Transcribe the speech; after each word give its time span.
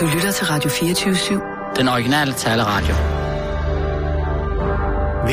Du 0.00 0.06
lytter 0.14 0.32
til 0.32 0.46
Radio 0.46 0.70
24-7. 0.70 1.76
Den 1.76 1.88
originale 1.88 2.32
taleradio. 2.32 2.94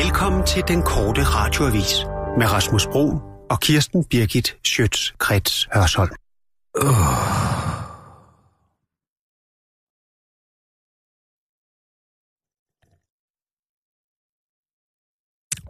Velkommen 0.02 0.46
til 0.46 0.62
den 0.68 0.82
korte 0.82 1.22
radioavis 1.24 1.92
med 2.38 2.52
Rasmus 2.52 2.86
Bro 2.86 3.06
og 3.50 3.60
Kirsten 3.60 4.04
Birgit 4.04 4.56
Schøtz-Krets 4.68 5.68
Hørsholm. 5.74 6.10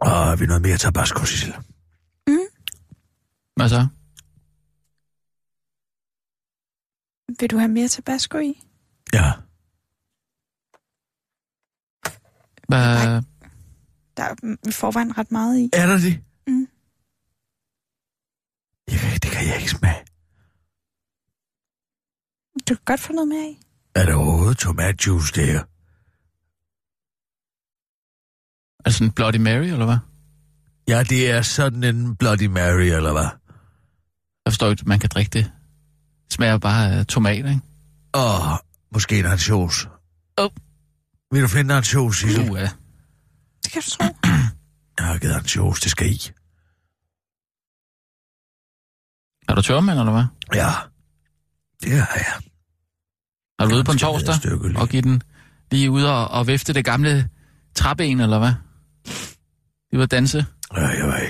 Og 0.01 0.09
har 0.09 0.35
vi 0.35 0.45
noget 0.45 0.61
mere 0.61 0.77
tabasco, 0.77 1.25
Sissel? 1.25 1.53
Hvad 3.55 3.69
så? 3.69 3.87
Vil 7.39 7.51
du 7.51 7.57
have 7.57 7.71
mere 7.71 7.87
tabasco 7.87 8.37
i? 8.37 8.61
Ja. 9.13 9.31
Hvad? 12.67 13.21
Der 14.17 14.23
er 14.23 14.55
i 14.67 14.71
forvejen 14.71 15.17
ret 15.17 15.31
meget 15.31 15.59
i. 15.59 15.69
Er 15.73 15.85
der 15.85 15.97
det? 15.97 16.23
Mm. 16.47 16.67
Jeg 18.91 18.99
kan, 18.99 19.11
det 19.23 19.31
kan 19.31 19.47
jeg 19.47 19.57
ikke 19.57 19.71
smage. 19.71 20.05
Du 22.69 22.75
kan 22.75 22.83
godt 22.85 22.99
få 22.99 23.13
noget 23.13 23.27
mere 23.27 23.49
i. 23.49 23.59
Er 23.95 24.05
der 24.05 24.15
overhovedet 24.15 24.57
tomatjuice 24.57 25.33
der? 25.33 25.59
Er 28.79 28.83
det 28.89 28.93
sådan 28.93 29.07
en 29.07 29.13
Bloody 29.13 29.35
Mary, 29.35 29.65
eller 29.65 29.85
hvad? 29.85 29.97
Ja, 30.87 31.03
det 31.03 31.31
er 31.31 31.41
sådan 31.41 31.83
en 31.83 32.15
Bloody 32.15 32.45
Mary, 32.45 32.81
eller 32.97 33.11
hvad? 33.11 33.29
Jeg 34.45 34.51
forstår 34.51 34.69
ikke, 34.69 34.83
man 34.85 34.99
kan 34.99 35.09
drikke 35.09 35.29
det. 35.29 35.51
Det 36.25 36.33
smager 36.33 36.57
bare 36.57 36.91
af 36.91 37.05
tomat, 37.07 37.37
ikke? 37.45 37.61
Og 38.13 38.59
måske 38.93 39.19
en 39.19 39.25
ansjos. 39.25 39.87
Åh. 40.37 40.49
Vil 41.31 41.41
du 41.41 41.47
finde 41.47 41.73
en 41.73 41.77
ansjos, 41.77 42.17
Sissel? 42.17 42.51
Uh, 42.51 42.59
ja. 42.59 42.69
Det 43.63 43.71
kan 43.71 43.81
du 43.81 43.89
tro. 43.89 44.03
Jeg 44.99 45.05
har 45.05 45.17
givet 45.17 45.33
ansjos, 45.33 45.79
det 45.79 45.91
skal 45.91 46.11
i. 46.11 46.21
Er 49.47 49.55
du 49.55 49.61
tørmand, 49.61 49.99
eller 49.99 50.11
hvad? 50.11 50.23
Ja, 50.55 50.71
det 51.83 51.91
har 51.91 52.15
jeg. 52.15 52.41
Er 53.59 53.65
du 53.65 53.75
ude 53.75 53.83
på 53.83 53.91
en 53.91 53.97
torsdag 53.97 54.35
og 54.77 54.89
give 54.89 55.01
den 55.01 55.21
lige 55.71 55.91
ud 55.91 56.03
og, 56.03 56.27
og 56.27 56.47
vifte 56.47 56.73
det 56.73 56.85
gamle 56.85 57.29
træben, 57.75 58.19
eller 58.19 58.39
hvad? 58.39 58.53
Vi 59.91 59.99
var 59.99 60.05
danse. 60.05 60.45
Ja, 60.75 60.87
jeg 60.87 61.07
var 61.07 61.17
i 61.17 61.27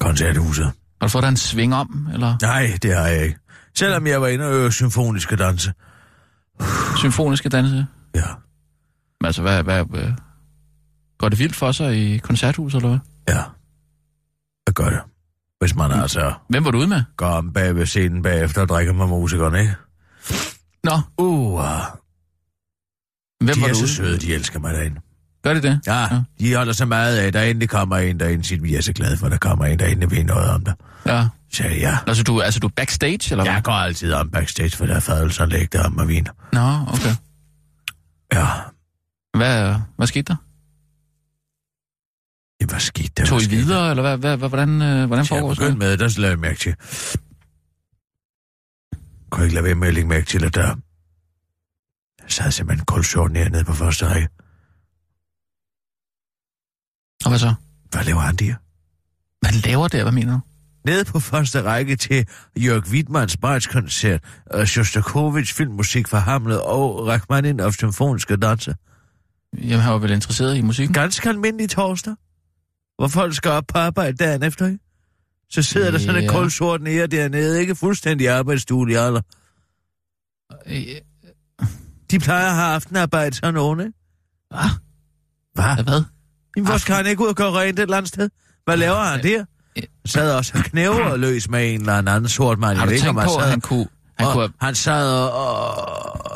koncerthuset. 0.00 0.64
Har 0.64 1.06
du 1.06 1.08
fået 1.08 1.22
dig 1.22 1.28
en 1.28 1.36
sving 1.36 1.74
om, 1.74 2.08
eller 2.12 2.36
Nej, 2.42 2.78
det 2.82 2.96
har 2.96 3.06
jeg 3.06 3.24
ikke. 3.24 3.38
Selvom 3.78 4.06
jeg 4.06 4.20
var 4.20 4.28
inde 4.28 4.44
og 4.44 4.52
øve 4.52 4.72
symfoniske 4.72 5.36
danse. 5.36 5.72
Symfoniske 6.96 7.48
danse? 7.48 7.86
Ja. 8.14 8.26
Men 9.20 9.26
altså, 9.26 9.42
hvad, 9.42 9.62
hvad, 9.62 9.84
hvad, 9.84 10.12
går 11.18 11.28
det 11.28 11.38
vildt 11.38 11.56
for 11.56 11.72
sig 11.72 11.96
i 12.14 12.18
koncerthuset, 12.18 12.76
eller 12.78 12.88
hvad? 12.88 12.98
Ja. 13.34 13.42
Jeg 14.66 14.74
gør 14.74 14.90
det. 14.90 15.00
Hvis 15.60 15.74
man 15.76 15.90
Mm. 15.90 16.00
altså 16.00 16.32
Hvem 16.48 16.64
var 16.64 16.70
du 16.70 16.78
ude 16.78 16.86
med? 16.86 17.02
går 17.16 17.26
om 17.26 17.52
bag 17.52 17.74
ved 17.76 17.86
scenen 17.86 18.22
bagefter 18.22 18.62
og 18.62 18.68
drikker 18.68 18.92
med 18.92 19.06
musikerne, 19.06 19.60
ikke? 19.60 19.74
Nå, 20.84 20.92
Uh, 21.18 21.60
hvem 23.44 23.54
de 23.54 23.60
var 23.60 23.68
er 23.68 23.72
du 23.72 23.74
så 23.74 23.82
ude 23.82 23.88
søde, 23.88 24.18
de 24.18 24.34
elsker 24.34 24.58
mig 24.58 24.74
derinde. 24.74 25.00
Gør 25.42 25.54
det 25.54 25.62
det? 25.62 25.80
Ja, 25.86 26.00
ja, 26.00 26.22
de 26.40 26.54
holder 26.54 26.72
så 26.72 26.86
meget 26.86 27.16
af, 27.16 27.32
der 27.32 27.42
endelig 27.42 27.68
kommer 27.68 27.96
en 27.96 28.20
derinde, 28.20 28.44
siger, 28.44 28.62
vi 28.62 28.74
er 28.74 28.80
så 28.80 28.92
glade 28.92 29.16
for, 29.16 29.26
at 29.26 29.32
der 29.32 29.38
kommer 29.38 29.64
en, 29.64 29.78
der 29.78 29.86
endelig 29.86 30.10
ved 30.10 30.24
noget 30.24 30.50
om 30.50 30.64
det. 30.64 30.74
Ja. 31.06 31.28
Så 31.52 31.64
jeg, 31.64 31.78
ja. 31.78 31.98
Altså, 32.06 32.22
du, 32.22 32.40
altså, 32.40 32.60
du 32.60 32.68
backstage, 32.68 33.30
eller 33.30 33.44
hvad? 33.44 33.52
Jeg 33.52 33.62
går 33.62 33.72
altid 33.72 34.12
om 34.12 34.30
backstage, 34.30 34.70
for 34.70 34.86
der 34.86 34.94
er 34.94 35.00
fadelser 35.00 35.46
lægge 35.46 35.80
om 35.80 35.98
og 35.98 36.08
vin. 36.08 36.26
Nå, 36.52 36.60
okay. 36.88 37.14
Ja, 38.32 38.46
Hvad, 39.38 39.74
hvad 39.96 40.06
skete 40.06 40.22
der? 40.32 40.36
det 42.60 42.72
var 42.72 42.78
skidt. 42.78 43.16
Det 43.16 43.26
Tog 43.26 43.42
I 43.42 43.48
videre, 43.48 43.90
eller 43.90 44.02
hvad, 44.02 44.16
hvad, 44.18 44.36
hvad, 44.36 44.48
hvordan, 44.48 44.82
øh, 44.82 45.06
hvordan 45.06 45.26
foregår 45.26 45.54
det? 45.54 45.78
med, 45.78 45.96
der 45.96 46.14
lavede 46.18 46.30
jeg 46.30 46.38
mærke 46.38 46.58
til. 46.58 46.74
Kunne 49.30 49.44
ikke 49.44 49.54
lade 49.54 49.64
være 49.64 49.74
med 49.74 49.88
at 49.88 49.94
lægge 49.94 50.08
mærke 50.08 50.26
til, 50.26 50.44
at 50.44 50.54
der 50.54 50.76
sad 52.28 52.50
simpelthen 52.50 52.84
kulsort 52.84 53.32
nede 53.32 53.64
på 53.64 53.72
første 53.72 54.06
række. 54.06 54.28
Og 57.24 57.30
hvad 57.30 57.38
så? 57.38 57.54
Hvad 57.90 58.04
laver 58.04 58.20
han 58.20 58.36
der? 58.36 58.54
Hvad 59.40 59.52
laver 59.70 59.88
der? 59.88 60.02
Hvad 60.02 60.12
mener 60.12 60.32
du? 60.32 60.40
Nede 60.84 61.04
på 61.04 61.20
første 61.20 61.62
række 61.62 61.96
til 61.96 62.26
Jørg 62.58 62.82
Wittmanns 62.90 63.36
brætskoncert 63.36 64.24
og 64.46 64.68
Shostakovich 64.68 65.54
filmmusik 65.54 66.08
for 66.08 66.16
Hamlet 66.16 66.60
og 66.60 67.06
Rachmaninoff 67.06 67.76
symfoniske 67.76 68.36
danse. 68.36 68.74
Jamen, 69.58 69.80
han 69.80 69.92
var 69.92 69.98
vel 69.98 70.10
interesseret 70.10 70.56
i 70.56 70.60
musikken? 70.60 70.94
Ganske 70.94 71.28
almindelig 71.28 71.70
torsdag, 71.70 72.14
hvor 72.98 73.08
folk 73.08 73.34
skal 73.34 73.50
op 73.50 73.64
på 73.68 73.78
arbejde 73.78 74.16
dagen 74.16 74.42
efter, 74.42 74.66
ikke? 74.66 74.78
Så 75.50 75.62
sidder 75.62 75.90
der 75.90 75.98
sådan 75.98 76.16
en 76.16 76.22
Ja. 76.24 76.32
kulsort 76.32 76.82
nære 76.82 77.06
dernede, 77.06 77.60
ikke 77.60 77.74
fuldstændig 77.74 78.28
arbejdsstue 78.28 78.90
i 78.90 78.94
alder. 78.94 79.20
Øh, 80.66 80.82
De 82.10 82.18
plejer 82.18 82.46
at 82.46 82.54
have 82.54 82.74
aftenarbejde 82.74 83.36
sådan 83.36 83.54
nogen, 83.54 83.80
ikke? 83.80 83.92
Hvad? 84.50 84.70
Hvad? 85.54 85.84
Hvad? 85.84 86.02
Jamen, 86.56 86.68
hvor 86.68 86.78
skal 86.78 86.94
han 86.94 87.06
ikke 87.06 87.22
ud 87.22 87.28
og 87.28 87.36
gøre 87.36 87.52
rent 87.52 87.78
et 87.78 87.82
eller 87.82 87.96
andet 87.96 88.08
sted? 88.08 88.30
Hvad 88.64 88.76
laver 88.76 89.00
han 89.00 89.22
der? 89.22 89.44
Sad 90.06 90.34
også 90.34 90.64
og 91.10 91.18
løs 91.26 91.48
med 91.48 91.74
en 91.74 91.80
eller 91.80 91.94
anden 91.94 92.28
sort 92.28 92.58
mand. 92.58 92.78
Har 92.78 92.86
du 92.86 92.90
tænkt 92.90 93.22
på, 93.24 93.36
at 93.36 93.48
han 93.50 93.60
kunne... 93.60 93.86
Han 94.18 94.26
og 94.28 94.32
kunne 94.34 94.48
han 94.60 94.74
sad 94.74 95.12
og, 95.12 95.32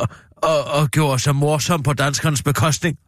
og, 0.01 0.09
og, 0.37 0.65
og 0.65 0.89
gjorde 0.91 1.19
sig 1.19 1.35
morsom 1.37 1.83
på 1.83 1.93
danskernes 1.93 2.43
bekostning. 2.43 2.99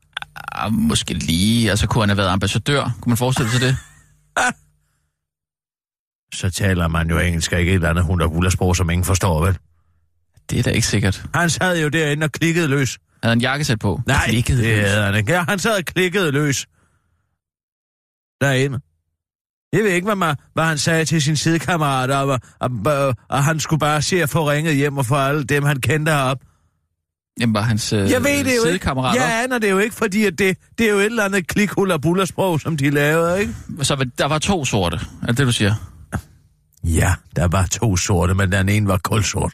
ah, 0.53 0.72
måske 0.72 1.15
lige... 1.15 1.71
Altså, 1.71 1.87
kunne 1.87 2.03
han 2.03 2.09
have 2.09 2.16
været 2.16 2.28
ambassadør? 2.28 2.83
Kunne 3.00 3.11
man 3.11 3.16
forestille 3.16 3.50
sig 3.50 3.61
det? 3.61 3.77
Så 6.34 6.50
taler 6.50 6.89
man 6.89 7.11
jo 7.11 7.19
engelsk, 7.19 7.53
og 7.53 7.61
ikke 7.61 7.71
et 7.71 7.75
eller 7.75 7.91
andet 7.91 8.05
hund 8.05 8.22
og 8.61 8.77
som 8.77 8.91
ingen 8.91 9.05
forstår, 9.05 9.45
vel? 9.47 9.59
Det 10.50 10.59
er 10.59 10.62
da 10.62 10.71
ikke 10.71 10.87
sikkert. 10.87 11.25
Han 11.34 11.50
sad 11.50 11.83
jo 11.83 11.89
derinde 11.89 12.25
og 12.25 12.33
klikkede 12.33 12.69
løs. 12.69 12.99
Havde 13.22 13.31
han 13.31 13.41
jakkesæt 13.41 13.78
på? 13.78 14.00
Nej, 14.06 14.28
Klikkede 14.28 14.62
det 14.62 14.77
løs. 14.78 14.89
havde 14.91 15.05
han 15.05 15.15
ikke. 15.15 15.33
Ja, 15.33 15.45
han 15.49 15.59
sad 15.59 15.78
og 15.78 15.84
klikkede 15.84 16.31
løs. 16.31 16.66
Derinde. 18.41 18.80
Jeg 19.72 19.84
ved 19.84 19.91
ikke, 19.91 20.04
hvad, 20.04 20.16
man, 20.16 20.36
hvad 20.54 20.64
han 20.64 20.78
sagde 20.78 21.04
til 21.04 21.22
sin 21.22 21.36
sidekammerat, 21.36 22.10
og, 22.10 22.41
og, 22.60 22.70
og, 22.86 23.14
og 23.28 23.44
han 23.44 23.60
skulle 23.60 23.80
bare 23.80 24.02
se 24.02 24.22
at 24.22 24.30
få 24.30 24.50
ringet 24.50 24.74
hjem 24.74 24.98
og 24.98 25.06
få 25.06 25.14
alle 25.14 25.44
dem, 25.44 25.62
han 25.62 25.80
kendte 25.80 26.12
herop. 26.12 26.38
Jamen, 27.41 27.54
var 27.54 27.60
hans 27.60 27.92
øh, 27.92 28.10
Jeg 28.10 28.24
ved 28.24 28.44
det 28.44 28.56
jo 28.56 28.72
ikke. 28.72 28.91
Jeg 29.00 29.42
aner 29.44 29.58
det 29.58 29.70
jo 29.70 29.78
ikke, 29.78 29.94
fordi 29.97 30.24
at 30.24 30.38
det, 30.38 30.58
det 30.78 30.86
er 30.86 30.91
jo 30.91 30.98
et 30.98 31.04
eller 31.04 31.24
andet 31.24 31.48
klikhul 31.48 31.91
og 31.91 32.02
bullersprog, 32.02 32.60
som 32.60 32.76
de 32.76 32.91
lavede, 32.91 33.41
ikke? 33.41 33.54
Så 33.82 34.08
der 34.19 34.26
var 34.26 34.38
to 34.38 34.64
sorte, 34.64 34.97
er 35.22 35.26
det 35.26 35.38
det, 35.38 35.47
du 35.47 35.53
siger? 35.53 35.74
Ja, 36.84 37.14
der 37.36 37.48
var 37.48 37.66
to 37.66 37.97
sorte, 37.97 38.34
men 38.34 38.53
den 38.53 38.68
ene 38.68 38.88
var 38.88 39.00
kulsort. 39.04 39.53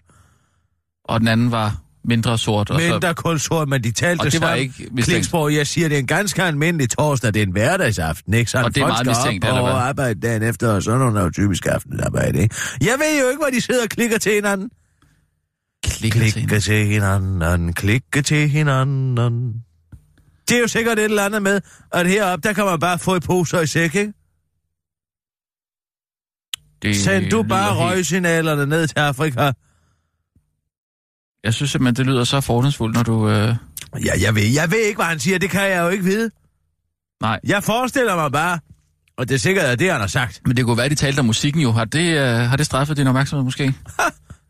Og 1.04 1.20
den 1.20 1.28
anden 1.28 1.50
var 1.50 1.81
mindre 2.04 2.38
sort. 2.38 2.70
Og 2.70 2.80
så, 2.80 2.88
Mindre 2.92 3.14
kulsort, 3.14 3.68
men 3.68 3.84
de 3.84 3.92
talte 3.92 4.20
Og 4.20 4.32
det 4.32 4.40
var 4.40 4.46
sammen. 4.46 4.62
ikke 4.62 4.88
mistænkt. 4.92 5.32
Jeg 5.34 5.66
siger, 5.66 5.88
det 5.88 5.94
er 5.94 5.98
en 5.98 6.06
ganske 6.06 6.42
almindelig 6.42 6.90
torsdag, 6.90 7.34
det 7.34 7.42
er 7.42 7.46
en 7.46 7.52
hverdagsaften, 7.52 8.34
ikke? 8.34 8.50
Sådan 8.50 8.64
Og 8.64 8.74
det 8.74 8.82
er 8.82 8.86
meget 8.86 9.06
mistænkt, 9.06 9.44
eller 9.44 9.62
hvad? 9.62 9.72
arbejde 9.72 10.20
dagen 10.20 10.42
efter, 10.42 10.68
og 10.72 10.82
sådan 10.82 11.00
nogle 11.00 11.20
er 11.20 11.24
jo 11.24 11.30
typisk 11.30 11.66
aftensarbejde, 11.66 12.42
ikke? 12.42 12.54
Jeg 12.80 12.94
ved 12.98 13.20
jo 13.22 13.28
ikke, 13.28 13.38
hvor 13.42 13.50
de 13.50 13.60
sidder 13.60 13.82
og 13.82 13.88
klikker 13.88 14.18
til 14.18 14.32
hinanden. 14.34 14.70
klikker 15.86 16.20
til 16.20 16.32
hende. 16.32 16.48
Klikke 16.48 16.60
til 16.60 16.86
hinanden, 16.86 17.72
klikke 17.72 18.22
til 18.22 18.48
hinanden. 18.48 19.16
Det 20.48 20.56
er 20.56 20.60
jo 20.60 20.68
sikkert 20.68 20.98
et 20.98 21.04
eller 21.04 21.24
andet 21.24 21.42
med, 21.42 21.60
at 21.92 22.06
heroppe, 22.08 22.48
der 22.48 22.54
kan 22.54 22.64
man 22.64 22.80
bare 22.80 22.98
få 22.98 23.16
i 23.16 23.20
poser 23.20 23.60
i 23.60 23.66
sæk, 23.66 23.94
ikke? 23.94 24.12
Det 26.82 26.96
Send 26.96 27.30
du 27.30 27.42
bare 27.42 27.74
lyder 27.74 27.82
helt- 27.84 27.94
røgsignalerne 27.96 28.66
ned 28.66 28.86
til 28.86 28.98
Afrika. 28.98 29.52
Jeg 31.44 31.54
synes 31.54 31.70
simpelthen, 31.70 32.06
det 32.06 32.12
lyder 32.12 32.24
så 32.24 32.40
fordomsfuldt, 32.40 32.94
når 32.96 33.02
du... 33.02 33.28
Øh... 33.28 33.54
Ja, 34.04 34.12
jeg 34.20 34.34
ved, 34.34 34.42
jeg 34.42 34.70
ved 34.70 34.78
ikke, 34.78 34.96
hvad 34.98 35.06
han 35.06 35.18
siger. 35.18 35.38
Det 35.38 35.50
kan 35.50 35.60
jeg 35.70 35.82
jo 35.82 35.88
ikke 35.88 36.04
vide. 36.04 36.30
Nej, 37.22 37.40
Jeg 37.44 37.64
forestiller 37.64 38.16
mig 38.16 38.32
bare, 38.32 38.58
og 39.18 39.28
det 39.28 39.34
er 39.34 39.38
sikkert, 39.38 39.64
at 39.64 39.78
det, 39.78 39.90
han 39.92 40.00
har 40.00 40.06
sagt. 40.06 40.40
men 40.46 40.56
det 40.56 40.64
kunne 40.64 40.76
være, 40.78 40.88
de 40.88 40.94
talte 40.94 41.20
om 41.20 41.24
musikken 41.26 41.60
jo. 41.62 41.72
Har 41.72 41.84
det, 41.84 42.18
øh, 42.18 42.24
har 42.36 42.56
det 42.56 42.66
straffet 42.66 42.96
din 42.96 43.06
opmærksomhed 43.06 43.44
måske? 43.44 43.74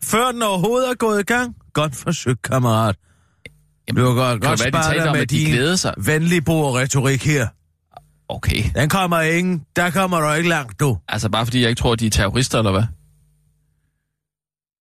Før 0.05 0.33
den 0.33 0.43
overhovedet 0.43 0.91
er 0.91 0.95
gået 0.95 1.21
i 1.21 1.23
gang. 1.23 1.55
Godt 1.73 1.97
forsøgt, 1.97 2.43
kammerat. 2.43 2.97
Jamen, 3.89 4.03
Du 4.05 4.09
kan 4.09 4.17
godt, 4.17 4.41
kan 4.41 4.51
godt 4.51 4.65
det 4.65 4.73
være, 4.75 4.83
de 4.83 4.89
talte 4.89 5.09
om, 5.09 5.13
med 5.17 5.23
at 5.23 5.31
de 5.31 5.45
glæder 5.47 5.77
sig? 5.77 5.95
venlige 5.99 6.43
retorik 6.49 7.25
her. 7.27 7.47
Okay. 8.29 8.65
Den 8.75 8.89
kommer 8.89 9.21
ingen. 9.21 9.65
Der 9.77 9.91
kommer 9.91 10.21
du 10.21 10.33
ikke 10.33 10.49
langt, 10.49 10.81
du. 10.81 10.99
Altså 11.09 11.29
bare 11.29 11.47
fordi 11.47 11.61
jeg 11.61 11.69
ikke 11.71 11.81
tror, 11.81 11.93
at 11.93 12.01
de 12.01 12.07
er 12.07 12.11
terrorister, 12.11 12.59
eller 12.59 12.71
hvad? 12.71 12.83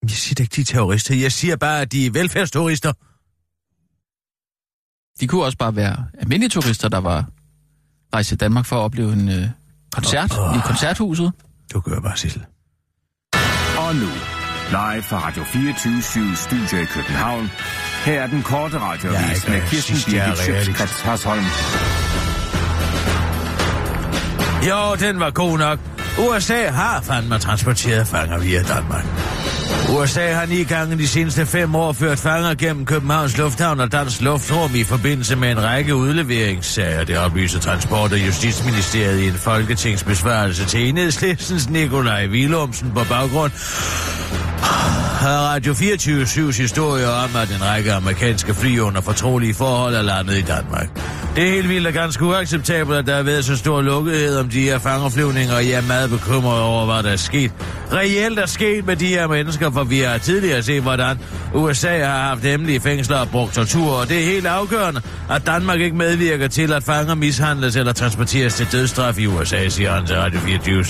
Jeg 0.03 0.11
siger 0.11 0.35
da 0.35 0.43
ikke, 0.43 0.55
de 0.55 0.61
er 0.61 0.65
terrorister. 0.65 1.15
Jeg 1.15 1.31
siger 1.31 1.55
bare, 1.55 1.81
at 1.81 1.91
de 1.91 2.05
er 2.05 2.11
velfærdsturister. 2.11 2.93
De 5.19 5.27
kunne 5.27 5.43
også 5.43 5.57
bare 5.57 5.75
være 5.75 6.05
almindelige 6.19 6.49
turister, 6.49 6.89
der 6.89 6.97
var 6.97 7.25
rejst 8.13 8.29
til 8.29 8.39
Danmark 8.39 8.65
for 8.65 8.75
at 8.75 8.79
opleve 8.79 9.13
en 9.13 9.29
øh, 9.29 9.47
koncert 9.91 10.37
Åh. 10.39 10.55
i 10.55 10.59
koncerthuset. 10.65 11.31
Du 11.73 11.79
gør 11.79 11.99
bare, 11.99 12.17
Sissel. 12.17 12.45
Og 13.77 13.95
nu, 13.95 14.09
live 14.69 15.03
fra 15.03 15.27
Radio 15.27 15.43
24 15.43 16.35
Studio 16.35 16.77
i 16.81 16.85
København. 16.85 17.49
Her 18.05 18.21
er 18.21 18.27
den 18.27 18.43
korte 18.43 18.79
radiovis 18.79 19.47
med 19.47 19.55
jeg 19.55 19.67
Kirsten 19.69 19.95
Birgit. 20.11 20.37
Schøtzgrads 20.37 21.01
Hasholm. 21.01 21.45
Jo, 24.69 24.95
den 24.95 25.19
var 25.19 25.31
god 25.31 25.57
nok. 25.57 25.79
USA 26.21 26.69
har 26.69 27.01
fandme 27.01 27.39
transporteret 27.39 28.07
fanger 28.07 28.39
via 28.39 28.63
Danmark. 28.63 29.05
USA 29.89 30.33
har 30.33 30.45
ni 30.45 30.63
gange 30.63 30.97
de 30.97 31.07
seneste 31.07 31.45
fem 31.45 31.75
år 31.75 31.93
ført 31.93 32.19
fanger 32.19 32.55
gennem 32.55 32.85
Københavns 32.85 33.37
Lufthavn 33.37 33.79
og 33.79 33.91
Dansk 33.91 34.21
Luftrum 34.21 34.75
i 34.75 34.83
forbindelse 34.83 35.35
med 35.35 35.51
en 35.51 35.63
række 35.63 35.95
udleveringssager. 35.95 37.03
Det 37.03 37.17
oplyser 37.17 37.59
Transport- 37.59 38.11
og 38.11 38.27
Justitsministeriet 38.27 39.19
i 39.19 39.27
en 39.27 39.33
folketingsbesvarelse 39.33 40.65
til 40.65 40.89
enhedslistens 40.89 41.69
Nikolaj 41.69 42.27
Willumsen 42.27 42.91
på 42.91 43.01
baggrund 43.09 43.51
har 45.21 45.53
Radio 45.53 45.73
24 45.73 46.51
historie 46.53 47.07
om, 47.07 47.29
at 47.35 47.49
en 47.49 47.65
række 47.65 47.93
amerikanske 47.93 48.53
fly 48.53 48.79
under 48.79 49.01
fortrolige 49.01 49.53
forhold 49.53 49.95
er 49.95 50.01
landet 50.01 50.37
i 50.37 50.41
Danmark. 50.41 50.89
Det 51.35 51.47
er 51.47 51.51
helt 51.51 51.69
vildt 51.69 51.87
og 51.87 51.93
ganske 51.93 52.25
uacceptabelt, 52.25 52.97
at 52.97 53.05
der 53.07 53.15
har 53.15 53.23
været 53.23 53.45
så 53.45 53.57
stor 53.57 53.81
lukkethed 53.81 54.37
om 54.37 54.49
de 54.49 54.61
her 54.61 54.79
fangerflyvninger, 54.79 55.55
og 55.55 55.63
jeg 55.69 55.71
er 55.73 55.87
meget 55.87 56.09
bekymret 56.09 56.61
over, 56.61 56.85
hvad 56.85 57.03
der 57.03 57.09
er 57.09 57.15
sket. 57.15 57.51
Reelt 57.93 58.39
er 58.39 58.45
sket 58.45 58.85
med 58.85 58.95
de 58.95 59.07
her 59.07 59.27
mennesker, 59.27 59.71
for 59.71 59.83
vi 59.83 59.99
har 59.99 60.17
tidligere 60.17 60.63
set, 60.63 60.81
hvordan 60.81 61.17
USA 61.53 62.03
har 62.05 62.21
haft 62.21 62.43
hemmelige 62.43 62.79
fængsler 62.79 63.17
og 63.17 63.29
brugt 63.29 63.53
tortur, 63.53 63.91
og 63.91 64.09
det 64.09 64.21
er 64.21 64.25
helt 64.25 64.45
afgørende, 64.45 65.01
at 65.29 65.45
Danmark 65.45 65.79
ikke 65.79 65.95
medvirker 65.95 66.47
til, 66.47 66.73
at 66.73 66.83
fanger 66.83 67.15
mishandles 67.15 67.75
eller 67.75 67.93
transporteres 67.93 68.53
til 68.53 68.67
dødsstraf 68.71 69.19
i 69.19 69.27
USA, 69.27 69.69
siger 69.69 69.91
han 69.91 70.05
til 70.05 70.15
Radio 70.15 70.39
24 70.39 70.83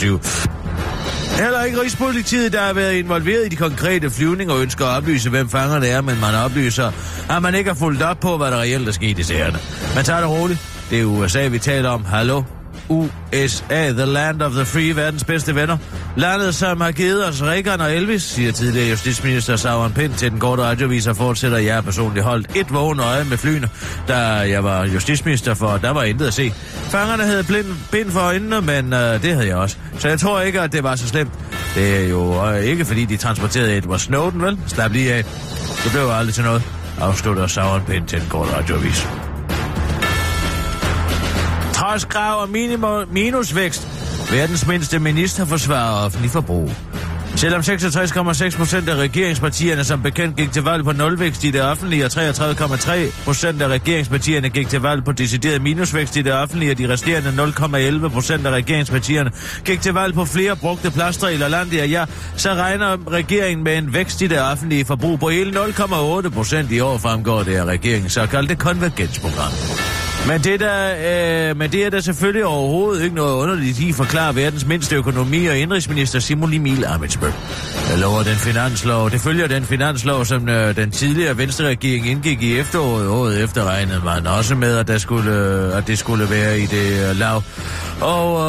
Heller 1.40 1.64
ikke 1.64 1.82
Rigspolitiet, 1.82 2.54
der 2.54 2.62
har 2.62 2.74
været 2.74 2.94
involveret 2.94 3.46
i 3.46 3.50
de 3.50 3.56
konkrete 3.56 4.10
flyvninger, 4.10 4.58
ønsker 4.58 4.86
at 4.86 4.98
oplyse, 4.98 5.30
hvem 5.30 5.50
fangerne 5.50 5.88
er, 5.88 6.02
men 6.02 6.20
man 6.20 6.36
oplyser, 6.36 6.92
at 7.30 7.42
man 7.42 7.56
ikke 7.56 7.70
har 7.70 7.76
fulgt 7.76 8.02
op 8.02 8.20
på, 8.20 8.38
hvad 8.38 8.52
der 8.52 8.60
reelt 8.60 8.88
er 8.88 8.92
sket 8.92 9.20
i 9.20 9.24
sagerne. 9.24 9.60
Man 9.96 10.04
tager 10.04 10.20
det 10.20 10.30
roligt. 10.30 10.60
Det 10.90 11.02
er 11.02 11.06
USA, 11.06 11.48
vi 11.48 11.60
taler 11.60 11.90
om. 11.90 12.06
Hallo? 12.06 12.44
USA, 12.92 13.92
the 13.92 14.06
land 14.06 14.42
of 14.42 14.52
the 14.52 14.66
free, 14.66 14.96
verdens 14.96 15.24
bedste 15.24 15.56
venner. 15.56 15.78
Landet, 16.18 16.56
som 16.56 16.82
har 16.82 16.92
givet 16.92 17.28
os 17.28 17.44
Reagan 17.44 17.82
og 17.82 17.96
Elvis, 17.96 18.24
siger 18.24 18.52
tidligere 18.52 18.90
justitsminister 18.90 19.56
Sauron 19.56 19.94
Pind 19.94 20.14
til 20.14 20.32
den 20.32 20.40
korte 20.40 20.64
radiovis 20.64 21.08
og 21.08 21.16
fortsætter, 21.16 21.58
jeg 21.58 21.84
personligt 21.84 22.26
holdt 22.26 22.56
et 22.56 22.74
vågen 22.74 23.00
øje 23.00 23.24
med 23.24 23.38
flyene, 23.38 23.70
da 24.08 24.18
jeg 24.26 24.64
var 24.64 24.86
justitsminister, 24.86 25.54
for 25.54 25.78
der 25.78 25.90
var 25.90 26.04
intet 26.04 26.28
at 26.28 26.34
se. 26.34 26.52
Fangerne 26.74 27.24
havde 27.24 27.44
blind, 27.44 27.68
bind 27.92 28.12
for 28.12 28.20
øjnene, 28.20 28.62
men 28.62 28.94
øh, 28.94 29.22
det 29.22 29.34
havde 29.34 29.48
jeg 29.48 29.56
også. 29.56 29.78
Så 30.00 30.08
jeg 30.08 30.20
tror 30.20 30.42
ikke, 30.42 30.62
at 30.62 30.72
det 30.72 30.84
var 30.84 30.96
så 30.96 31.08
slemt. 31.08 31.32
Det 31.76 32.04
er 32.04 32.10
jo 32.10 32.46
øh, 32.50 32.64
ikke, 32.64 32.86
fordi 32.86 33.06
de 33.06 33.18
transporterede 33.18 33.78
Edward 33.78 34.00
Snowden, 34.00 34.42
vel? 34.42 34.60
Slap 34.68 34.92
lige 34.92 35.14
af. 35.14 35.24
Det 35.84 35.92
blev 35.92 36.10
aldrig 36.10 36.34
til 36.34 36.44
noget, 36.44 36.64
afslutter 37.02 37.48
Sauron 37.48 37.82
Pind 37.88 38.08
til 38.08 38.20
den 38.20 38.30
korte 38.30 38.58
radiovis. 38.58 39.31
Trods 41.82 42.06
krav 42.06 42.44
om 42.44 42.50
minimum, 42.50 43.08
minusvækst, 43.12 43.88
verdens 44.32 44.68
mindste 44.68 45.00
minister 45.00 45.46
forsvarer 45.46 46.06
offentlig 46.06 46.32
forbrug. 46.32 46.72
Selvom 47.36 47.62
66,6 47.62 48.58
procent 48.58 48.90
af 48.90 48.96
regeringspartierne 48.96 49.84
som 49.84 50.02
bekendt 50.02 50.36
gik 50.38 50.52
til 50.52 50.64
valg 50.64 50.84
på 50.84 50.92
nulvækst 50.92 51.44
i 51.44 51.52
det 51.52 51.62
offentlige, 51.62 52.06
og 52.06 52.12
33,3 52.12 53.24
procent 53.24 53.62
af 53.62 53.68
regeringspartierne 53.68 54.50
gik 54.50 54.70
til 54.70 54.82
valg 54.82 55.04
på 55.04 55.12
decideret 55.12 55.62
minusvækst 55.62 56.16
i 56.16 56.22
det 56.22 56.34
offentlige, 56.34 56.72
og 56.72 56.78
de 56.78 56.90
resterende 56.90 57.44
0,11 58.08 58.10
procent 58.10 58.46
af 58.46 58.52
regeringspartierne 58.52 59.32
gik 59.66 59.82
til 59.82 59.94
valg 59.94 60.14
på 60.14 60.26
flere 60.26 60.56
brugte 60.56 60.92
plaster 60.92 61.28
i 61.28 61.38
Lalandia, 61.38 61.86
ja, 61.86 62.06
så 62.36 62.54
regner 62.54 62.98
regeringen 63.12 63.64
med 63.64 63.78
en 63.78 63.94
vækst 63.94 64.22
i 64.22 64.28
det 64.28 64.42
offentlige 64.42 64.86
forbrug 64.86 65.20
på 65.20 65.30
hele 65.30 65.64
0,8 65.64 66.30
procent 66.30 66.72
i 66.72 66.80
år, 66.80 66.98
fremgår 66.98 67.44
det 67.44 67.56
af 67.56 67.66
regeringens 67.66 68.14
såkaldte 68.14 68.56
konvergensprogram. 68.56 69.52
Men 70.28 70.42
det, 70.42 70.60
der, 70.60 71.50
øh, 71.50 71.58
men 71.58 71.72
det 71.72 71.86
er 71.86 71.90
der 71.90 72.00
selvfølgelig 72.00 72.46
overhovedet 72.46 73.04
ikke 73.04 73.16
noget 73.16 73.34
underligt 73.34 73.80
i, 73.80 73.92
forklarer 73.92 74.32
verdens 74.32 74.66
mindste 74.66 74.96
økonomi- 74.96 75.46
og 75.46 75.58
indrigsminister 75.58 76.20
Simon 76.20 76.54
Emil 76.54 76.86
Amitsbøl. 76.86 77.34
Jeg 77.90 78.00
lover 78.00 78.24
den 78.24 78.36
finanslov. 78.36 79.10
Det 79.10 79.22
følger 79.22 79.48
den 79.48 79.64
finanslov, 79.64 80.26
som 80.26 80.50
øh, 80.50 80.76
den 80.76 80.92
tidligere 80.92 81.38
venstreregering 81.38 82.08
indgik 82.10 82.44
i 82.44 82.58
efteråret. 82.58 83.08
Året 83.08 83.44
efter 83.44 83.64
regnede 83.64 84.02
man 84.06 84.28
også 84.28 84.56
med, 84.56 84.78
at, 84.78 84.88
der 84.88 84.98
skulle, 84.98 85.32
øh, 85.32 85.78
at 85.78 85.88
det 85.88 86.00
skulle 86.00 86.30
være 86.30 86.60
i 86.60 86.66
det 86.66 87.10
øh, 87.10 87.16
lav. 87.16 87.44
Og 88.02 88.40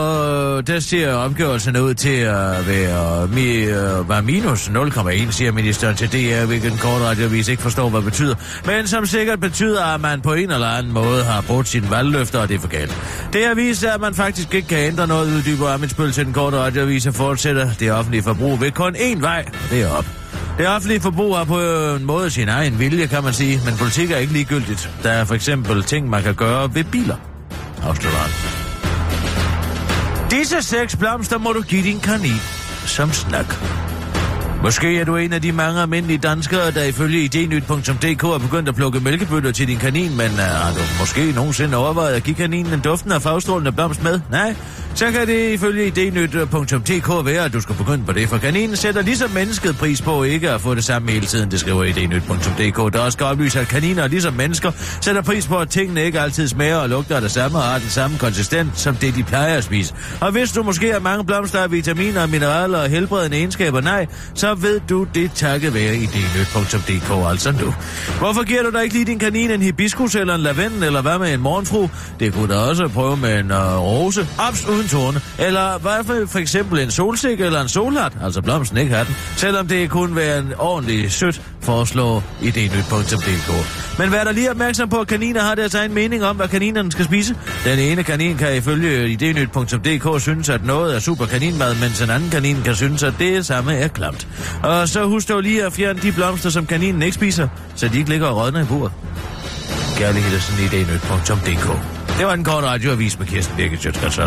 øh, 0.58 0.66
der 0.66 0.80
ser 0.80 1.12
omgørelsen 1.12 1.76
ud 1.76 1.94
til 1.94 2.16
at 2.16 2.68
være, 2.68 3.28
mi, 3.28 3.54
øh, 3.54 4.08
være 4.08 4.22
minus 4.22 4.68
0,1, 4.68 5.30
siger 5.30 5.52
ministeren 5.52 5.96
til 5.96 6.12
DR, 6.12 6.46
hvilket 6.46 6.80
kort 6.80 7.00
radiovis 7.02 7.48
ikke 7.48 7.62
forstår, 7.62 7.88
hvad 7.88 8.00
det 8.00 8.04
betyder. 8.04 8.34
Men 8.66 8.86
som 8.86 9.06
sikkert 9.06 9.40
betyder, 9.40 9.84
at 9.84 10.00
man 10.00 10.20
på 10.20 10.34
en 10.34 10.50
eller 10.50 10.68
anden 10.68 10.92
måde 10.92 11.24
har 11.24 11.40
brugt 11.40 11.61
sine 11.68 11.90
valgløfter, 11.90 12.38
og 12.38 12.48
det 12.48 12.54
er 12.54 12.60
for 12.60 12.68
galt. 12.68 12.96
Det 13.32 13.46
har 13.46 13.54
vist, 13.54 13.84
at 13.84 14.00
man 14.00 14.14
faktisk 14.14 14.54
ikke 14.54 14.68
kan 14.68 14.78
ændre 14.78 15.06
noget, 15.06 15.36
uddyber 15.36 15.68
Amitsbøl 15.68 16.12
til 16.12 16.24
den 16.24 16.32
korte 16.32 16.56
radiovis 16.56 17.06
og 17.06 17.14
fortsætter 17.14 17.70
det 17.80 17.92
offentlige 17.92 18.22
forbrug 18.22 18.60
ved 18.60 18.70
kun 18.70 18.96
én 18.96 19.20
vej, 19.20 19.44
og 19.48 19.70
det 19.70 19.82
er 19.82 19.88
op. 19.88 20.06
Det 20.58 20.68
offentlige 20.68 21.00
forbrug 21.00 21.36
har 21.36 21.44
på 21.44 21.60
en 21.96 22.04
måde 22.04 22.30
sin 22.30 22.48
egen 22.48 22.78
vilje, 22.78 23.06
kan 23.06 23.24
man 23.24 23.32
sige, 23.32 23.60
men 23.64 23.74
politik 23.78 24.10
er 24.10 24.16
ikke 24.16 24.32
ligegyldigt. 24.32 24.90
Der 25.02 25.10
er 25.10 25.24
for 25.24 25.34
eksempel 25.34 25.82
ting, 25.82 26.10
man 26.10 26.22
kan 26.22 26.34
gøre 26.34 26.74
ved 26.74 26.84
biler. 26.84 27.16
Afslutter 27.82 28.18
han. 28.18 28.30
Disse 30.30 30.62
seks 30.62 30.96
blomster 30.96 31.38
må 31.38 31.52
du 31.52 31.62
give 31.62 31.82
din 31.82 32.00
kanin 32.00 32.40
som 32.86 33.12
snak. 33.12 33.54
Måske 34.62 35.00
er 35.00 35.04
du 35.04 35.16
en 35.16 35.32
af 35.32 35.42
de 35.42 35.52
mange 35.52 35.80
almindelige 35.80 36.18
danskere, 36.18 36.70
der 36.70 36.84
ifølge 36.84 37.20
idnyt.dk 37.20 38.24
er 38.24 38.38
begyndt 38.38 38.68
at 38.68 38.74
plukke 38.74 39.00
mælkebøtter 39.00 39.52
til 39.52 39.68
din 39.68 39.78
kanin, 39.78 40.16
men 40.16 40.30
uh, 40.30 40.38
har 40.38 40.72
du 40.72 40.80
måske 41.00 41.32
nogensinde 41.32 41.76
overvejet 41.76 42.14
at 42.14 42.22
give 42.22 42.36
kaninen 42.36 42.72
en 42.72 42.80
duften 42.80 43.12
af 43.12 43.22
fagstrålende 43.22 43.72
blomst 43.72 44.02
med? 44.02 44.20
Nej, 44.30 44.54
så 44.94 45.10
kan 45.10 45.26
det 45.26 45.52
ifølge 45.52 45.86
idnyt.dk 45.86 47.26
være, 47.26 47.44
at 47.44 47.52
du 47.52 47.60
skal 47.60 47.74
begynde 47.74 48.04
på 48.04 48.12
det, 48.12 48.28
for 48.28 48.38
kaninen 48.38 48.76
sætter 48.76 49.02
ligesom 49.02 49.30
mennesket 49.30 49.76
pris 49.76 50.02
på 50.02 50.22
ikke 50.22 50.50
at 50.50 50.60
få 50.60 50.74
det 50.74 50.84
samme 50.84 51.10
hele 51.10 51.26
tiden, 51.26 51.50
det 51.50 51.60
skriver 51.60 51.84
idnyt.dk. 51.84 52.92
Der 52.92 53.00
også 53.00 53.10
skal 53.10 53.26
oplyse, 53.26 53.60
at 53.60 53.68
kaniner 53.68 54.06
ligesom 54.06 54.34
mennesker 54.34 54.72
sætter 55.00 55.22
pris 55.22 55.46
på, 55.46 55.58
at 55.58 55.68
tingene 55.70 56.04
ikke 56.04 56.20
altid 56.20 56.48
smager 56.48 56.76
og 56.76 56.88
lugter 56.88 57.16
af 57.16 57.22
det 57.22 57.30
samme 57.30 57.58
og 57.58 57.64
har 57.64 57.78
den 57.78 57.88
samme 57.88 58.18
konsistens 58.18 58.80
som 58.80 58.96
det, 58.96 59.14
de 59.14 59.22
plejer 59.22 59.56
at 59.56 59.64
spise. 59.64 59.94
Og 60.20 60.32
hvis 60.32 60.52
du 60.52 60.62
måske 60.62 60.92
har 60.92 61.00
mange 61.00 61.24
blomster 61.24 61.58
af 61.58 61.72
vitaminer, 61.72 62.26
mineraler 62.26 62.78
og 62.78 62.88
helbredende 62.88 63.36
egenskaber, 63.36 63.80
nej, 63.80 64.06
så 64.34 64.51
ved 64.54 64.80
du 64.88 65.06
det 65.14 65.30
takket 65.34 65.74
være 65.74 65.96
idnyt.dk, 65.96 67.30
altså 67.30 67.52
nu. 67.52 67.74
Hvorfor 68.18 68.44
giver 68.44 68.62
du 68.62 68.70
da 68.70 68.78
ikke 68.78 68.94
lige 68.94 69.04
din 69.04 69.18
kanin 69.18 69.50
en 69.50 69.62
hibiskus 69.62 70.14
eller 70.14 70.34
en 70.34 70.40
lavendel, 70.40 70.82
eller 70.82 71.02
hvad 71.02 71.18
med 71.18 71.34
en 71.34 71.40
morgenfru? 71.40 71.88
Det 72.20 72.34
kunne 72.34 72.54
da 72.54 72.58
også 72.58 72.88
prøve 72.88 73.16
med 73.16 73.38
en 73.38 73.50
uh, 73.50 73.78
rose, 73.78 74.28
abs 74.38 74.66
uden 74.68 74.88
torne, 74.88 75.20
eller 75.38 75.78
hvad 75.78 76.04
for, 76.04 76.26
for 76.26 76.38
eksempel 76.38 76.78
en 76.78 76.90
solsik 76.90 77.40
eller 77.40 77.60
en 77.60 77.68
solhat, 77.68 78.12
altså 78.24 78.42
blomsten 78.42 78.78
ikke 78.78 78.94
har 78.94 79.04
den, 79.04 79.14
selvom 79.36 79.68
det 79.68 79.90
kunne 79.90 80.16
være 80.16 80.38
en 80.38 80.52
ordentlig 80.58 81.12
sødt, 81.12 81.42
foreslår 81.62 82.24
idnyt.dk. 82.42 83.50
Men 83.98 84.12
vær 84.12 84.24
der 84.24 84.32
lige 84.32 84.50
opmærksom 84.50 84.88
på, 84.88 85.00
at 85.00 85.06
kaniner 85.06 85.40
har 85.40 85.54
deres 85.54 85.74
egen 85.74 85.94
mening 85.94 86.24
om, 86.24 86.36
hvad 86.36 86.48
kaninerne 86.48 86.92
skal 86.92 87.04
spise. 87.04 87.34
Den 87.64 87.78
ene 87.78 88.02
kanin 88.02 88.36
kan 88.36 88.56
ifølge 88.56 88.90
øh, 88.90 89.10
idnyt.dk 89.10 90.20
synes, 90.20 90.48
at 90.48 90.64
noget 90.64 90.96
er 90.96 90.98
super 90.98 91.26
kaninmad, 91.26 91.74
mens 91.74 92.00
en 92.00 92.10
anden 92.10 92.30
kanin 92.30 92.62
kan 92.64 92.74
synes, 92.74 93.02
at 93.02 93.14
det 93.18 93.46
samme 93.46 93.74
er 93.74 93.88
klamt. 93.88 94.28
Og 94.62 94.88
så 94.88 95.04
husk 95.04 95.28
dog 95.28 95.42
lige 95.42 95.64
at 95.64 95.72
fjerne 95.72 96.00
de 96.02 96.12
blomster, 96.12 96.50
som 96.50 96.66
kaninen 96.66 97.02
ikke 97.02 97.14
spiser, 97.14 97.48
så 97.76 97.88
de 97.88 97.98
ikke 97.98 98.10
ligger 98.10 98.26
og 98.26 98.36
rådner 98.36 98.62
i 98.62 98.66
bordet. 98.66 98.92
Kærlig 99.96 100.22
hilsen 100.22 100.54
i 100.60 100.64
idnyt.dk. 100.64 101.66
Det 102.18 102.26
var 102.26 102.34
en 102.34 102.44
kort 102.44 102.64
radioavis 102.64 103.18
med 103.18 103.26
Kirsten 103.26 103.56
Birgit 103.56 103.82
Sjøtskrets 103.82 104.18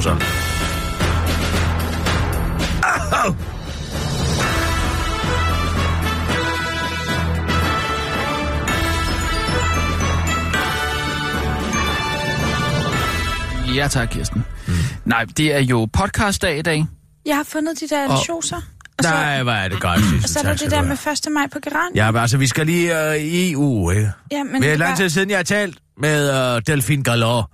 Ja 13.76 13.88
tak, 13.88 14.08
Kirsten. 14.12 14.44
Mm. 14.68 14.74
Nej, 15.06 15.26
det 15.38 15.56
er 15.56 15.60
jo 15.60 15.88
podcastdag 15.94 16.60
i 16.60 16.62
dag. 16.62 16.86
Jeg 17.26 17.36
har 17.36 17.44
fundet 17.44 17.80
de 17.80 17.88
der. 17.96 18.08
Og 18.10 18.44
så, 18.44 18.62
Nej, 19.04 19.44
hvor 19.44 19.52
er 19.52 19.68
det 19.68 19.82
godt, 19.82 20.00
Sissel. 20.00 20.20
og 20.24 20.30
så 20.30 20.40
er 20.40 20.44
der 20.44 20.54
det 20.56 20.72
der 20.72 20.82
med 20.82 20.92
1. 21.28 21.32
maj 21.34 21.48
på 21.54 21.60
Geran. 21.64 21.92
Ja, 21.96 22.12
men 22.12 22.22
altså, 22.22 22.38
vi 22.38 22.48
skal 22.48 22.66
lige 22.66 23.10
uh, 23.10 23.16
i 23.16 23.52
EU, 23.52 23.90
ikke? 23.92 24.12
ja 24.32 24.44
men 24.44 24.62
det 24.62 24.72
er 24.74 24.78
lang 24.78 24.98
tid 24.98 25.10
siden, 25.10 25.30
jeg 25.30 25.38
har 25.38 25.44
talt 25.44 25.78
med 25.98 26.56
uh, 26.56 26.62
Delphine 26.68 27.04
Galore 27.04 27.46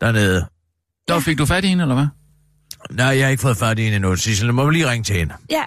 dernede. 0.00 0.46
Der 1.08 1.14
Ja. 1.14 1.20
fik 1.20 1.38
du 1.38 1.46
fat 1.46 1.64
i 1.64 1.68
hende, 1.68 1.82
eller 1.84 1.94
hvad? 1.94 2.06
Nej, 2.90 3.06
jeg 3.06 3.24
har 3.26 3.30
ikke 3.30 3.40
fået 3.40 3.56
fat 3.56 3.78
i 3.78 3.82
hende 3.82 3.96
endnu, 3.96 4.16
Sissel. 4.16 4.46
Nu 4.46 4.52
må 4.52 4.66
vi 4.66 4.72
lige 4.72 4.90
ringe 4.90 5.04
til 5.04 5.16
hende. 5.16 5.34
Ja, 5.50 5.62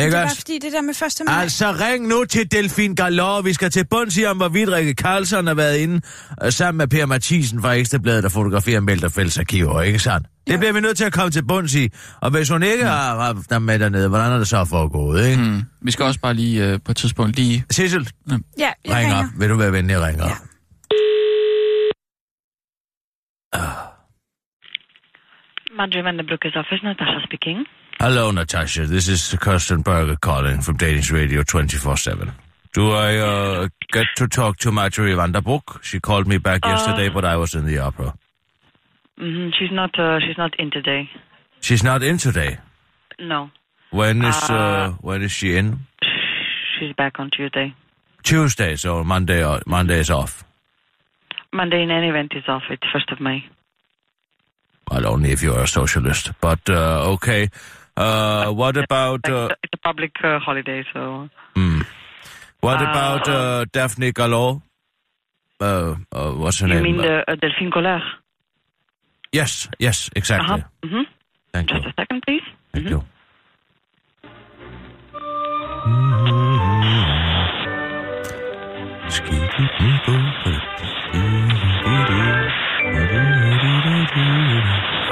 Det 0.00 0.06
Ikke 0.06 0.16
er 0.16 0.20
bare 0.20 0.26
også? 0.26 0.36
fordi, 0.40 0.58
det 0.58 0.72
der 0.72 0.82
med 0.82 0.94
1. 1.02 1.20
maj... 1.26 1.42
Altså, 1.42 1.72
ring 1.72 2.06
nu 2.08 2.24
til 2.24 2.50
Delfin 2.52 2.94
Galore. 2.94 3.44
Vi 3.44 3.52
skal 3.52 3.70
til 3.70 3.86
bunds 3.90 4.16
i, 4.16 4.24
om 4.24 4.36
hvorvidt 4.36 4.68
Rikke 4.72 4.94
Karlsson 4.94 5.46
har 5.46 5.54
været 5.54 5.76
inde 5.78 6.00
øh, 6.44 6.52
sammen 6.52 6.78
med 6.78 6.88
Per 6.88 7.06
Mathisen 7.06 7.62
fra 7.62 7.72
Ekstrabladet, 7.72 8.22
der 8.22 8.28
fotograferer 8.28 8.80
Melterfælds 8.80 9.38
arkiver, 9.38 9.82
ikke 9.82 9.98
sandt? 9.98 10.26
Det 10.46 10.58
bliver 10.58 10.72
vi 10.72 10.80
nødt 10.80 10.96
til 10.96 11.04
at 11.04 11.12
komme 11.12 11.30
til 11.30 11.44
bunds 11.46 11.74
i. 11.74 11.88
Og 12.20 12.30
hvis 12.30 12.48
hun 12.48 12.62
ikke 12.62 12.84
har 12.84 13.20
haft 13.20 13.50
dem 13.50 13.62
med 13.62 13.78
dernede, 13.78 14.08
hvordan 14.08 14.32
er 14.32 14.38
det 14.38 14.48
så 14.48 14.64
foregået, 14.64 15.26
ikke? 15.26 15.42
Mm. 15.42 15.48
Mm. 15.48 15.62
Vi 15.82 15.90
skal 15.90 16.04
også 16.04 16.20
bare 16.20 16.34
lige 16.34 16.66
øh, 16.66 16.78
på 16.84 16.90
et 16.92 16.96
tidspunkt 16.96 17.36
lige... 17.36 17.64
Sissel, 17.70 18.08
Ja, 18.28 18.34
jeg 18.58 18.72
ring 18.86 18.96
ringer. 18.96 19.18
op. 19.18 19.24
Vil 19.40 19.48
du 19.48 19.56
være 19.56 19.72
venlig 19.72 19.96
at 19.96 20.02
ringe 20.02 20.22
op? 20.22 20.30
Ja. 20.30 20.36
Madre 25.78 26.00
Van 26.04 26.16
der 26.18 26.24
Broek's 26.30 26.56
office, 26.62 26.82
Natasha 26.84 27.20
speaking. 27.28 27.58
Hello, 28.00 28.30
Natasha. 28.30 28.86
This 28.86 29.08
is 29.08 29.34
Kirsten 29.40 29.82
Berger 29.82 30.16
calling 30.16 30.60
from 30.62 30.76
Danish 30.78 31.10
Radio 31.10 31.42
24-7. 31.42 32.32
Do 32.72 32.92
I 32.92 33.16
uh, 33.18 33.68
get 33.92 34.06
to 34.16 34.26
talk 34.26 34.56
to 34.58 34.72
Marjorie 34.72 35.14
van 35.14 35.32
der 35.32 35.40
Broek? 35.42 35.80
She 35.82 36.00
called 36.00 36.26
me 36.26 36.38
back 36.38 36.64
yesterday, 36.64 37.08
but 37.10 37.24
I 37.24 37.36
was 37.36 37.54
in 37.54 37.66
the 37.66 37.78
opera. 37.78 38.14
hmm 39.18 39.48
She's 39.58 39.70
not. 39.72 39.98
Uh, 39.98 40.18
she's 40.20 40.38
not 40.38 40.58
in 40.58 40.70
today. 40.70 41.10
She's 41.60 41.82
not 41.82 42.02
in 42.02 42.16
today. 42.16 42.58
No, 43.18 43.50
When 43.90 44.24
is 44.24 44.36
uh, 44.48 44.54
Uh, 44.54 44.90
when 45.02 45.22
is 45.22 45.30
she 45.32 45.56
in? 45.56 45.80
she's 46.78 46.94
back 46.96 47.18
on 47.20 47.28
Tuesday. 47.30 47.74
Tuesday, 48.22 48.76
so 48.76 49.04
Monday. 49.04 49.42
uh, 49.42 49.60
Monday 49.66 49.98
is 50.00 50.08
off. 50.10 50.42
Monday 51.52 51.82
in 51.82 51.90
any 51.90 52.08
event 52.08 52.32
is 52.34 52.44
off. 52.48 52.62
It's 52.70 52.86
first 52.92 53.10
of 53.12 53.20
May. 53.20 53.44
Well, 54.90 55.06
only 55.06 55.32
if 55.32 55.42
you're 55.42 55.60
a 55.60 55.68
socialist. 55.68 56.30
But 56.40 56.60
uh, 56.70 57.12
okay. 57.14 57.50
Uh, 57.96 58.50
what 58.52 58.76
about 58.76 59.28
uh, 59.28 59.48
It's, 59.50 59.60
it's 59.64 59.72
a 59.74 59.76
public 59.78 60.12
uh, 60.24 60.38
holiday, 60.38 60.84
so 60.92 61.28
what 62.60 62.80
uh, 62.80 62.84
about 62.90 63.28
uh, 63.28 63.64
Daphne 63.72 64.12
Galore? 64.12 64.62
Uh, 65.60 65.96
uh, 66.12 66.32
what's 66.32 66.58
her 66.60 66.68
you 66.68 66.74
name? 66.74 66.86
You 66.86 66.92
mean 66.92 67.02
the 67.02 67.24
uh, 67.30 67.34
Delphine 67.36 67.70
Collard? 67.70 68.02
yes, 69.32 69.68
yes, 69.78 70.08
exactly. 70.16 70.60
huh. 70.82 70.88
hmm 70.88 71.02
Thank 71.52 71.70
you. 71.70 71.76
Just 71.80 71.88
a 71.88 71.92
second, 72.00 72.22
please. 72.26 72.42
Thank 72.72 72.86
Mhm. 72.86 72.90
you. 72.90 73.02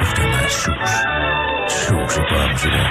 Efter 0.01 0.27
mig 0.27 0.49
sus. 0.49 1.48
Sus 1.83 2.17
i 2.17 2.21
bremse 2.29 2.69
der. 2.75 2.89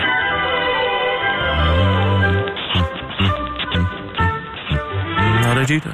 Nå, 5.43 5.55
det 5.55 5.63
er 5.63 5.67
dit. 5.67 5.85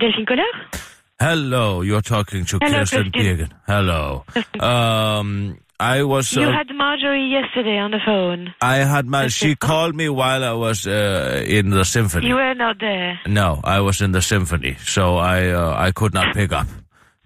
Delphine 0.00 0.26
Collard? 0.26 0.56
Hello, 1.20 1.82
you're 1.82 2.00
talking 2.00 2.46
to 2.46 2.58
Hello, 2.62 2.78
Kirsten 2.78 3.12
Christian. 3.12 3.36
Birgit. 3.36 3.52
Hello. 3.68 4.24
Um, 4.60 5.58
I 5.80 6.02
was. 6.02 6.32
You 6.32 6.42
uh, 6.42 6.52
had 6.52 6.68
Marjorie 6.74 7.26
yesterday 7.26 7.78
on 7.78 7.90
the 7.90 8.00
phone. 8.04 8.54
I 8.60 8.76
had 8.84 9.06
my. 9.06 9.28
She 9.28 9.56
called 9.56 9.94
me 9.96 10.08
while 10.08 10.44
I 10.44 10.52
was 10.52 10.86
uh, 10.86 11.42
in 11.46 11.70
the 11.70 11.84
symphony. 11.84 12.28
You 12.28 12.34
were 12.34 12.54
not 12.54 12.78
there. 12.78 13.18
No, 13.26 13.60
I 13.64 13.80
was 13.80 14.00
in 14.00 14.12
the 14.12 14.20
symphony, 14.22 14.76
so 14.84 15.16
I 15.16 15.48
uh, 15.48 15.74
I 15.76 15.90
could 15.92 16.12
not 16.14 16.34
pick 16.34 16.52
up. 16.52 16.66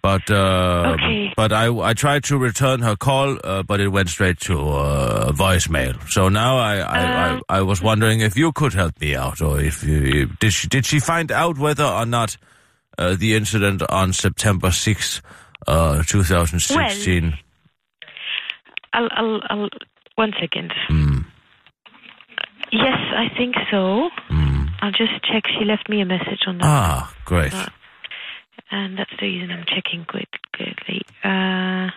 But 0.03 0.31
uh, 0.31 0.95
Okay. 0.95 1.33
but 1.35 1.51
I 1.53 1.67
I 1.91 1.95
tried 1.95 2.25
to 2.25 2.37
return 2.39 2.83
her 2.83 2.95
call, 2.95 3.39
uh, 3.43 3.63
but 3.63 3.81
it 3.81 3.89
went 3.89 4.09
straight 4.11 4.39
to 4.41 4.55
uh, 4.61 5.33
voicemail. 5.33 5.97
So 6.11 6.29
now 6.29 6.59
I 6.59 6.77
I, 6.77 7.03
Um. 7.33 7.43
I 7.49 7.59
I 7.59 7.63
was 7.63 7.83
wondering 7.83 8.21
if 8.21 8.37
you 8.37 8.53
could 8.53 8.75
help 8.75 9.01
me 9.01 9.17
out, 9.17 9.41
or 9.41 9.61
if 9.61 9.83
you 9.83 10.27
did 10.41 10.53
she 10.53 10.69
did 10.69 10.85
she 10.87 11.01
find 11.01 11.33
out 11.33 11.59
whether 11.59 11.85
or 11.85 12.05
not 12.07 12.37
uh, 12.99 13.17
the 13.19 13.35
incident 13.35 13.83
on 13.89 14.13
September 14.13 14.71
sixth, 14.71 15.23
uh, 15.67 16.03
two 16.07 16.23
thousand 16.23 16.61
sixteen. 16.61 17.39
I'll, 18.95 19.09
I'll, 19.13 19.41
I'll, 19.51 19.69
one 20.15 20.33
second. 20.41 20.73
Mm, 20.89 21.25
Yes, 22.73 22.99
I 23.15 23.29
think 23.37 23.55
so. 23.71 24.09
mm. 24.31 24.69
I'll 24.81 24.91
just 24.93 25.13
check. 25.25 25.45
She 25.59 25.65
left 25.65 25.89
me 25.89 26.01
a 26.01 26.05
message 26.05 26.43
on 26.47 26.59
that. 26.59 26.65
Ah, 26.67 27.15
great. 27.25 27.53
Uh, 27.53 27.67
and 28.71 28.99
that's 28.99 29.11
the 29.21 29.27
reason 29.27 29.51
I'm 29.51 29.65
checking 29.67 30.05
quick, 30.05 30.29
quickly. 30.57 31.03
Uh, 31.23 31.91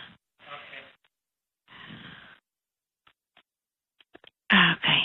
ah, 4.51 4.75
okay. 4.77 5.01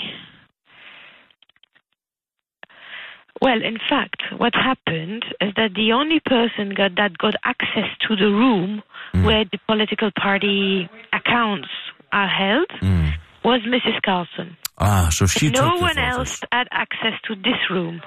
Well, 3.43 3.61
in 3.61 3.79
fact, 3.91 4.23
what 4.39 4.55
happened 4.55 5.25
is 5.41 5.51
that 5.57 5.75
the 5.75 5.91
only 5.93 6.21
person 6.21 6.75
got, 6.81 6.93
that 6.97 7.19
got 7.19 7.35
access 7.45 7.91
to 8.07 8.15
the 8.15 8.31
room 8.43 8.83
where 9.27 9.45
the 9.45 9.59
political 9.67 10.11
party 10.27 10.89
accounts 11.13 11.69
are 12.13 12.29
held 12.29 12.71
Mm. 12.81 13.13
was 13.45 13.61
Mrs. 13.75 14.01
Carlson. 14.07 14.57
Ah, 14.79 15.09
so 15.11 15.27
she 15.27 15.51
no 15.51 15.77
one 15.77 15.99
else 15.99 16.41
had 16.53 16.69
access 16.71 17.15
to 17.27 17.35
this 17.35 17.61
room 17.69 18.01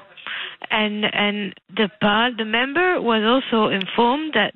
and 0.72 1.06
and 1.14 1.54
the 1.76 1.90
par 2.02 2.32
the 2.36 2.46
member 2.46 3.02
was 3.02 3.22
also 3.24 3.70
informed 3.70 4.34
that 4.34 4.56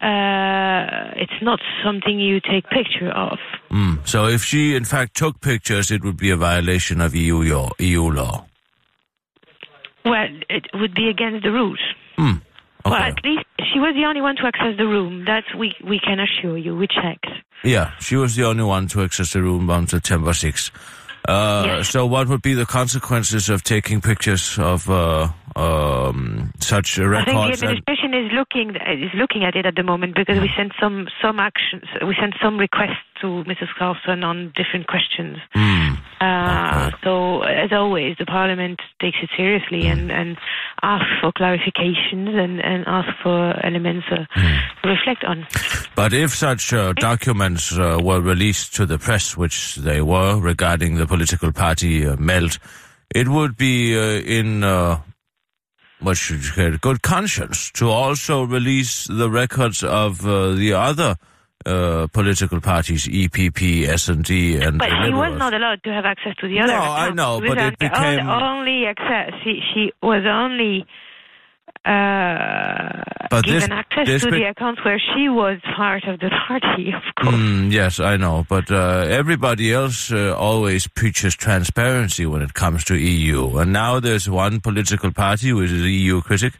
uh, 0.00 1.10
it's 1.16 1.40
not 1.42 1.60
something 1.84 2.18
you 2.18 2.40
take 2.40 2.64
picture 2.70 3.10
of 3.10 3.38
Mm. 3.70 4.06
So 4.08 4.26
if 4.26 4.42
she 4.42 4.74
in 4.74 4.84
fact 4.86 5.14
took 5.14 5.40
pictures, 5.42 5.90
it 5.90 6.02
would 6.02 6.16
be 6.16 6.30
a 6.30 6.36
violation 6.36 7.02
of 7.02 7.14
EU 7.14 7.42
law. 7.42 7.68
EU 7.78 8.10
law. 8.10 8.47
Well 10.04 10.28
it 10.48 10.66
would 10.74 10.94
be 10.94 11.08
against 11.08 11.42
the 11.44 11.50
rules 11.52 11.80
Hmm. 12.16 12.36
well 12.84 12.94
at 12.94 13.18
least 13.24 13.44
she 13.72 13.78
was 13.78 13.94
the 13.94 14.04
only 14.04 14.20
one 14.20 14.36
to 14.36 14.46
access 14.46 14.76
the 14.76 14.86
room 14.86 15.24
that 15.26 15.44
we 15.56 15.74
we 15.84 15.98
can 16.00 16.18
assure 16.20 16.56
you 16.58 16.76
we 16.76 16.86
checked 16.86 17.26
Yeah, 17.64 17.90
she 17.98 18.14
was 18.16 18.36
the 18.36 18.44
only 18.44 18.62
one 18.62 18.86
to 18.88 19.02
access 19.02 19.32
the 19.32 19.42
room 19.42 19.68
on 19.68 19.86
September 19.88 20.30
6th. 20.32 20.70
Uh, 21.28 21.64
Yes. 21.66 21.88
So 21.90 22.06
what 22.06 22.28
would 22.28 22.40
be 22.40 22.54
the 22.54 22.64
consequences 22.66 23.48
of 23.50 23.62
taking 23.64 24.00
pictures 24.00 24.58
of 24.60 24.88
uh, 24.88 25.26
um, 25.56 26.52
such 26.60 26.98
I 26.98 27.02
think 27.24 27.26
the 27.34 27.34
records? 27.34 27.62
administration 27.62 28.14
is 28.14 28.30
looking 28.32 28.68
is 28.76 29.12
looking 29.14 29.42
at 29.44 29.54
it 29.56 29.66
at 29.66 29.74
the 29.74 29.82
moment 29.82 30.14
because 30.14 30.38
we 30.40 30.48
sent 30.56 30.72
some 30.80 31.08
some 31.20 31.38
actions 31.40 31.82
we 32.06 32.14
sent 32.22 32.34
some 32.42 32.56
requests 32.58 33.02
to 33.20 33.44
Mrs. 33.44 33.68
Carlson 33.78 34.24
on 34.24 34.52
different 34.56 34.86
questions 34.86 35.38
Hmm. 35.54 35.94
Uh, 36.20 36.68
Okay. 36.68 36.96
So, 37.04 37.42
as 37.42 37.72
always, 37.72 38.16
the 38.18 38.26
Parliament 38.26 38.80
takes 39.00 39.18
it 39.22 39.30
seriously 39.36 39.86
and, 39.86 40.10
and 40.10 40.36
asks 40.82 41.10
for 41.20 41.32
clarifications 41.32 42.34
and, 42.34 42.60
and 42.60 42.84
asks 42.86 43.14
for 43.22 43.54
elements 43.64 44.06
uh, 44.10 44.24
to 44.82 44.88
reflect 44.88 45.24
on. 45.24 45.46
But 45.94 46.12
if 46.12 46.34
such 46.34 46.72
uh, 46.72 46.92
documents 46.94 47.76
uh, 47.76 47.98
were 48.02 48.20
released 48.20 48.74
to 48.76 48.86
the 48.86 48.98
press, 48.98 49.36
which 49.36 49.76
they 49.76 50.00
were 50.00 50.38
regarding 50.40 50.96
the 50.96 51.06
political 51.06 51.52
party 51.52 52.06
uh, 52.06 52.16
Meld, 52.16 52.58
it 53.14 53.28
would 53.28 53.56
be 53.56 53.96
uh, 53.96 54.20
in 54.20 54.64
uh, 54.64 55.00
what 56.00 56.16
should 56.16 56.38
you 56.38 56.42
say, 56.42 56.76
good 56.80 57.02
conscience 57.02 57.70
to 57.72 57.88
also 57.88 58.44
release 58.44 59.06
the 59.06 59.30
records 59.30 59.82
of 59.82 60.26
uh, 60.26 60.52
the 60.52 60.72
other 60.72 61.16
uh, 61.68 62.06
political 62.08 62.60
parties, 62.60 63.06
EPP, 63.06 63.86
S&D, 63.86 64.56
and 64.56 64.78
But 64.78 64.88
she 65.04 65.12
was 65.12 65.38
not 65.38 65.52
allowed 65.54 65.82
to 65.84 65.90
have 65.92 66.04
access 66.04 66.34
to 66.40 66.48
the 66.48 66.60
other. 66.60 66.72
No, 66.72 66.80
I 66.80 67.10
know, 67.10 67.40
but 67.40 67.58
it 67.58 67.78
became- 67.78 68.28
only, 68.28 68.86
access. 68.86 69.32
She, 69.44 69.60
she 69.74 69.92
was 70.02 70.24
only 70.26 70.86
uh, 71.84 73.02
But 73.30 73.44
this- 73.46 73.62
given 73.64 73.72
access 73.72 74.06
this 74.06 74.22
to 74.24 74.30
the 74.30 74.44
accounts 74.44 74.84
where 74.84 74.98
she 74.98 75.28
was 75.28 75.58
part 75.76 76.04
of 76.04 76.20
the 76.20 76.30
party, 76.48 76.92
of 76.92 77.02
course. 77.22 77.34
Mm, 77.34 77.70
yes, 77.72 78.00
I 78.00 78.16
know, 78.16 78.46
but 78.48 78.70
uh, 78.70 79.06
everybody 79.08 79.72
else 79.72 80.10
uh, 80.12 80.34
always 80.36 80.86
preaches 80.86 81.34
transparency 81.34 82.26
when 82.26 82.42
it 82.42 82.54
comes 82.54 82.84
to 82.84 82.96
EU, 82.96 83.58
and 83.58 83.72
now 83.72 84.00
there's 84.00 84.28
one 84.28 84.60
political 84.60 85.12
party, 85.12 85.52
which 85.52 85.70
is 85.70 85.82
EU 85.82 86.20
critic, 86.22 86.54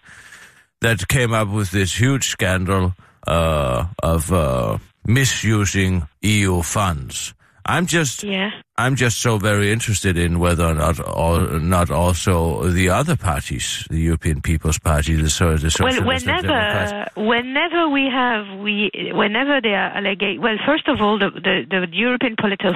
that 0.81 1.09
came 1.09 1.33
up 1.33 1.49
with 1.49 1.71
this 1.73 1.99
huge 1.99 2.29
scandal 2.29 2.95
uh, 3.27 3.87
of 4.03 4.33
uh, 4.33 4.79
misusing 5.09 6.07
EU 6.23 6.63
funds. 6.63 7.35
I'm 7.67 7.87
just, 7.87 8.23
Yeah. 8.23 8.51
I'm 8.79 8.95
just 8.95 9.19
so 9.19 9.39
very 9.39 9.73
interested 9.73 10.17
in 10.17 10.39
whether 10.39 10.65
or 10.65 10.75
not, 10.75 11.01
or 11.05 11.59
not 11.59 11.91
also 11.91 12.71
the 12.71 12.91
other 12.91 13.17
parties, 13.17 13.85
the 13.91 13.99
European 13.99 14.41
People's 14.41 14.79
Party, 14.79 15.17
the, 15.17 15.29
so- 15.29 15.57
the 15.57 15.75
Well, 15.83 15.93
Socialist 15.93 16.27
Democrats. 16.27 17.11
whenever, 17.17 17.49
whenever 17.49 17.89
we 17.89 18.09
have, 18.09 18.47
we, 18.61 18.91
whenever 19.13 19.61
they 19.61 19.75
are 19.75 19.91
allegate, 19.99 20.39
well, 20.39 20.57
first 20.65 20.87
of 20.87 21.01
all, 21.01 21.19
the, 21.19 21.31
the, 21.31 21.67
the 21.69 21.89
European 21.91 22.37
political 22.39 22.73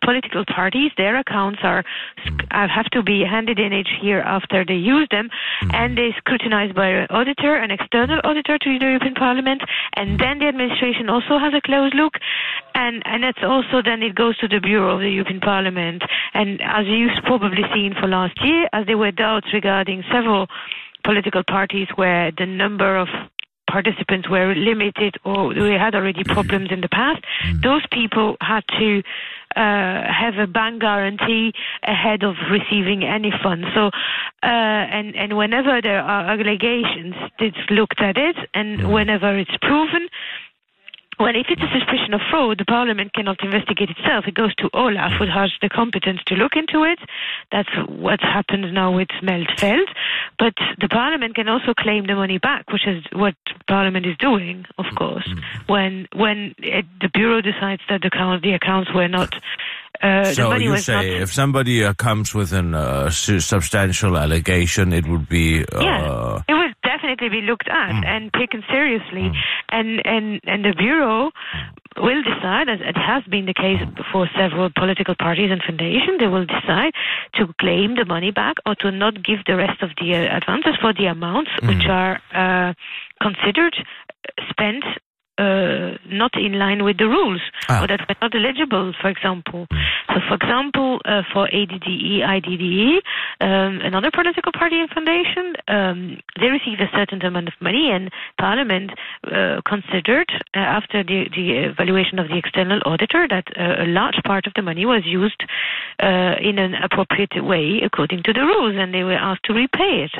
political 0.00 0.44
parties, 0.46 0.90
their 0.96 1.18
accounts 1.18 1.60
are 1.62 1.84
uh, 2.50 2.68
have 2.68 2.86
to 2.92 3.02
be 3.02 3.22
handed 3.22 3.58
in 3.58 3.74
each 3.74 3.92
year 4.00 4.22
after 4.22 4.64
they 4.64 4.80
use 4.80 5.06
them, 5.10 5.28
mm. 5.62 5.74
and 5.74 5.98
they 5.98 6.14
scrutinized 6.16 6.74
by 6.74 6.88
an 6.88 7.06
auditor, 7.10 7.56
an 7.56 7.70
external 7.70 8.18
mm. 8.22 8.28
auditor 8.28 8.56
to 8.56 8.78
the 8.78 8.86
European 8.86 9.14
Parliament, 9.14 9.60
and 9.96 10.18
then 10.18 10.38
the 10.38 10.46
administration 10.46 11.10
also 11.10 11.38
has 11.38 11.52
a 11.52 11.60
close 11.60 11.92
look, 11.94 12.14
and 12.74 13.02
and 13.04 13.22
that's 13.22 13.44
also 13.44 13.82
then 13.84 14.02
it 14.02 14.14
goes 14.14 14.38
to 14.38 14.48
the 14.48 14.60
Bureau 14.60 14.94
of 14.94 15.00
the 15.00 15.10
European 15.10 15.41
Parliament, 15.42 16.02
and 16.34 16.60
as 16.62 16.86
you've 16.86 17.22
probably 17.24 17.62
seen 17.74 17.94
for 18.00 18.08
last 18.08 18.38
year, 18.42 18.68
as 18.72 18.86
there 18.86 18.98
were 18.98 19.10
doubts 19.10 19.48
regarding 19.52 20.02
several 20.12 20.46
political 21.04 21.42
parties 21.42 21.88
where 21.96 22.30
the 22.36 22.46
number 22.46 22.96
of 22.96 23.08
participants 23.72 24.28
were 24.28 24.54
limited 24.54 25.16
or 25.24 25.48
we 25.48 25.72
had 25.72 25.94
already 25.94 26.22
problems 26.24 26.68
in 26.70 26.82
the 26.82 26.88
past, 26.88 27.24
those 27.62 27.82
people 27.90 28.36
had 28.40 28.62
to 28.78 29.02
uh, 29.56 30.04
have 30.12 30.36
a 30.38 30.46
bank 30.46 30.80
guarantee 30.80 31.52
ahead 31.82 32.22
of 32.22 32.34
receiving 32.50 33.02
any 33.02 33.32
funds. 33.42 33.66
So, 33.74 33.86
uh, 34.42 34.82
and 34.96 35.14
and 35.16 35.36
whenever 35.36 35.80
there 35.82 36.00
are 36.00 36.30
allegations, 36.30 37.14
it's 37.38 37.56
looked 37.70 38.00
at 38.00 38.16
it, 38.16 38.36
and 38.54 38.92
whenever 38.92 39.36
it's 39.38 39.56
proven. 39.60 40.08
Well, 41.22 41.36
if 41.36 41.46
it's 41.48 41.62
a 41.62 41.70
suspicion 41.70 42.14
of 42.14 42.20
fraud, 42.32 42.58
the 42.58 42.64
Parliament 42.64 43.14
cannot 43.14 43.38
investigate 43.44 43.90
itself. 43.90 44.24
It 44.26 44.34
goes 44.34 44.52
to 44.56 44.68
Olaf, 44.74 45.12
who 45.20 45.26
has 45.26 45.52
the 45.62 45.68
competence 45.68 46.18
to 46.26 46.34
look 46.34 46.56
into 46.56 46.82
it. 46.82 46.98
That's 47.52 47.70
what 47.86 48.18
happens 48.20 48.72
now 48.72 48.90
with 48.90 49.06
Smeltfeld. 49.22 49.86
But 50.40 50.54
the 50.80 50.88
Parliament 50.88 51.36
can 51.36 51.48
also 51.48 51.74
claim 51.78 52.08
the 52.08 52.16
money 52.16 52.38
back, 52.38 52.72
which 52.72 52.88
is 52.88 53.04
what 53.12 53.36
Parliament 53.68 54.04
is 54.04 54.16
doing, 54.18 54.64
of 54.78 54.86
course, 54.96 55.28
when 55.68 56.08
when 56.12 56.56
it, 56.58 56.86
the 57.00 57.08
Bureau 57.14 57.40
decides 57.40 57.82
that 57.88 58.00
the, 58.00 58.08
account, 58.08 58.42
the 58.42 58.54
accounts 58.54 58.90
were 58.92 59.06
not. 59.06 59.32
Uh, 60.02 60.24
so 60.24 60.52
you 60.56 60.76
say 60.78 60.94
not 60.94 61.04
if 61.04 61.32
somebody 61.32 61.84
uh, 61.84 61.94
comes 61.94 62.34
with 62.34 62.52
a 62.52 62.64
uh, 62.76 63.10
substantial 63.10 64.18
allegation, 64.18 64.92
it 64.92 65.06
would 65.06 65.28
be 65.28 65.64
uh, 65.64 65.80
Yeah, 65.80 66.42
it 66.48 66.52
will 66.52 66.71
definitely 67.14 67.40
be 67.40 67.46
looked 67.46 67.68
at 67.68 67.92
mm. 67.92 68.06
and 68.06 68.32
taken 68.32 68.62
seriously, 68.70 69.30
mm. 69.30 69.34
and 69.70 70.02
and 70.04 70.40
and 70.44 70.64
the 70.64 70.74
bureau 70.76 71.30
mm. 71.30 72.02
will 72.02 72.22
decide, 72.22 72.68
as 72.68 72.80
it 72.80 72.96
has 72.96 73.22
been 73.24 73.46
the 73.46 73.54
case 73.54 73.80
for 74.12 74.28
several 74.36 74.70
political 74.74 75.14
parties 75.14 75.50
and 75.50 75.62
foundations, 75.62 76.18
they 76.18 76.28
will 76.28 76.46
decide 76.46 76.92
to 77.34 77.52
claim 77.60 77.96
the 77.96 78.04
money 78.04 78.30
back 78.30 78.56
or 78.66 78.74
to 78.76 78.90
not 78.90 79.22
give 79.22 79.40
the 79.46 79.56
rest 79.56 79.82
of 79.82 79.90
the 80.00 80.14
uh, 80.14 80.36
advances 80.36 80.74
for 80.80 80.92
the 80.92 81.06
amounts 81.06 81.50
which 81.62 81.86
are 81.88 82.20
uh, 82.34 82.72
considered 83.20 83.74
spent. 84.50 84.84
Uh, 85.42 85.88
not 86.22 86.32
in 86.46 86.52
line 86.64 86.80
with 86.86 86.96
the 87.02 87.08
rules, 87.16 87.42
Ah. 87.68 87.82
or 87.82 87.86
that 87.90 88.02
were 88.08 88.18
not 88.24 88.32
eligible, 88.40 88.86
for 89.00 89.08
example. 89.14 89.62
So, 90.12 90.16
for 90.28 90.34
example, 90.40 90.90
uh, 91.12 91.22
for 91.32 91.44
ADDE, 91.60 92.22
IDDE, 92.36 93.02
um, 93.48 93.72
another 93.90 94.10
political 94.18 94.52
party 94.60 94.78
and 94.82 94.88
foundation, 94.96 95.44
um, 95.76 95.98
they 96.40 96.48
received 96.58 96.80
a 96.80 96.90
certain 96.98 97.20
amount 97.30 97.48
of 97.52 97.56
money, 97.68 97.86
and 97.94 98.04
Parliament 98.38 98.88
uh, 98.92 99.60
considered, 99.72 100.30
uh, 100.54 100.58
after 100.78 100.98
the, 101.10 101.18
the 101.38 101.46
evaluation 101.72 102.16
of 102.22 102.28
the 102.28 102.36
external 102.42 102.80
auditor, 102.92 103.22
that 103.34 103.46
uh, 103.58 103.84
a 103.86 103.88
large 104.00 104.18
part 104.30 104.44
of 104.46 104.52
the 104.54 104.62
money 104.70 104.84
was 104.94 105.02
used 105.04 105.42
uh, 106.08 106.34
in 106.48 106.58
an 106.58 106.74
appropriate 106.86 107.36
way 107.42 107.80
according 107.88 108.22
to 108.22 108.32
the 108.32 108.44
rules, 108.52 108.76
and 108.78 108.88
they 108.94 109.04
were 109.10 109.20
asked 109.30 109.44
to 109.44 109.52
repay 109.54 109.92
it. 110.06 110.14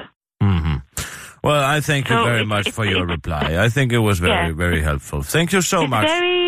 Well, 1.43 1.63
I 1.77 1.81
thank 1.81 2.09
you 2.09 2.17
very 2.25 2.43
it- 2.43 2.47
much 2.47 2.69
it- 2.69 2.75
for 2.75 2.85
your 2.85 3.05
it- 3.09 3.13
reply. 3.17 3.57
I 3.65 3.69
think 3.69 3.93
it 3.93 3.99
was 3.99 4.19
very, 4.21 4.49
Yeah. 4.49 4.53
very 4.67 4.81
helpful. 4.83 5.23
Thank 5.23 5.53
you 5.53 5.61
so 5.61 5.83
it's 5.83 5.91
much. 5.91 6.07
very 6.09 6.43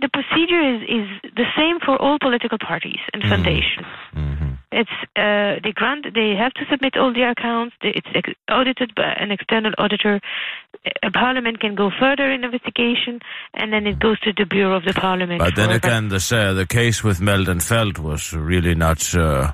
the 0.00 0.08
procedure 0.18 0.62
is, 0.74 0.80
is 0.98 1.32
the 1.34 1.46
same 1.56 1.80
for 1.84 1.96
all 2.00 2.18
political 2.20 2.58
parties 2.58 3.00
and 3.12 3.22
foundations. 3.24 3.86
Mhm. 4.14 4.58
It's 4.70 4.96
uh, 5.16 5.58
they 5.64 5.72
grant 5.72 6.04
they 6.14 6.36
have 6.36 6.52
to 6.54 6.64
submit 6.70 6.96
all 6.96 7.12
their 7.12 7.30
accounts. 7.30 7.74
It's 7.82 8.06
audited 8.50 8.94
by 8.94 9.10
an 9.18 9.30
external 9.32 9.72
auditor. 9.78 10.20
A 11.02 11.10
parliament 11.10 11.58
can 11.60 11.74
go 11.74 11.90
further 11.98 12.30
in 12.30 12.44
investigation, 12.44 13.20
and 13.54 13.72
then 13.72 13.86
it 13.86 13.98
goes 13.98 14.20
to 14.20 14.32
the 14.36 14.44
bureau 14.44 14.76
of 14.76 14.84
the 14.84 14.92
parliament. 14.92 15.40
But 15.40 15.56
then 15.56 15.70
again, 15.70 16.08
the 16.10 16.22
uh, 16.40 16.52
the 16.52 16.66
case 16.66 17.02
with 17.02 17.18
Meldenfeld 17.20 17.98
was 17.98 18.32
really 18.34 18.74
not 18.76 19.00
uh, 19.16 19.52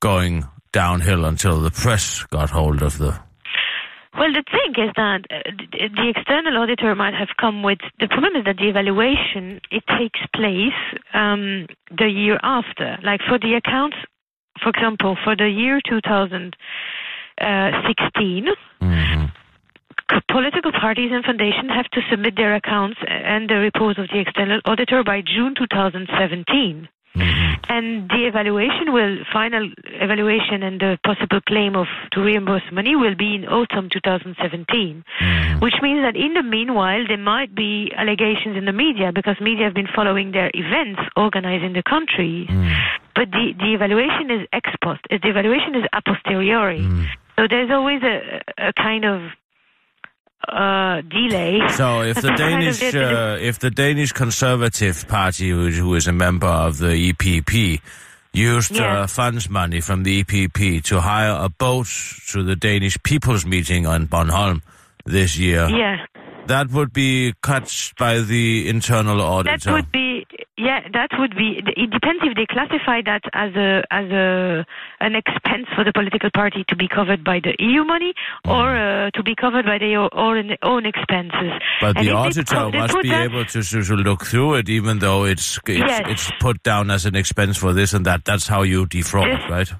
going 0.00 0.44
downhill 0.72 1.24
until 1.26 1.60
the 1.60 1.70
press 1.72 2.22
got 2.30 2.50
hold 2.50 2.80
of 2.82 2.96
the. 2.98 3.18
Well, 4.16 4.32
the 4.32 4.42
thing 4.50 4.72
is 4.84 4.90
that 4.96 5.24
uh, 5.30 5.42
the 5.52 6.08
external 6.16 6.56
auditor 6.62 6.94
might 6.94 7.12
have 7.14 7.28
come 7.38 7.62
with. 7.62 7.78
The 8.00 8.08
problem 8.08 8.36
is 8.36 8.44
that 8.46 8.56
the 8.56 8.68
evaluation 8.68 9.60
it 9.70 9.84
takes 9.98 10.20
place 10.34 10.72
um, 11.14 11.66
the 11.96 12.08
year 12.08 12.38
after. 12.42 12.98
Like 13.02 13.20
for 13.28 13.38
the 13.38 13.54
accounts, 13.54 13.96
for 14.62 14.70
example, 14.70 15.16
for 15.22 15.36
the 15.36 15.48
year 15.48 15.80
2016, 15.88 18.48
Mhm. 18.80 19.30
political 20.28 20.72
parties 20.72 21.12
and 21.12 21.24
foundations 21.24 21.70
have 21.70 21.88
to 21.90 22.00
submit 22.10 22.34
their 22.36 22.54
accounts 22.54 22.98
and 23.06 23.48
the 23.48 23.56
reports 23.56 23.98
of 23.98 24.08
the 24.08 24.18
external 24.18 24.60
auditor 24.64 25.04
by 25.04 25.20
June 25.20 25.54
2017. 25.54 26.88
Mhm. 27.18 27.58
And 27.68 28.08
the 28.08 28.26
evaluation 28.26 28.92
will, 28.92 29.18
final 29.32 29.70
evaluation 29.86 30.62
and 30.62 30.80
the 30.80 30.98
possible 31.04 31.40
claim 31.40 31.76
of 31.76 31.86
to 32.12 32.20
reimburse 32.20 32.62
money 32.72 32.96
will 32.96 33.14
be 33.14 33.34
in 33.34 33.46
autumn 33.46 33.88
2017. 33.90 35.04
Mhm. 35.20 35.60
Which 35.60 35.74
means 35.82 36.02
that 36.02 36.16
in 36.16 36.34
the 36.34 36.42
meanwhile, 36.42 37.04
there 37.06 37.18
might 37.18 37.54
be 37.54 37.92
allegations 37.96 38.56
in 38.56 38.64
the 38.64 38.72
media 38.72 39.12
because 39.12 39.40
media 39.40 39.64
have 39.64 39.74
been 39.74 39.88
following 39.94 40.32
their 40.32 40.50
events 40.54 41.00
organized 41.16 41.64
in 41.64 41.72
the 41.72 41.82
country. 41.82 42.46
Mm. 42.48 42.72
But 43.14 43.30
the, 43.30 43.54
the 43.58 43.74
evaluation 43.74 44.30
is 44.30 44.46
ex 44.52 44.70
post. 44.82 45.00
The 45.10 45.28
evaluation 45.28 45.74
is 45.74 45.84
a 45.92 46.00
posteriori. 46.02 46.80
Mm. 46.80 47.06
So 47.36 47.46
there's 47.48 47.70
always 47.70 48.02
a, 48.02 48.42
a 48.58 48.72
kind 48.72 49.04
of 49.04 49.22
uh, 50.46 51.00
delay. 51.02 51.60
So 51.70 52.02
if 52.02 52.20
the 52.22 52.30
Danish, 52.36 52.82
uh, 52.94 53.36
if 53.40 53.58
the 53.58 53.70
Danish 53.70 54.12
Conservative 54.12 55.06
Party, 55.08 55.50
who, 55.50 55.68
who 55.70 55.94
is 55.94 56.06
a 56.06 56.12
member 56.12 56.46
of 56.46 56.78
the 56.78 57.12
EPP, 57.12 57.80
used 58.32 58.72
Yeah. 58.76 59.00
uh, 59.02 59.06
funds 59.06 59.48
money 59.50 59.80
from 59.80 60.02
the 60.04 60.22
EPP 60.22 60.82
to 60.84 61.00
hire 61.00 61.36
a 61.44 61.48
boat 61.48 61.88
to 62.30 62.42
the 62.42 62.54
Danish 62.56 62.96
People's 63.02 63.44
Meeting 63.46 63.86
on 63.86 64.06
Bornholm 64.06 64.62
this 65.04 65.36
year, 65.38 65.68
yeah. 65.68 66.04
that 66.46 66.70
would 66.70 66.92
be 66.92 67.34
cut 67.42 67.92
by 67.98 68.20
the 68.20 68.68
internal 68.68 69.16
That 69.18 69.24
auditor. 69.48 69.72
would 69.72 69.90
be 69.90 70.26
yeah. 70.58 70.80
That 70.92 71.10
would 71.18 71.34
be. 71.36 71.62
It 71.76 71.90
depends 71.90 72.20
if 72.24 72.34
they 72.36 72.46
classify 72.46 73.00
that 73.06 73.22
as 73.32 73.54
a 73.54 73.82
as 73.90 74.10
a 74.10 74.66
an 75.00 75.14
expense 75.14 75.66
for 75.74 75.84
the 75.84 75.92
political 75.92 76.30
party 76.34 76.64
to 76.68 76.76
be 76.76 76.88
covered 76.88 77.22
by 77.24 77.40
the 77.42 77.54
EU 77.58 77.84
money 77.84 78.12
or 78.44 78.76
uh, 78.76 79.10
to 79.14 79.22
be 79.22 79.34
covered 79.34 79.64
by 79.64 79.78
their 79.78 80.00
own 80.14 80.56
own 80.62 80.84
expenses. 80.86 81.32
Mm. 81.32 81.60
But 81.80 81.96
And 81.98 82.06
the 82.06 82.12
auditor 82.12 82.70
they 82.70 82.78
must 82.78 83.02
be 83.02 83.08
that- 83.10 83.24
able 83.30 83.44
to, 83.44 83.62
to, 83.62 83.94
look 83.94 84.26
through 84.26 84.54
it, 84.56 84.68
even 84.68 84.98
though 84.98 85.24
it's 85.24 85.58
it's, 85.66 85.78
Yes. 85.78 86.02
it's 86.08 86.30
put 86.40 86.62
down 86.62 86.90
as 86.90 87.06
an 87.06 87.14
expense 87.16 87.56
for 87.56 87.72
this 87.72 87.94
and 87.94 88.04
that. 88.06 88.24
That's 88.24 88.46
how 88.46 88.62
you 88.62 88.86
defraud, 88.86 89.28
Yes. 89.28 89.50
right? 89.50 89.72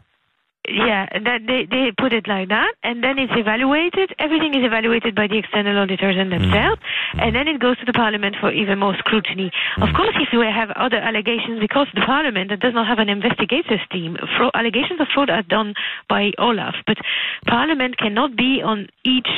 Yeah, 0.68 1.08
that 1.24 1.46
they 1.46 1.64
they 1.64 1.92
put 1.96 2.12
it 2.12 2.28
like 2.28 2.48
that, 2.48 2.74
and 2.82 3.02
then 3.02 3.18
it's 3.18 3.32
evaluated. 3.34 4.14
Everything 4.18 4.54
is 4.54 4.64
evaluated 4.64 5.14
by 5.14 5.26
the 5.26 5.38
external 5.38 5.78
auditors 5.78 6.16
and 6.18 6.30
mm-hmm. 6.30 6.42
themselves, 6.44 6.80
mm-hmm. 6.80 7.20
and 7.20 7.34
then 7.34 7.48
it 7.48 7.58
goes 7.60 7.78
to 7.78 7.86
the 7.86 7.92
parliament 7.92 8.36
for 8.40 8.52
even 8.52 8.78
more 8.78 8.94
scrutiny. 8.98 9.50
Of 9.76 9.88
mm-hmm. 9.88 9.96
course, 9.96 10.16
if 10.20 10.28
we 10.36 10.44
have 10.44 10.70
other 10.76 10.98
allegations, 10.98 11.60
because 11.60 11.88
the 11.94 12.02
parliament 12.04 12.52
does 12.60 12.74
not 12.74 12.86
have 12.86 12.98
an 12.98 13.08
investigators 13.08 13.80
team, 13.90 14.16
fraud, 14.36 14.52
allegations 14.54 15.00
of 15.00 15.08
fraud 15.14 15.30
are 15.30 15.42
done 15.42 15.74
by 16.08 16.32
Olaf, 16.38 16.74
but 16.86 16.98
parliament 17.46 17.96
cannot 17.96 18.36
be 18.36 18.60
on 18.62 18.88
each 19.04 19.30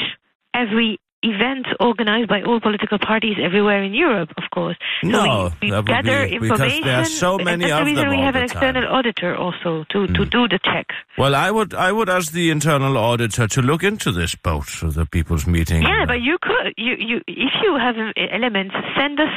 every 0.54 0.98
event 1.22 1.66
organized 1.80 2.28
by 2.28 2.42
all 2.42 2.60
political 2.60 2.98
parties 2.98 3.36
everywhere 3.42 3.82
in 3.82 3.92
Europe, 3.92 4.30
of 4.38 4.44
course. 4.54 4.76
No, 5.02 5.48
so 5.50 5.54
we, 5.60 5.70
we 5.70 5.76
would 5.76 5.86
gather 5.86 6.24
be- 6.26 6.38
because 6.38 6.50
information. 6.60 6.84
there 6.84 7.00
are 7.00 7.04
so 7.04 7.36
and 7.36 7.44
many 7.44 7.64
that's 7.66 7.72
the 7.74 7.80
of 7.80 7.86
reason 7.86 8.08
them 8.08 8.16
we 8.16 8.22
have 8.22 8.34
the 8.34 8.38
an 8.40 8.44
external 8.44 8.82
time. 8.82 8.92
auditor 8.92 9.36
also 9.36 9.84
to, 9.90 10.06
to 10.06 10.24
do 10.24 10.48
the 10.48 10.58
checks. 10.64 10.94
Well, 11.18 11.34
I 11.34 11.50
would 11.50 11.74
I 11.74 11.92
would 11.92 12.08
ask 12.08 12.32
the 12.32 12.50
internal 12.50 12.96
auditor 12.96 13.46
to 13.48 13.60
look 13.62 13.82
into 13.82 14.12
this 14.12 14.34
boat 14.34 14.82
of 14.82 14.94
the 14.94 15.04
people's 15.06 15.46
meeting. 15.46 15.82
Yeah, 15.82 16.04
but 16.06 16.22
you 16.22 16.38
could, 16.40 16.72
you, 16.78 16.94
you, 16.98 17.16
if 17.26 17.52
you 17.62 17.76
have 17.76 17.96
um, 17.96 18.12
elements, 18.16 18.74
send 18.96 19.20
us 19.20 19.34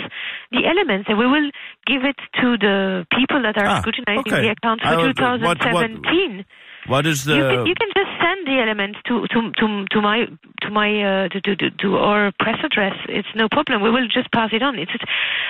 the 0.51 0.65
elements, 0.65 1.09
and 1.09 1.17
we 1.17 1.27
will 1.27 1.49
give 1.85 2.03
it 2.05 2.15
to 2.41 2.57
the 2.57 3.05
people 3.17 3.41
that 3.41 3.57
are 3.57 3.65
Ah, 3.67 3.79
scrutinizing 3.81 4.31
okay. 4.31 4.41
the 4.41 4.49
accounts 4.51 4.83
for 4.83 4.95
would- 4.97 5.19
what- 5.19 5.41
what- 5.41 5.59
2017. 5.59 6.45
What 6.87 7.05
is 7.05 7.23
the 7.25 7.35
you, 7.35 7.41
can, 7.43 7.65
you 7.67 7.75
can 7.75 7.89
just 7.95 8.11
send 8.21 8.47
the 8.47 8.59
elements 8.61 8.99
to 9.07 9.25
to 9.27 9.51
to, 9.59 9.85
to 9.91 10.01
my 10.01 10.25
to 10.61 10.69
my 10.69 10.89
uh, 11.03 11.29
to, 11.29 11.39
to 11.41 11.69
to 11.71 11.97
our 11.97 12.31
press 12.39 12.59
address. 12.63 12.93
It's 13.09 13.27
no 13.35 13.47
problem. 13.49 13.81
We 13.81 13.89
will 13.91 14.07
just 14.07 14.31
pass 14.31 14.49
it 14.53 14.61
on. 14.61 14.77
It's 14.79 14.91
just, 14.91 15.03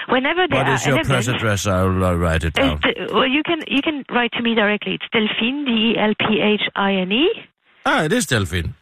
whenever 0.10 0.48
there 0.48 0.64
What 0.64 0.74
is 0.74 0.86
your 0.86 1.04
press 1.04 1.28
address? 1.28 1.66
I'll 1.68 2.04
uh, 2.04 2.14
write 2.16 2.44
it 2.44 2.54
down. 2.54 2.80
The- 2.84 3.10
well, 3.14 3.28
you 3.28 3.44
can 3.44 3.60
you 3.68 3.82
can 3.82 4.06
write 4.10 4.32
to 4.34 4.42
me 4.44 4.54
directly. 4.56 4.94
It's 4.96 5.06
Delphine 5.12 5.66
D 5.66 5.72
E 5.72 5.98
L 5.98 6.14
P 6.20 6.40
H 6.42 6.62
I 6.76 6.94
N 6.94 7.12
E. 7.12 7.30
Ah, 7.86 8.04
it 8.04 8.14
is 8.14 8.26
Delphine. 8.28 8.74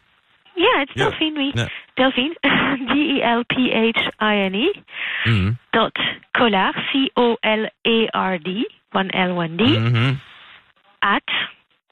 Yeah, 0.56 0.82
it's 0.82 0.92
Yeah. 0.94 1.10
Delphine. 1.10 1.34
We 1.36 1.52
Yeah. 1.54 1.68
Delphine 1.96 2.34
D 2.92 3.16
E 3.18 3.22
L 3.22 3.42
P 3.48 3.70
H 3.72 3.98
I 4.20 4.36
N 4.36 4.54
E 4.54 4.68
Mm. 5.26 5.58
dot 5.72 5.92
Collard 6.36 6.74
C 6.92 7.10
O 7.16 7.36
L 7.42 7.66
A 7.86 8.08
R 8.14 8.38
D 8.38 8.66
one 8.92 9.10
L 9.14 9.34
one 9.34 9.56
D 9.56 9.64
Mm-hmm. 9.64 10.14
at 11.02 11.22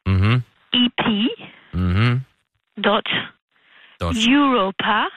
Mm-hmm. 0.07 0.37
EP 0.75 1.07
Mm-hmm. 1.75 2.17
dot 2.81 3.05
Dot 4.01 4.15
Europa 4.17 5.09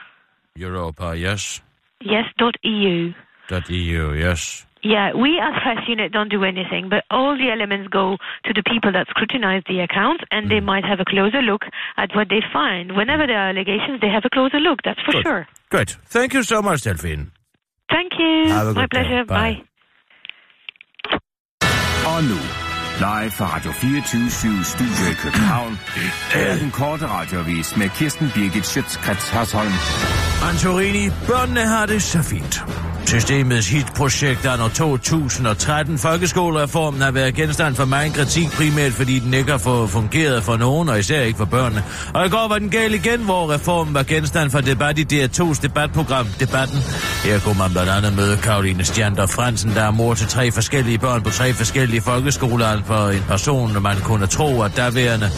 Europa, 0.56 1.16
yes. 1.16 1.60
yes 2.00 2.24
dot 2.38 2.54
EU. 2.62 3.12
Dot 3.48 3.68
EU, 3.70 4.12
yes. 4.14 4.64
Yeah, 4.82 5.14
we 5.14 5.40
as 5.40 5.54
press 5.62 5.78
unit 5.88 6.12
don't 6.12 6.28
do 6.28 6.44
anything, 6.44 6.88
but 6.90 7.04
all 7.10 7.36
the 7.36 7.50
elements 7.50 7.88
go 7.88 8.16
to 8.44 8.52
the 8.52 8.62
people 8.62 8.92
that 8.92 9.06
scrutinize 9.08 9.62
the 9.66 9.80
accounts, 9.80 10.22
and 10.30 10.46
Mm. 10.46 10.50
they 10.50 10.60
might 10.60 10.84
have 10.84 11.00
a 11.00 11.04
closer 11.06 11.40
look 11.42 11.62
at 11.96 12.14
what 12.14 12.28
they 12.28 12.42
find. 12.52 12.92
Whenever 12.94 13.26
there 13.26 13.38
are 13.38 13.48
allegations, 13.48 14.00
they 14.00 14.10
have 14.10 14.24
a 14.26 14.30
closer 14.30 14.60
look. 14.60 14.82
That's 14.84 15.00
for 15.06 15.12
Good. 15.12 15.22
sure. 15.24 15.46
Great. 15.70 15.90
Thank 16.06 16.34
you 16.34 16.42
so 16.42 16.60
much, 16.62 16.82
Delphine. 16.82 17.32
Thank 17.90 18.12
you. 18.18 18.48
Have 18.52 18.68
a 18.68 18.74
My 18.74 18.82
good 18.82 18.90
day. 18.90 19.00
pleasure. 19.02 19.24
Bye. 19.24 19.36
Bye. 19.36 19.64
Og 22.06 22.22
nu, 22.24 22.38
live 22.98 23.30
fra 23.30 23.56
Radio 23.56 23.72
24 23.72 24.64
Studio 24.64 25.10
i 25.10 25.14
København. 25.14 25.80
Det 26.32 26.50
er 26.50 26.56
den 26.56 26.70
korte 26.70 27.06
radiovis 27.06 27.76
med 27.76 27.88
Kirsten 27.88 28.30
Birgit 28.34 28.66
Schøtzgrads 28.66 29.28
Hasholm. 29.28 29.72
Antorini, 30.50 31.10
børnene 31.26 31.60
har 31.60 31.86
det 31.86 32.02
så 32.02 32.22
fint. 32.22 32.64
Systemets 33.06 33.68
hitprojekt 33.68 34.46
anno 34.46 34.68
2013 34.68 35.98
folkeskolereformen 35.98 37.00
har 37.00 37.10
været 37.10 37.34
genstand 37.34 37.74
for 37.74 37.84
meget 37.84 38.14
kritik, 38.14 38.50
primært 38.50 38.92
fordi 38.92 39.18
den 39.18 39.34
ikke 39.34 39.50
har 39.50 39.58
fået 39.58 39.90
fungeret 39.90 40.42
for 40.42 40.56
nogen, 40.56 40.88
og 40.88 40.98
især 40.98 41.20
ikke 41.20 41.36
for 41.36 41.44
børnene. 41.44 41.84
Og 42.14 42.26
i 42.26 42.28
går 42.28 42.48
var 42.48 42.58
den 42.58 42.70
gal 42.70 42.94
igen, 42.94 43.20
hvor 43.20 43.52
reformen 43.52 43.94
var 43.94 44.02
genstand 44.02 44.50
for 44.50 44.60
debat 44.60 44.98
i 44.98 45.24
DR2's 45.24 45.62
debatprogram 45.62 46.26
Debatten. 46.40 46.78
Her 47.24 47.38
kunne 47.38 47.58
man 47.58 47.70
blandt 47.70 47.90
andet 47.90 48.16
møde 48.16 48.36
Karoline 48.36 48.84
Stjander 48.84 49.26
Fransen, 49.26 49.70
der 49.70 49.82
er 49.82 49.90
mor 49.90 50.14
til 50.14 50.26
tre 50.26 50.52
forskellige 50.52 50.98
børn 50.98 51.22
på 51.22 51.30
tre 51.30 51.52
forskellige 51.52 52.00
folkeskoler, 52.00 52.66
for 52.86 53.08
en 53.08 53.22
person, 53.28 53.82
man 53.82 53.96
kunne 54.00 54.26
tro, 54.26 54.62
at 54.62 54.76
daværende 54.76 55.30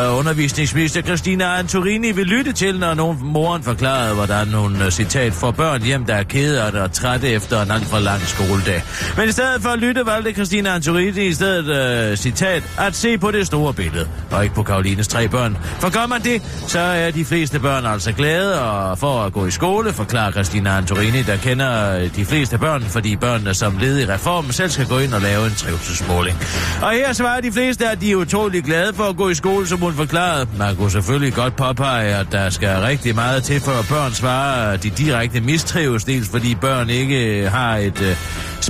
øh, 0.00 0.18
undervisningsminister 0.18 1.02
Christina 1.02 1.44
Antorini 1.58 2.12
vil 2.12 2.26
lytte 2.26 2.52
til, 2.52 2.78
når 2.78 2.94
nogen 2.94 3.18
moren 3.22 3.62
forklarede, 3.62 4.14
hvordan 4.14 4.48
hun, 4.48 4.82
øh, 4.82 4.90
citat, 4.90 5.32
får 5.32 5.50
børn 5.50 5.82
hjem, 5.82 6.04
der 6.04 6.14
er 6.14 6.22
kede 6.22 6.66
og 6.66 6.72
der 6.72 6.82
er 6.82 6.88
trætte 6.88 7.28
efter 7.28 7.62
en 7.62 7.70
alt 7.70 7.86
for 7.86 7.98
lang 7.98 8.20
skoledag. 8.22 8.82
Men 9.16 9.28
i 9.28 9.32
stedet 9.32 9.62
for 9.62 9.68
at 9.68 9.78
lytte, 9.78 10.06
valgte 10.06 10.32
Christina 10.32 10.74
Antorini 10.74 11.26
i 11.26 11.32
stedet, 11.32 11.66
øh, 12.10 12.16
citat, 12.16 12.62
at 12.78 12.94
se 12.94 13.18
på 13.18 13.30
det 13.30 13.46
store 13.46 13.72
billede, 13.74 14.08
og 14.30 14.42
ikke 14.42 14.54
på 14.54 14.62
Karolines 14.62 15.08
tre 15.08 15.28
børn. 15.28 15.56
For 15.80 15.90
gør 15.90 16.06
man 16.06 16.22
det, 16.22 16.42
så 16.66 16.80
er 16.80 17.10
de 17.10 17.24
fleste 17.24 17.60
børn 17.60 17.86
altså 17.86 18.12
glade 18.12 18.60
og 18.60 18.98
for 18.98 19.22
at 19.22 19.32
gå 19.32 19.46
i 19.46 19.50
skole, 19.50 19.92
forklarer 19.92 20.30
Christina 20.30 20.76
Antorini, 20.76 21.22
der 21.22 21.36
kender 21.36 21.96
øh, 21.96 22.16
de 22.16 22.24
fleste 22.24 22.58
børn, 22.58 22.82
fordi 22.82 23.16
børnene 23.16 23.54
som 23.54 23.78
led 23.78 23.98
i 23.98 24.06
reformen 24.06 24.52
selv 24.52 24.70
skal 24.70 24.86
gå 24.86 24.98
ind 24.98 25.14
og 25.14 25.20
lave 25.20 25.46
en 25.46 25.54
trivselsmåling. 25.54 26.38
Og 26.82 26.91
her 26.94 27.12
svarer 27.12 27.40
de 27.40 27.52
fleste, 27.52 27.88
at 27.88 28.00
de 28.00 28.12
er 28.12 28.16
utrolig 28.16 28.64
glade 28.64 28.94
for 28.94 29.04
at 29.04 29.16
gå 29.16 29.28
i 29.28 29.34
skole, 29.34 29.66
som 29.66 29.78
hun 29.78 29.94
forklarede. 29.94 30.48
Man 30.58 30.76
kunne 30.76 30.90
selvfølgelig 30.90 31.34
godt 31.34 31.56
påpege, 31.56 32.14
at 32.16 32.26
der 32.32 32.50
skal 32.50 32.68
rigtig 32.68 33.14
meget 33.14 33.44
til, 33.44 33.60
for 33.60 33.72
at 33.72 33.86
børn 33.88 34.12
svarer, 34.12 34.72
at 34.72 34.82
de 34.82 34.90
direkte 34.90 35.40
mistrives, 35.40 36.04
dels 36.04 36.28
fordi 36.28 36.54
børn 36.54 36.90
ikke 36.90 37.48
har 37.48 37.76
et 37.76 38.02
øh, 38.02 38.16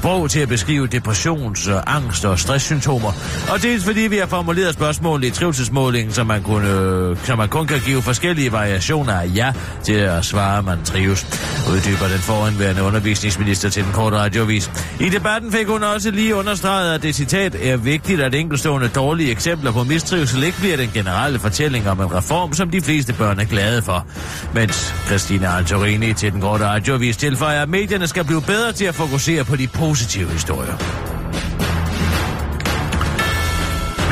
sprog 0.03 0.31
til 0.31 0.41
at 0.41 0.49
beskrive 0.49 0.87
depressions-, 0.87 1.71
angst- 1.87 2.25
og 2.25 2.39
stresssymptomer. 2.39 3.13
Og 3.53 3.63
dels 3.63 3.85
fordi 3.85 4.01
vi 4.01 4.17
har 4.17 4.27
formuleret 4.27 4.75
spørgsmål 4.75 5.25
i 5.25 5.31
trivselsmålingen, 5.31 6.15
så 6.15 6.25
man, 6.25 6.43
kunne, 6.43 6.69
øh, 6.69 7.17
så 7.25 7.37
man 7.37 7.49
kun 7.49 7.67
kan 7.67 7.81
give 7.87 8.03
forskellige 8.03 8.53
variationer 8.53 9.13
af 9.13 9.31
ja 9.35 9.53
til 9.85 9.93
at 9.93 10.25
svare, 10.25 10.63
man 10.63 10.79
trives. 10.85 11.27
Uddyber 11.73 12.09
den 12.09 12.19
foranværende 12.19 12.83
undervisningsminister 12.83 13.69
til 13.69 13.85
den 13.85 13.93
korte 13.93 14.17
radiovis. 14.17 14.71
I 15.01 15.09
debatten 15.09 15.53
fik 15.53 15.67
hun 15.67 15.83
også 15.83 16.11
lige 16.11 16.35
understreget, 16.35 16.95
at 16.95 17.03
det 17.03 17.15
citat 17.15 17.57
er 17.63 17.77
vigtigt, 17.77 18.21
at 18.21 18.35
enkelstående 18.35 18.89
dårlige 18.89 19.31
eksempler 19.31 19.73
på 19.73 19.85
mistrivsel 19.85 20.43
ikke 20.43 20.59
bliver 20.59 20.77
den 20.77 20.91
generelle 20.95 21.39
fortælling 21.39 21.89
om 21.89 22.01
en 22.01 22.15
reform, 22.15 22.53
som 22.53 22.71
de 22.71 22.81
fleste 22.81 23.13
børn 23.13 23.41
er 23.41 23.45
glade 23.45 23.83
for. 23.83 24.07
Mens 24.55 24.95
Christina 25.07 25.57
Antorini 25.57 26.13
til 26.13 26.33
den 26.33 26.41
korte 26.41 26.65
radiovis 26.65 27.17
tilføjer, 27.17 27.63
at 27.63 27.69
medierne 27.69 28.07
skal 28.07 28.25
blive 28.25 28.43
bedre 28.43 28.73
til 28.73 28.85
at 28.85 28.95
fokusere 28.95 29.45
på 29.45 29.57
de 29.57 29.67
positive 29.67 29.92
historier. 29.95 30.77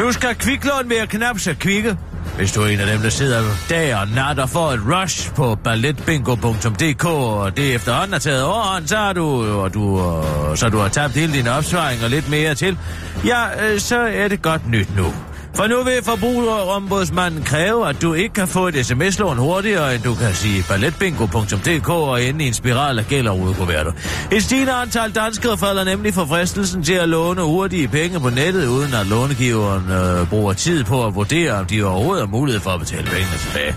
Nu 0.01 0.13
skal 0.13 0.35
kviklån 0.35 0.91
være 0.91 1.07
knap 1.07 1.39
så 1.39 1.55
kvikke. 1.59 1.97
Hvis 2.37 2.53
du 2.53 2.63
er 2.63 2.67
en 2.67 2.81
af 2.81 2.87
dem, 2.87 3.01
der 3.03 3.11
sidder 3.11 3.43
dag 3.71 3.97
og 3.97 4.09
nat 4.09 4.39
og 4.39 4.51
får 4.51 4.73
et 4.73 4.81
rush 4.87 5.35
på 5.35 5.55
balletbingo.dk, 5.55 7.05
og 7.05 7.57
det 7.57 7.75
efterhånden 7.75 8.15
er 8.15 8.19
taget 8.19 8.45
overhånd, 8.45 8.87
så 8.87 8.97
har 8.97 9.13
du, 9.13 9.45
og 9.61 9.75
du, 9.75 10.15
så 10.55 10.69
du 10.69 10.79
har 10.79 10.89
tabt 10.89 11.15
hele 11.15 11.33
din 11.33 11.49
opsparing 11.49 12.05
og 12.05 12.11
lidt 12.11 12.31
mere 12.31 12.55
til, 12.55 12.79
ja, 13.25 13.67
øh, 13.73 13.81
så 13.81 13.99
er 13.99 14.29
det 14.29 14.43
godt 14.43 14.71
nyt 14.71 14.97
nu. 14.97 15.07
For 15.55 15.67
nu 15.67 15.83
vil 15.83 15.99
forbrugerombudsmanden 16.03 17.43
kræve, 17.43 17.89
at 17.89 18.03
du 18.03 18.15
ikke 18.15 18.35
kan 18.35 18.49
få 18.49 18.69
et 18.69 18.87
sms-lån 18.87 19.39
hurtigere, 19.39 19.95
end 19.95 20.03
du 20.03 20.15
kan 20.15 20.35
sige 20.35 20.65
balletbingo.dk 20.69 21.89
og 21.89 22.23
ende 22.23 22.45
i 22.45 22.49
en 22.49 22.55
spiral 22.55 22.99
af 22.99 23.07
gæld 23.07 23.29
og 23.29 23.39
udkuverter. 23.39 23.93
Et 24.33 24.43
stigende 24.43 24.73
antal 24.73 25.11
danskere 25.11 25.59
falder 25.59 25.85
nemlig 25.85 26.15
for 26.15 26.25
fristelsen 26.25 26.83
til 26.83 26.93
at 26.93 27.09
låne 27.09 27.43
hurtige 27.43 27.89
penge 27.89 28.21
på 28.21 28.31
nettet, 28.31 28.67
uden 28.67 28.95
at 28.95 29.07
lånegiveren 29.07 29.91
øh, 29.91 30.29
bruger 30.29 30.53
tid 30.53 30.85
på 30.85 31.07
at 31.07 31.15
vurdere, 31.15 31.53
om 31.53 31.67
de 31.67 31.85
overhovedet 31.85 32.27
har 32.27 32.31
mulighed 32.31 32.61
for 32.61 32.71
at 32.71 32.81
betale 32.81 33.05
pengene 33.05 33.39
tilbage. 33.39 33.75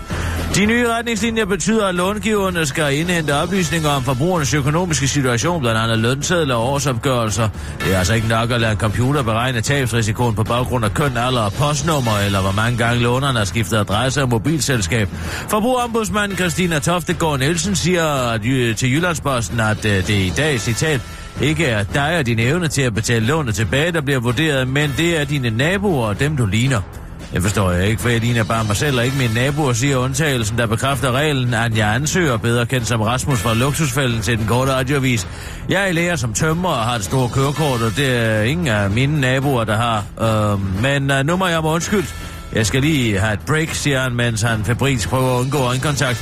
De 0.54 0.66
nye 0.66 0.88
retningslinjer 0.88 1.44
betyder, 1.44 1.86
at 1.86 1.94
långiverne 1.94 2.66
skal 2.66 2.94
indhente 2.98 3.34
oplysninger 3.34 3.90
om 3.90 4.02
forbrugernes 4.02 4.54
økonomiske 4.54 5.08
situation, 5.08 5.60
blandt 5.60 5.80
andet 5.80 5.98
lønsedler 5.98 6.54
og 6.54 6.72
årsopgørelser. 6.72 7.48
Det 7.80 7.94
er 7.94 7.98
altså 7.98 8.14
ikke 8.14 8.28
nok 8.28 8.50
at 8.50 8.60
lade 8.60 8.72
en 8.72 8.78
computer 8.78 9.22
beregne 9.22 9.60
tabsrisikoen 9.60 10.34
på 10.34 10.44
baggrund 10.44 10.84
af 10.84 10.94
køn, 10.94 11.16
alder 11.16 11.40
og 11.40 11.52
postnummer, 11.68 12.18
eller 12.26 12.40
hvor 12.40 12.52
mange 12.52 12.78
gange 12.78 13.02
lånerne 13.02 13.38
har 13.38 13.44
skiftet 13.44 13.76
adresse 13.76 14.22
og 14.22 14.28
mobilselskab. 14.28 15.08
Forbrugerombudsmanden 15.50 16.38
Christina 16.38 16.78
Toftegård 16.78 17.38
Nielsen 17.38 17.76
siger 17.76 18.38
til 18.76 18.92
Jyllandsposten, 18.92 19.60
at 19.60 19.84
øh, 19.84 20.06
det 20.06 20.10
i 20.10 20.32
dag, 20.36 20.60
citat, 20.60 21.00
ikke 21.42 21.66
er 21.66 21.82
dig 21.82 22.18
og 22.18 22.26
dine 22.26 22.42
evne 22.42 22.68
til 22.68 22.82
at 22.82 22.94
betale 22.94 23.26
lånet 23.26 23.54
tilbage, 23.54 23.92
der 23.92 24.00
bliver 24.00 24.20
vurderet, 24.20 24.68
men 24.68 24.94
det 24.96 25.20
er 25.20 25.24
dine 25.24 25.50
naboer 25.50 26.06
og 26.06 26.20
dem, 26.20 26.36
du 26.36 26.46
ligner. 26.46 27.03
Det 27.34 27.42
forstår 27.42 27.70
jeg 27.70 27.88
ikke, 27.88 28.02
for 28.02 28.08
jeg 28.08 28.20
ligner 28.20 28.44
bare 28.44 28.64
mig 28.64 28.76
selv 28.76 28.98
og 28.98 29.04
ikke 29.04 29.16
mine 29.16 29.34
naboer, 29.34 29.72
siger 29.72 29.96
undtagelsen, 29.96 30.58
der 30.58 30.66
bekræfter 30.66 31.12
reglen, 31.12 31.54
at 31.54 31.76
jeg 31.76 31.94
ansøger 31.94 32.36
bedre 32.36 32.66
kendt 32.66 32.86
som 32.86 33.00
Rasmus 33.00 33.38
fra 33.38 33.54
Luksusfælden 33.54 34.22
til 34.22 34.38
den 34.38 34.46
korte 34.46 34.72
radiovis. 34.72 35.28
Jeg 35.68 35.88
er 35.88 35.92
lærer 35.92 36.16
som 36.16 36.34
tømmer 36.34 36.68
og 36.68 36.84
har 36.84 36.96
et 36.96 37.04
stort 37.04 37.32
kørekort, 37.32 37.82
og 37.82 37.96
det 37.96 38.16
er 38.16 38.42
ingen 38.42 38.66
af 38.66 38.90
mine 38.90 39.20
naboer, 39.20 39.64
der 39.64 39.76
har. 39.76 40.04
Øh, 40.20 40.82
men 40.82 41.10
øh, 41.10 41.26
nu 41.26 41.36
må 41.36 41.46
jeg 41.46 41.62
må 41.62 41.74
undskyld. 41.74 42.04
Jeg 42.52 42.66
skal 42.66 42.80
lige 42.80 43.18
have 43.18 43.32
et 43.32 43.40
break, 43.46 43.68
siger 43.68 44.00
han, 44.00 44.14
mens 44.14 44.42
han 44.42 44.64
febrilsk 44.64 45.08
prøver 45.08 45.34
at 45.34 45.40
undgå 45.40 45.58
øjenkontakt. 45.58 46.18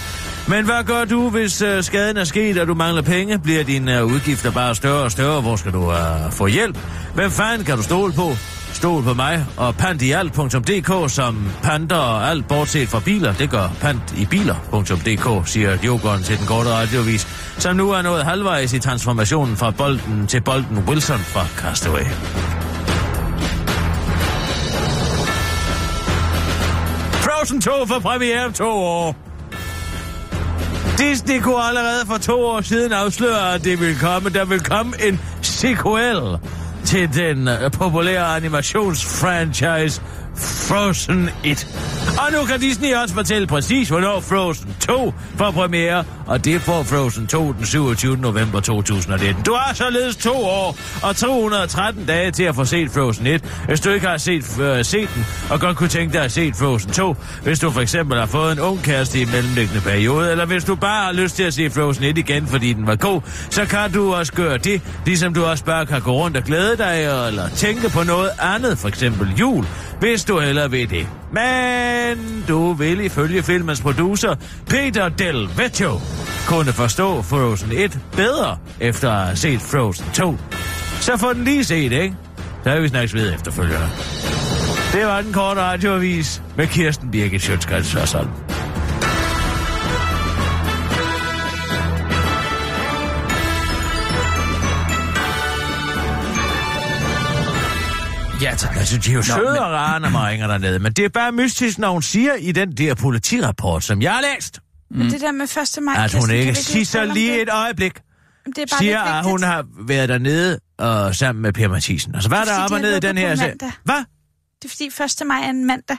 Men 0.49 0.65
hvad 0.65 0.85
gør 0.85 1.05
du, 1.05 1.31
hvis 1.31 1.63
øh, 1.63 1.83
skaden 1.83 2.17
er 2.17 2.25
sket, 2.25 2.59
og 2.59 2.67
du 2.67 2.75
mangler 2.75 3.03
penge? 3.03 3.39
Bliver 3.39 3.65
dine 3.65 3.99
øh, 3.99 4.05
udgifter 4.05 4.51
bare 4.51 4.75
større 4.75 5.03
og 5.03 5.11
større? 5.13 5.41
Hvor 5.41 5.57
skal 5.57 5.73
du 5.73 5.93
øh, 5.93 6.33
få 6.33 6.47
hjælp? 6.47 6.79
Hvem 7.15 7.31
fanden 7.31 7.65
kan 7.65 7.77
du 7.77 7.83
stole 7.83 8.13
på? 8.13 8.37
Stol 8.83 9.03
på 9.03 9.15
mig 9.15 9.47
og 9.57 9.75
pantialt.dk, 9.77 11.11
som 11.11 11.53
panter 11.63 11.97
og 11.97 12.31
alt 12.31 12.49
bortset 12.49 12.89
fra 12.89 13.01
biler. 13.01 13.33
Det 13.33 13.51
gør 13.51 13.69
pant 13.81 14.15
i 14.19 14.27
biler.dk, 14.27 15.49
siger 15.49 15.79
jokeren 15.85 16.23
til 16.23 16.39
den 16.39 16.47
korte 16.47 16.71
radiovis, 16.71 17.27
som 17.59 17.77
nu 17.77 17.91
er 17.91 18.03
nået 18.03 18.25
halvvejs 18.25 18.73
i 18.73 18.79
transformationen 18.79 19.57
fra 19.57 19.71
bolden 19.71 20.27
til 20.27 20.41
bolden 20.41 20.79
Wilson 20.79 21.19
fra 21.19 21.47
Castaway. 21.57 22.05
Frozen 27.13 27.61
2 27.61 27.71
for 27.87 27.99
premiere 27.99 28.53
to 28.53 28.71
år. 28.71 29.17
Disney 30.99 31.41
kunne 31.41 31.63
allerede 31.63 32.07
for 32.07 32.19
to 32.19 32.47
år 32.47 32.61
siden 32.61 32.93
afsløre, 32.93 33.55
at 33.55 33.65
det 33.65 33.81
vil 33.81 33.99
komme. 33.99 34.31
Der 34.31 34.45
vil 34.45 34.61
komme 34.61 34.93
en 35.09 35.21
sequel 35.43 36.39
den 36.91 37.49
populære 37.73 38.37
animationsfranchise 38.37 40.01
Frozen 40.37 41.31
1. 41.45 41.67
Og 42.19 42.33
nu 42.33 42.47
kan 42.47 42.61
Disney 42.61 42.95
også 42.95 43.15
fortælle 43.15 43.47
præcis, 43.47 43.89
hvornår 43.89 44.21
Frozen 44.21 44.77
2 44.81 45.15
får 45.37 45.51
premiere, 45.51 46.05
og 46.27 46.45
det 46.45 46.61
får 46.61 46.83
Frozen 46.83 47.27
2 47.27 47.53
den 47.53 47.67
27. 47.67 48.17
november 48.17 48.61
2019. 48.61 49.43
Du 49.45 49.55
har 49.55 49.75
således 49.75 50.17
to 50.17 50.45
år 50.45 50.77
og 51.03 51.17
213 51.17 52.07
dage 52.07 52.31
til 52.31 52.43
at 52.43 52.55
få 52.55 52.65
set 52.65 52.91
Frozen 52.91 53.27
1, 53.27 53.45
hvis 53.67 53.81
du 53.81 53.91
ikke 53.91 54.07
har 54.07 54.17
set, 54.17 54.61
øh, 54.61 54.85
set 54.85 55.09
den, 55.15 55.27
og 55.51 55.61
godt 55.61 55.77
kunne 55.77 55.89
tænke 55.89 56.13
dig 56.13 56.25
at 56.25 56.33
se 56.33 56.53
Frozen 56.59 56.91
2, 56.91 57.17
hvis 57.43 57.59
du 57.59 57.71
for 57.71 57.81
eksempel 57.81 58.19
har 58.19 58.27
fået 58.27 58.53
en 58.53 58.61
ung 58.61 58.83
kæreste 58.83 59.21
i 59.21 59.25
mellemliggende 59.25 59.81
periode, 59.81 60.31
eller 60.31 60.45
hvis 60.47 60.65
du 60.65 60.75
bare 60.75 61.05
har 61.05 61.13
lyst 61.13 61.37
til 61.37 61.43
at 61.43 61.55
se 61.55 61.71
Frozen 61.71 62.05
1 62.05 62.19
igen, 62.19 62.47
fordi 62.47 62.73
den 62.73 62.87
var 62.87 62.97
god, 62.97 63.21
så 63.51 63.65
kan 63.65 63.93
du 63.93 64.15
også 64.15 64.33
gøre 64.33 64.59
det, 64.59 64.83
ligesom 65.07 65.35
du 65.35 65.45
også 65.45 65.65
bare 65.65 65.87
kan 65.87 66.01
gå 66.01 66.13
rundt 66.13 66.37
og 66.37 66.43
glæde 66.43 66.77
dig, 66.77 67.05
eller 67.29 67.49
tænke 67.49 67.89
på 67.91 68.03
noget 68.03 68.31
andet, 68.41 68.79
for 68.79 68.89
eksempel 68.89 69.35
jul, 69.41 69.67
hvis 70.03 70.25
du 70.25 70.41
heller 70.41 70.69
vil 70.69 70.91
det. 70.91 71.09
Men 71.33 72.45
du 72.49 72.73
vil 72.73 73.01
ifølge 73.01 73.43
filmens 73.43 73.81
producer, 73.81 74.35
Peter 74.67 75.09
Del 75.09 75.49
Vecchio, 75.57 76.01
kunne 76.47 76.73
forstå 76.73 77.23
Frozen 77.23 77.73
1 77.73 77.99
bedre, 78.17 78.59
efter 78.81 79.11
at 79.11 79.25
have 79.27 79.37
set 79.37 79.61
Frozen 79.61 80.07
2. 80.15 80.37
Så 81.01 81.17
få 81.17 81.33
den 81.33 81.45
lige 81.45 81.65
set, 81.65 81.93
ikke? 81.93 82.15
Så 82.65 82.71
er 82.71 82.81
vi 82.81 82.89
snakkes 82.89 83.15
ved 83.15 83.35
efterfølgende. 83.35 83.89
Det 84.93 85.07
var 85.07 85.21
den 85.21 85.33
korte 85.33 85.61
radioavis 85.61 86.43
med 86.57 86.67
Kirsten 86.67 87.11
Birgit 87.11 87.43
Sjøtskrets 87.43 87.95
og 87.95 88.09
sådan. 88.09 88.52
Ja, 98.43 98.55
tak. 98.59 98.77
Altså, 98.77 98.99
de 98.99 99.11
er 99.11 99.15
jo 99.15 99.19
Nå, 99.19 99.23
søde 99.23 99.39
men- 99.51 99.59
og 99.59 99.71
rare, 99.73 100.01
når 100.01 100.09
man 100.11 100.23
ringer 100.29 100.47
dernede, 100.47 100.79
men 100.79 100.93
det 100.93 101.05
er 101.05 101.09
bare 101.09 101.33
mystisk, 101.33 101.79
når 101.79 101.93
hun 101.93 102.03
siger 102.03 102.35
i 102.35 102.53
den 102.53 102.77
der 102.77 102.95
politirapport, 102.95 103.85
som 103.85 104.03
jeg 104.03 104.13
har 104.13 104.21
læst, 104.35 104.61
Men 104.91 105.11
det 105.11 105.21
der 105.21 105.33
med 105.33 105.45
1. 105.79 105.83
maj, 105.83 105.95
at 105.95 106.01
Kirsten, 106.11 106.21
hun 106.21 106.31
vi 106.31 106.35
ikke 106.35 107.01
om 107.01 107.09
lige 107.15 107.33
det? 107.35 107.43
et 107.43 107.49
øjeblik, 107.53 107.95
Det 107.95 108.59
er 108.59 108.67
bare 108.71 108.79
siger, 108.79 109.05
lidt 109.05 109.17
at 109.17 109.25
hun 109.25 109.43
har 109.43 109.65
været 109.87 110.09
dernede 110.09 110.59
og 110.79 111.15
sammen 111.15 111.43
med 111.43 111.53
Per 111.53 111.69
Mathisen. 111.69 112.15
Altså, 112.15 112.29
hvad 112.29 112.39
er 112.39 112.43
er 112.43 112.45
der 112.47 112.65
op 112.65 112.71
og 112.73 112.81
ned 112.81 112.97
i 112.97 113.01
den 113.01 113.19
her 113.19 113.37
sag? 113.37 113.47
mandag. 113.49 113.73
Hvad? 113.85 114.05
Det 114.63 114.65
er 114.65 114.69
fordi 114.69 114.85
1. 115.23 115.27
maj 115.27 115.41
er 115.45 115.51
en 115.51 115.65
mandag. 115.67 115.97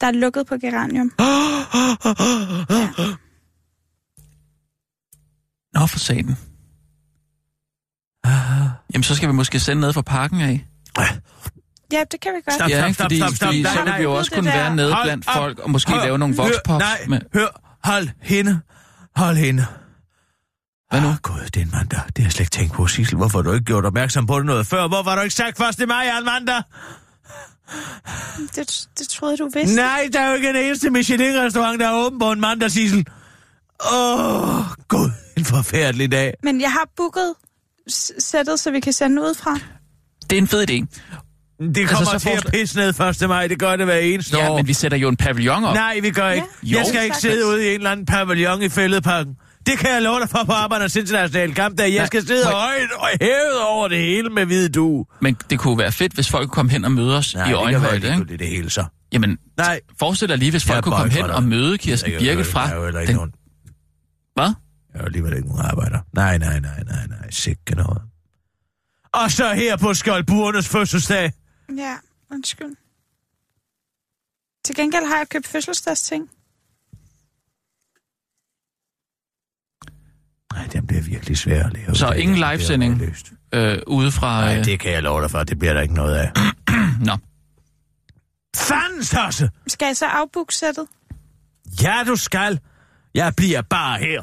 Der 0.00 0.06
er 0.06 0.10
lukket 0.12 0.46
på 0.46 0.54
Geranium. 0.56 1.06
Nå, 5.74 5.86
for 5.86 5.98
satan. 5.98 6.36
Jamen, 8.94 9.02
så 9.02 9.14
skal 9.14 9.28
vi 9.28 9.32
måske 9.34 9.60
sende 9.60 9.80
noget 9.80 9.94
fra 9.94 10.02
parken 10.02 10.40
af. 10.40 10.66
Ja, 11.92 12.04
det 12.10 12.20
kan 12.20 12.32
vi 12.34 12.40
godt. 12.44 12.54
Stop, 12.54 12.68
ja, 12.68 12.76
stop, 12.76 12.86
ikke? 12.88 12.94
stop, 12.94 13.04
fordi, 13.04 13.18
stop, 13.18 13.34
stop. 13.36 13.46
fordi 13.46 13.62
Nej, 13.62 13.74
så 13.74 13.84
vil 13.84 13.92
vi 13.98 14.02
jo 14.02 14.14
også 14.14 14.30
kunne 14.30 14.46
være 14.46 14.76
nede 14.76 14.92
Hold 14.92 15.04
blandt 15.06 15.24
folk, 15.30 15.58
og 15.58 15.70
måske 15.70 15.92
Hør, 15.92 16.04
lave 16.04 16.18
nogle 16.18 16.36
voxpops. 16.36 16.82
Nej, 16.82 17.04
med... 17.08 17.20
hør, 17.34 17.78
hold 17.84 18.08
hende. 18.22 18.60
Hold 19.16 19.36
hende. 19.36 19.66
Hvad 20.90 21.00
nu? 21.00 21.08
Ah, 21.08 21.16
Gud, 21.22 21.40
det 21.44 21.56
er 21.56 21.60
en 21.60 21.70
mandag. 21.72 22.00
Det 22.06 22.18
har 22.18 22.24
jeg 22.24 22.32
slet 22.32 22.40
ikke 22.40 22.50
tænkt 22.50 22.72
på, 22.72 22.86
Sissel. 22.86 23.16
Hvorfor 23.16 23.38
har 23.38 23.42
du 23.42 23.52
ikke 23.52 23.64
gjort 23.64 23.84
opmærksom 23.84 24.26
på 24.26 24.38
det 24.38 24.46
noget 24.46 24.66
før? 24.66 24.88
Hvorfor 24.88 25.10
har 25.10 25.16
du 25.16 25.22
ikke 25.22 25.34
sagt 25.34 25.80
1. 25.80 25.88
maj 25.88 26.18
en 26.18 26.24
mandag? 26.24 26.62
Det, 28.56 28.88
det 28.98 29.08
troede 29.08 29.36
du 29.36 29.50
vidste. 29.54 29.76
Nej, 29.76 30.08
der 30.12 30.20
er 30.20 30.28
jo 30.28 30.34
ikke 30.34 30.50
en 30.50 30.56
eneste 30.56 30.90
Michelin-restaurant, 30.90 31.80
der 31.80 31.88
er 31.88 31.92
åben 31.92 32.18
på 32.18 32.32
en 32.32 32.40
mandag, 32.40 32.70
Sissel. 32.70 33.06
Åh, 33.92 34.58
oh, 34.58 34.64
gud, 34.88 35.10
en 35.36 35.44
forfærdelig 35.44 36.12
dag. 36.12 36.34
Men 36.42 36.60
jeg 36.60 36.72
har 36.72 36.88
booket 36.96 37.34
sættet, 38.18 38.60
så 38.60 38.70
vi 38.70 38.80
kan 38.80 38.92
sende 38.92 39.22
ud 39.22 39.34
fra. 39.34 39.58
Det 40.30 40.36
er 40.38 40.40
en 40.42 40.48
fed 40.48 40.70
idé. 40.70 40.86
Det 41.60 41.88
kommer 41.88 42.10
Altså, 42.12 42.18
så 42.18 42.18
til 42.18 42.30
at 42.46 42.52
pisse 42.52 42.76
ned 42.76 43.22
1. 43.22 43.28
maj, 43.28 43.46
det 43.46 43.58
gør 43.58 43.76
det 43.76 43.86
hver 43.86 43.96
eneste 43.96 44.38
Ja, 44.38 44.50
år. 44.50 44.56
men 44.56 44.66
vi 44.66 44.72
sætter 44.72 44.98
jo 44.98 45.08
en 45.08 45.16
pavillon 45.16 45.64
op. 45.64 45.74
Nej, 45.74 45.98
vi 46.02 46.10
gør 46.10 46.30
ikke. 46.30 46.46
Ja. 46.62 46.68
Jeg 46.76 46.78
Jo. 46.84 46.88
skal 46.88 47.04
ikke 47.04 47.16
sidde 47.16 47.46
ude 47.46 47.64
i 47.64 47.68
en 47.68 47.74
eller 47.74 47.90
anden 47.90 48.06
pavillon 48.06 48.62
i 48.62 48.68
fældeparken. 48.68 49.34
Det 49.66 49.78
kan 49.78 49.90
jeg 49.90 50.02
love 50.02 50.20
dig 50.20 50.28
for 50.28 50.44
på 50.46 50.52
Arbejdernes 50.52 50.96
Internationale 50.96 51.54
Kampdag. 51.54 51.88
Jeg 51.88 51.96
Nej, 51.98 52.06
skal 52.06 52.26
sidde 52.26 52.44
må- 52.44 52.50
højt 52.50 52.92
og 52.98 53.08
hævet 53.20 53.62
over 53.68 53.88
det 53.88 53.98
hele 53.98 54.28
med 54.30 54.46
hvide 54.46 54.68
du. 54.68 55.04
Men 55.20 55.36
det 55.50 55.58
kunne 55.58 55.78
være 55.78 55.92
fedt, 55.92 56.12
hvis 56.12 56.28
folk 56.30 56.42
kunne 56.48 56.54
komme 56.54 56.70
hen 56.72 56.84
og 56.84 56.92
møde 56.92 57.16
os 57.16 57.34
i 57.34 57.52
øjenhøjde, 57.52 58.06
ikke? 58.08 58.24
det, 58.28 58.38
det 58.38 58.48
hele 58.48 58.70
så. 58.70 58.84
Jamen, 59.12 59.38
Nej. 59.56 59.80
forestil 59.98 60.28
dig 60.28 60.38
lige, 60.38 60.50
hvis 60.50 60.66
Jeg 60.66 60.72
folk 60.74 60.84
kunne 60.84 60.96
komme 60.96 61.12
hen 61.12 61.24
og 61.30 61.42
møde 61.42 61.78
Kirsten 61.78 62.12
Jeg 62.12 62.20
Birke 62.20 62.44
fra... 62.44 62.60
Jeg 62.62 62.72
er 62.72 62.76
jo 62.76 62.84
heller 62.84 63.00
ikke 63.00 63.08
Den... 63.10 63.16
nogen. 63.16 63.30
Hvad? 64.34 64.44
Jeg 64.44 64.54
er 64.94 64.98
jo 65.00 65.04
alligevel 65.06 65.36
ikke 65.36 65.48
nogen 65.48 65.64
arbejder. 65.66 65.98
Nej, 66.14 66.38
nej, 66.38 66.60
nej, 66.60 66.82
nej, 66.86 67.06
nej. 67.06 67.30
Sikke 67.30 67.74
noget. 67.76 68.02
Og 69.24 69.30
så 69.30 69.54
her 69.54 69.76
på 69.76 69.94
Skjoldburnes 69.94 70.68
fødselsdag. 70.68 71.32
Ja, 71.76 71.96
undskyld. 72.30 72.76
Til 74.64 74.76
gengæld 74.76 75.04
har 75.06 75.16
jeg 75.16 75.28
købt 75.28 75.46
fødselsdagsting. 75.46 76.30
Nej, 80.52 80.66
den 80.66 80.86
bliver 80.86 81.02
virkelig 81.02 81.38
svær 81.38 81.64
at 81.66 81.72
lave. 81.72 81.94
Så 81.94 82.10
Det 82.10 82.16
ingen 82.16 82.36
livesending? 82.36 83.02
Øh, 83.52 83.78
ude 83.86 84.12
fra... 84.12 84.40
Nej, 84.40 84.58
Øh... 84.58 84.64
det 84.64 84.80
kan 84.80 84.92
jeg 84.92 85.02
love 85.02 85.22
dig 85.22 85.30
for. 85.30 85.42
Det 85.42 85.58
bliver 85.58 85.72
der 85.72 85.80
ikke 85.80 85.94
noget 85.94 86.14
af. 86.16 86.32
Nå. 87.08 87.16
Fanden, 88.56 89.02
Tosse! 89.02 89.50
Skal 89.66 89.86
jeg 89.86 89.96
så 89.96 90.06
afbooke 90.06 90.54
sættet? 90.54 90.86
Ja, 91.82 92.04
du 92.06 92.16
skal. 92.16 92.60
Jeg 93.14 93.36
bliver 93.36 93.62
bare 93.62 93.98
her. 93.98 94.22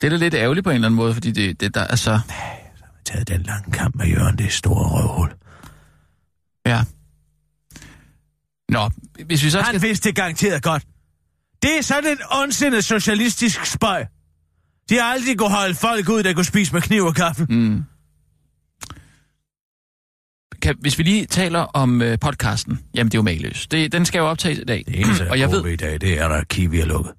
Det 0.00 0.06
er 0.06 0.10
da 0.10 0.16
lidt 0.16 0.34
ærgerligt 0.34 0.64
på 0.64 0.70
en 0.70 0.74
eller 0.74 0.88
anden 0.88 0.96
måde, 0.96 1.14
fordi 1.14 1.30
det, 1.30 1.60
det 1.60 1.74
der 1.74 1.80
er 1.80 1.96
så... 1.96 2.20
taget 3.06 3.28
den 3.28 3.42
lange 3.42 3.72
kamp 3.72 3.94
med 3.94 4.06
Jørgen, 4.06 4.38
det 4.38 4.52
store 4.52 4.88
røvhul. 4.88 5.30
Ja. 6.66 6.80
Nå, 8.68 8.90
hvis 9.26 9.44
vi 9.44 9.50
så 9.50 9.60
skal... 9.60 9.72
Han 9.72 9.82
vidste 9.82 10.08
det 10.08 10.16
garanteret 10.16 10.62
godt. 10.62 10.82
Det 11.62 11.78
er 11.78 11.82
sådan 11.82 12.10
en 12.10 12.18
ondsindet 12.42 12.84
socialistisk 12.84 13.66
spøj. 13.66 14.06
De 14.90 14.94
har 14.94 15.02
aldrig 15.02 15.38
kunne 15.38 15.50
holde 15.50 15.74
folk 15.74 16.08
ud, 16.08 16.22
der 16.22 16.32
kunne 16.32 16.44
spise 16.44 16.72
med 16.72 16.82
kniv 16.82 17.02
og 17.02 17.14
kaffe. 17.14 17.46
Mm. 17.48 17.82
Kan, 20.62 20.76
hvis 20.80 20.98
vi 20.98 21.02
lige 21.02 21.26
taler 21.26 21.58
om 21.58 22.02
øh, 22.02 22.18
podcasten, 22.18 22.80
jamen 22.94 23.10
det 23.10 23.14
er 23.14 23.18
jo 23.18 23.22
mageløs. 23.22 23.66
Det, 23.66 23.92
den 23.92 24.04
skal 24.04 24.18
jo 24.18 24.26
optages 24.26 24.58
i 24.58 24.64
dag. 24.64 24.84
Det 24.86 25.00
eneste, 25.00 25.30
og 25.30 25.38
jeg 25.38 25.50
ved, 25.50 25.62
ved... 25.62 25.70
i 25.70 25.76
dag, 25.76 26.00
det 26.00 26.20
er, 26.20 26.28
der 26.28 26.44
Kiwi 26.44 26.80
er 26.80 26.84
lukket. 26.84 27.12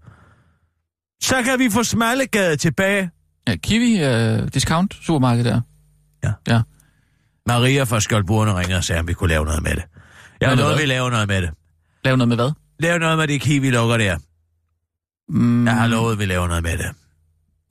Så 1.23 1.43
kan 1.43 1.60
vi 1.60 1.69
få 1.69 1.84
Smallegade 1.84 2.58
tilbage. 2.58 3.10
ja, 3.47 3.56
Kiwi 3.56 4.04
øh, 4.04 4.47
Discount 4.54 4.93
supermarked 5.02 5.43
der. 5.43 5.62
Ja. 6.23 6.32
Ja. 6.47 6.62
Maria 7.47 7.84
fra 7.84 7.99
Skjoldburne 7.99 8.53
ringer 8.60 8.77
og 8.77 8.84
sagde, 8.84 8.99
om 8.99 9.08
vi 9.08 9.13
kunne 9.13 9.30
lave 9.30 9.45
noget 9.45 9.63
med 9.63 9.71
det. 9.75 9.84
Jeg 10.41 10.49
har 10.49 10.56
noget, 10.56 10.82
vi 10.82 10.86
laver 10.86 11.10
noget 11.10 11.27
med 11.27 11.41
det. 11.41 11.49
Lave 12.03 12.17
noget 12.17 12.27
med 12.30 12.38
hvad? 12.38 12.51
Lav 12.80 12.97
noget 12.99 13.17
med 13.17 13.27
det 13.27 13.41
Kiwi 13.41 13.69
lukker 13.69 13.97
der. 13.97 14.17
Mm, 15.30 15.67
Jeg 15.67 15.75
har 15.75 15.88
lovet, 15.88 16.12
at 16.13 16.19
vi 16.19 16.25
laver 16.25 16.47
noget 16.47 16.63
med 16.63 16.77
det. 16.77 16.86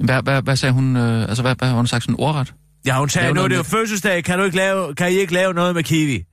Hvad, 0.04 0.22
hvad, 0.22 0.42
hvad 0.42 0.56
sagde 0.56 0.72
hun? 0.72 0.96
Øh, 0.96 1.22
altså, 1.22 1.42
hvad, 1.42 1.54
hvad 1.58 1.68
har 1.68 1.76
hun 1.76 1.86
sagt 1.86 2.04
sådan 2.04 2.16
ordret? 2.18 2.54
Ja, 2.86 2.98
hun 2.98 3.08
sagde, 3.08 3.24
Lave 3.26 3.34
nu 3.34 3.40
er 3.40 3.48
noget 3.48 3.50
det 3.50 3.56
jo 3.56 3.78
fødselsdag. 3.78 4.24
Kan, 4.24 4.38
du 4.38 4.44
ikke 4.44 4.56
lave, 4.56 4.94
kan 4.94 5.12
I 5.12 5.14
ikke 5.14 5.32
lave 5.32 5.54
noget 5.54 5.74
med 5.74 5.82
Kiwi? 5.82 6.24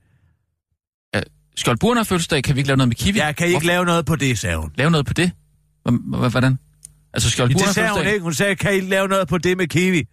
Skjoldburn 1.56 1.96
har 1.96 2.04
fødselsdag, 2.04 2.42
kan 2.44 2.54
vi 2.54 2.60
ikke 2.60 2.68
lave 2.68 2.76
noget 2.76 2.88
med 2.88 2.96
Kiwi? 2.96 3.18
Ja, 3.18 3.32
kan 3.32 3.48
I 3.48 3.50
ikke 3.54 3.66
lave 3.66 3.84
noget 3.84 4.06
på 4.06 4.16
det, 4.16 4.38
sagde 4.38 4.56
hun. 4.56 4.70
lave 4.74 4.90
noget 4.90 5.06
på 5.06 5.12
det? 5.12 5.30
Hvordan? 6.30 6.58
Altså, 7.14 7.30
Skjoldburn 7.30 7.60
har 7.60 7.66
Det 7.66 7.74
sagde 7.74 7.88
hun 7.88 7.96
fødselsdag, 7.96 8.12
ikke. 8.14 8.22
Hun 8.22 8.34
sagde, 8.34 8.56
kan 8.56 8.72
I 8.72 8.74
ikke 8.74 8.88
lave 8.88 9.08
noget 9.08 9.28
på 9.28 9.38
det 9.38 9.56
med 9.56 9.66
Kiwi? 9.66 10.04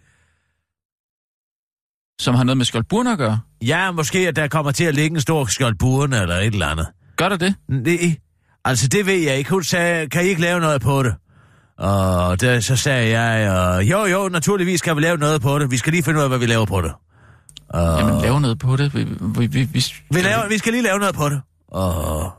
Som 2.21 2.35
har 2.35 2.43
noget 2.43 2.57
med 2.57 2.65
Skjoldburn 2.65 3.07
at 3.07 3.17
gøre. 3.17 3.39
Ja, 3.61 3.91
måske 3.91 4.27
at 4.27 4.35
der 4.35 4.47
kommer 4.47 4.71
til 4.71 4.83
at 4.83 4.95
ligge 4.95 5.15
en 5.15 5.21
stor 5.21 5.45
skjoldburne 5.45 6.21
eller 6.21 6.35
et 6.35 6.45
eller 6.53 6.67
andet. 6.67 6.87
Gør 7.17 7.29
der 7.29 7.37
det? 7.37 7.55
Det, 7.85 8.17
altså, 8.65 8.87
det 8.87 9.05
ved 9.05 9.13
jeg 9.13 9.37
ikke. 9.37 9.49
Hun 9.49 9.63
sagde, 9.63 10.09
kan 10.09 10.25
I 10.25 10.27
ikke 10.27 10.41
lave 10.41 10.59
noget 10.59 10.81
på 10.81 11.03
det? 11.03 11.15
Og 11.77 12.41
der, 12.41 12.59
så 12.59 12.75
sagde 12.75 13.19
jeg, 13.19 13.47
øh, 13.81 13.89
jo, 13.89 14.05
jo, 14.05 14.29
naturligvis 14.29 14.79
skal 14.79 14.95
vi 14.95 15.01
lave 15.01 15.17
noget 15.17 15.41
på 15.41 15.59
det. 15.59 15.71
Vi 15.71 15.77
skal 15.77 15.93
lige 15.93 16.03
finde 16.03 16.19
ud 16.19 16.23
af, 16.23 16.29
hvad 16.29 16.39
vi 16.39 16.45
laver 16.45 16.65
på 16.65 16.81
det. 16.81 16.91
Og 17.69 17.99
Jamen, 17.99 18.21
lave 18.21 18.41
noget 18.41 18.59
på 18.59 18.75
det. 18.75 18.95
Vi, 18.95 19.03
vi, 19.03 19.47
vi, 19.47 19.63
vi, 19.63 19.85
vi, 20.11 20.21
laver, 20.21 20.47
vi 20.49 20.57
skal 20.57 20.73
lige 20.73 20.83
lave 20.83 20.99
noget 20.99 21.15
på 21.15 21.29
det. 21.29 21.41
Og 21.67 22.31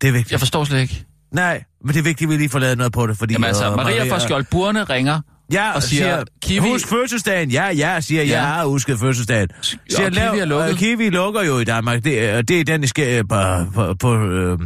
det 0.00 0.08
er 0.08 0.12
vigtigt. 0.12 0.32
Jeg 0.32 0.38
forstår 0.40 0.64
slet 0.64 0.80
ikke. 0.80 1.04
Nej, 1.32 1.64
men 1.84 1.94
det 1.94 1.98
er 1.98 2.04
vigtigt, 2.04 2.28
at 2.28 2.32
vi 2.32 2.36
lige 2.36 2.48
får 2.48 2.58
lavet 2.58 2.78
noget 2.78 2.92
på 2.92 3.06
det, 3.06 3.18
fordi... 3.18 3.34
Jamen 3.34 3.48
altså, 3.48 3.70
øh, 3.70 3.76
Maria 3.76 4.12
fra 4.12 4.18
Skjoldburne 4.18 4.84
ringer. 4.84 5.20
Ja, 5.52 5.72
og 5.72 5.82
siger, 5.82 6.24
Kiwi- 6.46 6.58
husk 6.72 6.88
fødselsdagen. 6.88 7.50
Ja, 7.50 7.68
ja, 7.68 8.00
siger, 8.00 8.22
ja. 8.22 8.28
Ja. 8.28 8.34
jeg 8.34 8.46
har 8.46 8.64
husket 8.66 8.98
fødselsdagen. 8.98 9.48
Siger, 9.62 10.06
og 10.06 10.12
Kiwi 10.12 10.40
er 10.40 10.44
lukket. 10.44 10.70
øh, 10.70 10.76
Kiwi 10.78 11.10
lukker 11.10 11.42
jo 11.42 11.58
i 11.58 11.64
Danmark. 11.64 12.04
Det, 12.04 12.48
det 12.48 12.60
er 12.60 12.64
den, 12.64 12.84
I 12.84 12.86
skal 12.86 13.18
øh, 13.18 13.24
på, 13.28 13.70
på, 13.74 13.94
på 13.94 14.14
øh, 14.26 14.58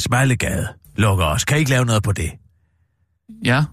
Smejlegade 0.00 0.68
lukker 0.96 1.24
også. 1.24 1.46
Kan 1.46 1.56
I 1.56 1.60
ikke 1.60 1.70
lave 1.70 1.84
noget 1.84 2.02
på 2.02 2.12
det? 2.12 2.30
Ja. 3.44 3.64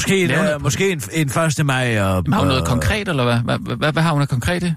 Måske 0.00 0.24
en, 0.24 0.30
øh, 0.30 0.62
måske 0.62 0.90
en, 0.92 1.02
en 1.12 1.28
1. 1.60 1.66
maj. 1.66 2.00
Og, 2.00 2.22
Men 2.26 2.32
har 2.32 2.40
hun 2.40 2.46
noget 2.48 2.62
og- 2.62 2.68
konkret, 2.68 3.08
eller 3.08 3.24
hvad? 3.24 3.38
Hvad, 3.58 3.76
hvad, 3.76 3.92
hvad 3.92 4.02
har 4.02 4.12
hun 4.12 4.22
af 4.22 4.28
konkrete 4.28 4.76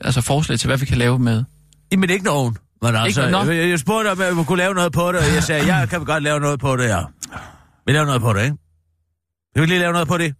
altså 0.00 0.20
forslag 0.20 0.58
til, 0.58 0.66
hvad 0.66 0.78
vi 0.78 0.86
kan 0.86 0.98
lave 0.98 1.18
med? 1.18 1.44
Jamen 1.92 2.10
ikke 2.10 2.24
nogen. 2.24 2.56
Men 2.82 2.96
altså, 2.96 3.30
Nå. 3.30 3.42
jeg, 3.44 3.68
jeg 3.70 3.78
spurgte 3.78 4.08
om, 4.12 4.20
at 4.20 4.36
vi 4.38 4.44
kunne 4.44 4.58
lave 4.58 4.74
noget 4.74 4.92
på 4.92 5.12
det, 5.12 5.20
og 5.20 5.34
jeg 5.34 5.42
sagde, 5.42 5.74
ja, 5.76 5.86
kan 5.86 6.00
vi 6.00 6.04
godt 6.04 6.22
lave 6.22 6.40
noget 6.40 6.60
på 6.60 6.76
det, 6.76 6.84
ja. 6.88 7.00
Vi 7.86 7.92
laver 7.92 8.06
noget 8.06 8.20
på 8.20 8.32
det, 8.32 8.44
ikke? 8.44 8.56
Vil 9.54 9.60
vi 9.62 9.66
lige 9.66 9.78
lave 9.78 9.92
noget 9.92 10.08
på 10.08 10.18
det? 10.18 10.34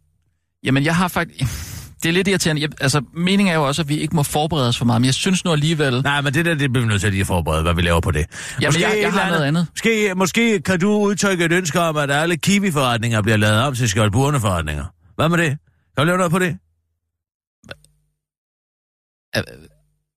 Jamen, 0.64 0.84
jeg 0.84 0.96
har 0.96 1.08
faktisk... 1.08 1.40
det 2.02 2.08
er 2.08 2.12
lidt 2.12 2.28
irriterende. 2.28 2.62
Jeg, 2.62 2.70
altså, 2.80 3.02
meningen 3.14 3.52
er 3.52 3.56
jo 3.58 3.66
også, 3.66 3.82
at 3.82 3.88
vi 3.88 3.98
ikke 3.98 4.16
må 4.16 4.22
forberede 4.22 4.68
os 4.68 4.78
for 4.78 4.84
meget, 4.84 5.00
men 5.00 5.06
jeg 5.06 5.14
synes 5.14 5.44
nu 5.44 5.52
alligevel... 5.52 6.02
Nej, 6.02 6.20
men 6.20 6.34
det 6.34 6.44
der, 6.44 6.54
det 6.54 6.72
bliver 6.72 6.84
vi 6.84 6.88
nødt 6.88 7.00
til 7.00 7.06
at 7.06 7.12
lige 7.12 7.24
forberede, 7.24 7.62
hvad 7.62 7.74
vi 7.74 7.82
laver 7.82 8.00
på 8.00 8.10
det. 8.10 8.26
Jamen, 8.60 8.80
jeg- 8.80 8.96
et 8.96 9.02
jeg 9.02 9.12
har 9.12 9.20
eller 9.20 9.34
noget 9.36 9.48
andet. 9.48 9.66
Måske, 9.72 10.14
måske 10.16 10.60
kan 10.62 10.80
du 10.80 10.90
udtrykke 10.90 11.44
et 11.44 11.52
ønske 11.52 11.80
om, 11.80 11.96
at 11.96 12.10
alle 12.10 12.36
kiwi-forretninger 12.36 13.22
bliver 13.22 13.36
lavet 13.36 13.62
om 13.62 13.74
til 13.74 13.88
skjoldburne 13.88 14.40
forretninger. 14.40 14.84
Hvad 15.14 15.28
med 15.28 15.38
det? 15.38 15.48
Kan 15.48 15.58
du 15.96 16.04
lave 16.04 16.16
noget 16.18 16.32
på 16.32 16.38
det? 16.38 16.58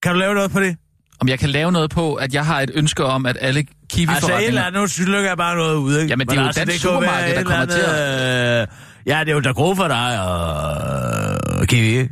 Kan 0.04 0.14
du 0.14 0.20
lave 0.20 0.34
noget 0.34 0.52
på 0.52 0.60
det? 0.60 0.78
Om 1.22 1.28
jeg 1.28 1.40
kan 1.40 1.50
lave 1.50 1.72
noget 1.72 1.90
på, 1.90 2.14
at 2.14 2.34
jeg 2.34 2.46
har 2.46 2.62
et 2.62 2.72
ønske 2.74 3.06
om, 3.06 3.26
at 3.26 3.38
alle 3.42 3.66
kiwi 3.90 4.14
Altså, 4.14 4.38
et 4.38 4.48
eller 4.48 4.64
andet, 4.64 5.08
nu 5.08 5.18
jeg 5.18 5.38
bare 5.38 5.56
noget 5.56 5.76
ud, 5.76 5.98
ikke? 5.98 6.10
Jamen, 6.10 6.28
det 6.28 6.38
er 6.38 6.42
jo 6.42 6.48
altså, 6.48 6.66
dansk 6.66 6.82
supermarked, 6.82 7.36
der 7.36 7.44
kommer 7.44 7.62
andet, 7.62 8.62
øh, 8.62 8.68
Ja, 9.06 9.20
det 9.20 9.30
er 9.30 9.34
jo 9.34 9.40
da 9.40 9.52
gode 9.52 9.76
for 9.76 9.88
dig 9.88 10.22
og 10.22 11.68
kiwi, 11.68 11.88
ikke? 11.88 12.10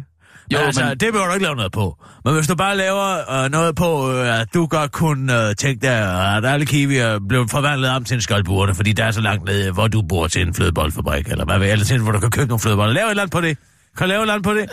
Jo, 0.52 0.58
Jo, 0.58 0.60
men 0.60 0.66
altså, 0.68 0.86
men- 0.86 0.98
det 0.98 1.14
behøver 1.14 1.28
du 1.28 1.34
ikke 1.34 1.44
lave 1.44 1.56
noget 1.56 1.72
på. 1.72 1.98
Men 2.26 2.34
hvis 2.34 2.48
du 2.48 2.56
bare 2.56 2.78
laver 2.78 3.32
øh, 3.44 3.52
noget 3.52 3.76
på, 3.76 4.12
øh, 4.14 4.42
at 4.42 4.48
du 4.54 4.66
godt 4.66 4.92
kunne 4.92 5.48
øh, 5.50 5.56
tænke 5.56 5.88
dig, 5.88 6.36
at 6.38 6.46
alle 6.46 6.66
kiwier 6.66 7.20
blev 7.30 7.48
forvandlet 7.50 7.92
om 7.92 8.04
til 8.04 8.16
en 8.16 8.22
skoldburne, 8.22 8.76
fordi 8.76 8.94
der 8.94 9.06
er 9.06 9.12
så 9.12 9.22
langt 9.22 9.46
ned, 9.46 9.72
hvor 9.72 9.88
du 9.88 10.02
bor 10.02 10.28
til 10.28 10.42
en 10.42 10.54
flødeboldfabrik, 10.54 11.28
eller 11.28 11.46
hvad 11.46 11.58
ved 11.60 11.66
jeg, 11.66 11.74
eller 11.74 11.86
til, 11.86 12.00
hvor 12.02 12.12
du 12.12 12.20
kan 12.20 12.32
købe 12.32 12.48
nogle 12.48 12.60
flødeboller. 12.60 12.94
Lav 12.94 13.06
et 13.06 13.10
eller 13.10 13.24
andet 13.24 13.32
på 13.34 13.42
det. 13.42 13.58
Kan 13.98 14.06
du 14.06 14.10
lave 14.10 14.20
et 14.20 14.24
eller 14.24 14.34
andet 14.34 14.44
på 14.44 14.54
det? 14.54 14.70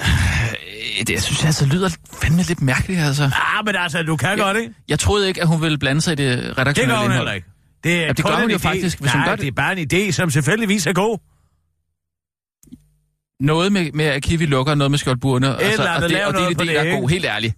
Det, 0.99 1.11
jeg 1.11 1.23
synes 1.23 1.45
altså 1.45 1.67
lyder 1.67 1.97
fandme 2.23 2.43
lidt 2.43 2.63
mærkeligt, 2.63 3.01
altså. 3.01 3.25
Ah, 3.25 3.65
men 3.67 3.77
altså, 3.77 4.03
du 4.03 4.17
kan 4.17 4.39
godt, 4.39 4.57
ikke? 4.57 4.75
Jeg 4.89 4.99
troede 4.99 5.29
ikke, 5.29 5.43
at 5.43 5.49
hun 5.49 5.63
ville 5.63 5.79
blande 5.79 6.01
sig 6.01 6.13
i 6.13 6.17
det 6.17 6.39
Det 6.43 6.59
redaktionelle 6.59 6.93
gør 6.95 6.99
hun 7.01 7.05
indhold. 7.05 7.19
heller 7.19 7.33
ikke. 7.33 7.49
Det 7.85 7.95
er 7.95 8.01
Ja, 8.07 8.13
det 8.13 8.25
gør 8.25 8.37
hun 8.41 8.51
jo 8.51 8.57
idé. 8.57 8.61
faktisk, 8.61 9.01
hvis 9.01 9.13
hun 9.13 9.19
Nej, 9.21 9.29
gør 9.29 9.37
det. 9.37 9.41
det 9.43 9.49
er 9.49 9.53
bare 9.53 9.79
en 9.81 9.89
idé, 9.93 10.11
som 10.13 10.31
selvfølgeligvis 10.31 10.87
er 10.87 10.93
god. 10.93 11.19
Noget 13.41 13.73
med, 13.73 13.93
med 13.93 14.05
at 14.05 14.23
Kiwi 14.23 14.47
lukker, 14.47 14.75
noget 14.75 14.91
med 14.91 14.99
skjoldburene. 14.99 15.57
Altså, 15.63 15.83
eller 15.83 15.95
og 15.95 16.01
det, 16.11 16.25
og 16.25 16.35
det 16.35 16.43
er 16.43 16.47
en 16.49 16.53
idé, 16.57 16.59
det, 16.59 16.69
der 16.69 16.81
er 16.83 17.01
god, 17.01 17.09
helt 17.09 17.25
ærligt. 17.25 17.55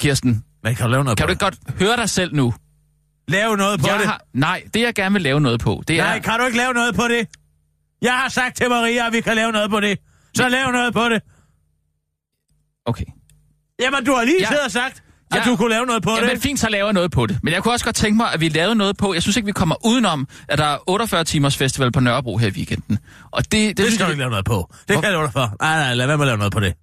Kirsten, 0.00 0.44
Men 0.62 0.74
kan 0.74 0.86
du 0.86 0.90
lave 0.92 1.04
noget 1.04 1.18
kan 1.18 1.26
du 1.26 1.30
ikke 1.30 1.44
godt 1.44 1.54
høre 1.78 1.96
dig 1.96 2.08
selv 2.10 2.34
nu? 2.34 2.44
det? 2.46 3.32
Lave 3.32 3.56
noget 3.56 3.80
på 3.80 3.86
Jeg 3.88 3.98
det? 3.98 4.06
har, 4.06 4.20
nej, 4.34 4.62
det 4.74 4.80
jeg 4.80 4.94
gerne 4.94 5.12
vil 5.12 5.22
lave 5.22 5.40
noget 5.40 5.60
på, 5.60 5.82
det 5.88 5.98
er... 6.00 6.04
Nej, 6.04 6.20
kan 6.20 6.38
du 6.40 6.46
ikke 6.46 6.58
lave 6.58 6.72
noget 6.74 6.94
på 6.94 7.02
det? 7.08 7.28
Jeg 8.02 8.12
har 8.12 8.28
sagt 8.28 8.56
til 8.56 8.68
Maria, 8.68 9.06
at 9.06 9.12
vi 9.12 9.20
kan 9.20 9.34
lave 9.36 9.52
noget 9.52 9.70
på 9.70 9.80
det. 9.80 9.98
Så 10.36 10.48
lav 10.48 10.70
noget 10.72 10.92
på 10.94 11.08
det. 11.08 11.22
Okay. 12.86 13.04
Jamen, 13.80 14.04
du 14.04 14.12
har 14.14 14.24
lige 14.24 14.36
Ja. 14.40 14.46
siddet 14.46 14.64
og 14.64 14.70
sagt, 14.70 15.02
at 15.30 15.36
Ja. 15.46 15.50
du 15.50 15.56
kunne 15.56 15.70
lave 15.70 15.86
noget 15.86 16.02
på 16.02 16.10
Jamen 16.16 16.30
det. 16.30 16.42
fint, 16.42 16.60
så 16.60 16.68
laver 16.68 16.86
jeg 16.86 16.92
noget 16.92 17.10
på 17.10 17.26
det. 17.26 17.38
Men 17.42 17.54
jeg 17.54 17.62
kunne 17.62 17.74
også 17.74 17.84
godt 17.84 17.96
tænke 17.96 18.16
mig, 18.16 18.32
at 18.34 18.40
vi 18.40 18.48
lavede 18.48 18.74
noget 18.74 18.96
på... 18.96 19.14
Jeg 19.14 19.22
synes 19.22 19.36
ikke, 19.36 19.46
vi 19.46 19.52
kommer 19.52 19.86
udenom, 19.86 20.28
at 20.48 20.58
der 20.58 20.64
er 20.64 20.78
48 20.90 21.24
timers 21.24 21.56
festival 21.56 21.92
på 21.92 22.00
Nørrebro 22.00 22.36
her 22.38 22.48
i 22.48 22.50
weekenden. 22.50 22.98
Og 23.30 23.44
det, 23.44 23.52
det, 23.52 23.76
Det 23.76 23.92
skal 23.92 24.06
du 24.06 24.10
ikke 24.10 24.18
lave 24.20 24.30
noget 24.30 24.44
på. 24.44 24.66
Det 24.88 24.94
Hvor- 24.94 25.00
kan 25.00 25.04
jeg 25.04 25.12
love 25.12 25.24
dig 25.24 25.32
for. 25.32 25.56
Nej, 25.60 25.76
nej, 25.78 25.94
lad 25.94 26.06
være 26.06 26.16
med 26.18 26.24
at 26.24 26.28
lave 26.28 26.38
noget 26.38 26.52
på 26.52 26.60
det. 26.60 26.74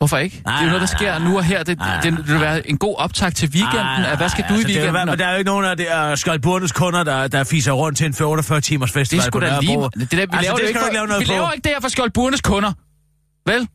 Hvorfor 0.00 0.16
ikke? 0.18 0.42
Nej, 0.44 0.54
det 0.54 0.60
er 0.60 0.64
jo 0.64 0.68
noget, 0.68 0.80
der 0.88 0.94
nej, 0.94 0.98
sker 0.98 1.18
nej. 1.18 1.28
nu 1.28 1.36
og 1.36 1.44
her. 1.44 1.62
Det, 1.62 1.78
Nej, 1.78 2.00
det, 2.00 2.12
det 2.16 2.28
vil 2.28 2.40
være 2.40 2.68
en 2.70 2.78
god 2.78 2.94
optag 2.98 3.34
til 3.34 3.48
weekenden. 3.48 3.78
Ej, 3.86 4.10
at 4.12 4.16
hvad 4.16 4.28
skal 4.28 4.44
du 4.48 4.54
i 4.54 4.56
altså, 4.56 4.68
det 4.68 4.74
jo 4.74 4.78
weekenden? 4.80 4.90
hvad- 4.90 5.06
Men 5.06 5.18
der 5.18 5.26
er 5.26 5.32
jo 5.32 5.38
ikke 5.38 5.50
nogen 5.50 5.64
af 5.64 5.76
det 5.76 5.92
er 5.92 6.14
Skoldburnes 6.14 6.72
kunder, 6.72 7.04
der, 7.04 7.28
der 7.28 7.44
fiser 7.44 7.72
rundt 7.72 7.98
til 7.98 8.06
en 8.06 8.14
48 8.24 8.60
timers 8.60 8.90
det 8.92 8.98
festival 9.00 9.18
er 9.20 9.24
sgu 9.24 9.38
på 9.38 9.40
da 9.40 9.60
lige... 9.60 9.76
Det 9.78 10.10
der, 10.10 10.16
vi 10.16 10.22
altså, 10.22 10.40
laver 10.42 10.54
det 10.54 10.62
det, 10.62 10.68
ikke 10.68 10.80
ikke 10.80 10.92
lave 10.94 11.06
noget 11.06 11.20
vi 11.20 11.26
på. 11.26 11.32
laver 11.32 11.52
ikke 11.52 11.64
det 11.64 11.72
her 11.72 11.80
for 11.80 11.88
Skjoldburnes 11.88 12.40
kunder. 12.40 12.72
Vel? 13.46 13.68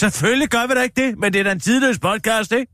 Selvfølgelig 0.00 0.48
gør 0.48 0.66
vi 0.66 0.74
da 0.74 0.82
ikke 0.82 1.02
det, 1.02 1.18
men 1.18 1.32
det 1.32 1.38
er 1.38 1.44
da 1.44 1.52
en 1.52 1.60
tidløs 1.60 1.98
podcast, 1.98 2.52
ikke? 2.52 2.72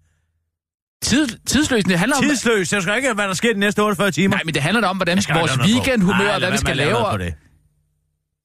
Tid, 1.03 1.29
tidsløsende. 1.47 1.91
Det 1.91 1.99
handler 1.99 2.17
om... 2.17 2.23
Tidsløs. 2.23 2.73
Jeg 2.73 2.83
skal 2.83 2.97
ikke, 2.97 3.12
hvad 3.12 3.29
der 3.29 3.35
sker 3.35 3.53
de 3.53 3.59
næste 3.59 3.83
48 3.83 4.11
timer. 4.11 4.37
Nej, 4.37 4.43
men 4.45 4.55
det 4.55 4.62
handler 4.62 4.81
da 4.81 4.87
om, 4.87 4.97
hvordan 4.97 5.23
vores 5.35 5.59
weekendhumør 5.59 6.33
og 6.33 6.39
hvad 6.39 6.51
vi 6.51 6.57
skal 6.57 6.77
lave. 6.77 7.19
det. 7.19 7.35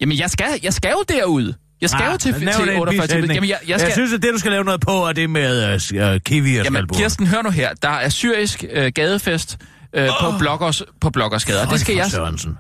Jamen, 0.02 0.18
jeg 0.18 0.30
skal, 0.30 0.60
jeg 0.64 0.74
skal 0.74 0.92
jo 0.92 1.04
derud. 1.10 1.54
Jeg 1.82 1.90
skal 1.90 2.04
Ah, 2.04 2.12
jo 2.12 2.18
til, 2.18 2.34
til 2.34 2.70
en 2.70 2.80
48 2.80 3.08
timer. 3.08 3.34
Jamen, 3.34 3.50
jeg, 3.50 3.60
jeg 3.68 3.80
skal... 3.80 3.88
jeg 3.88 3.94
synes, 3.94 4.14
at 4.14 4.22
det, 4.22 4.34
du 4.34 4.40
skal 4.40 4.52
lave 4.52 4.64
noget 4.64 4.82
på, 4.82 4.92
er 4.92 5.14
det 5.14 5.30
med 5.30 5.76
uh, 6.14 6.20
kiwi 6.26 6.58
og 6.58 6.64
Jamen. 6.64 6.88
Kirsten, 6.88 7.28
hør 7.28 7.42
nu 7.42 7.50
her. 7.50 7.74
Der 7.74 7.90
er 7.90 8.10
syrisk 8.10 8.64
øh, 8.72 8.92
gadefest 8.96 9.58
øh, 9.94 10.04
oh. 10.04 10.10
på, 10.22 10.38
bloggers, 10.40 10.84
på 11.02 11.10
bloggersgader. 11.10 11.66
Det 11.66 11.80
skal 11.80 11.96
jeg... 11.96 12.12
Sørensen. 12.12 12.58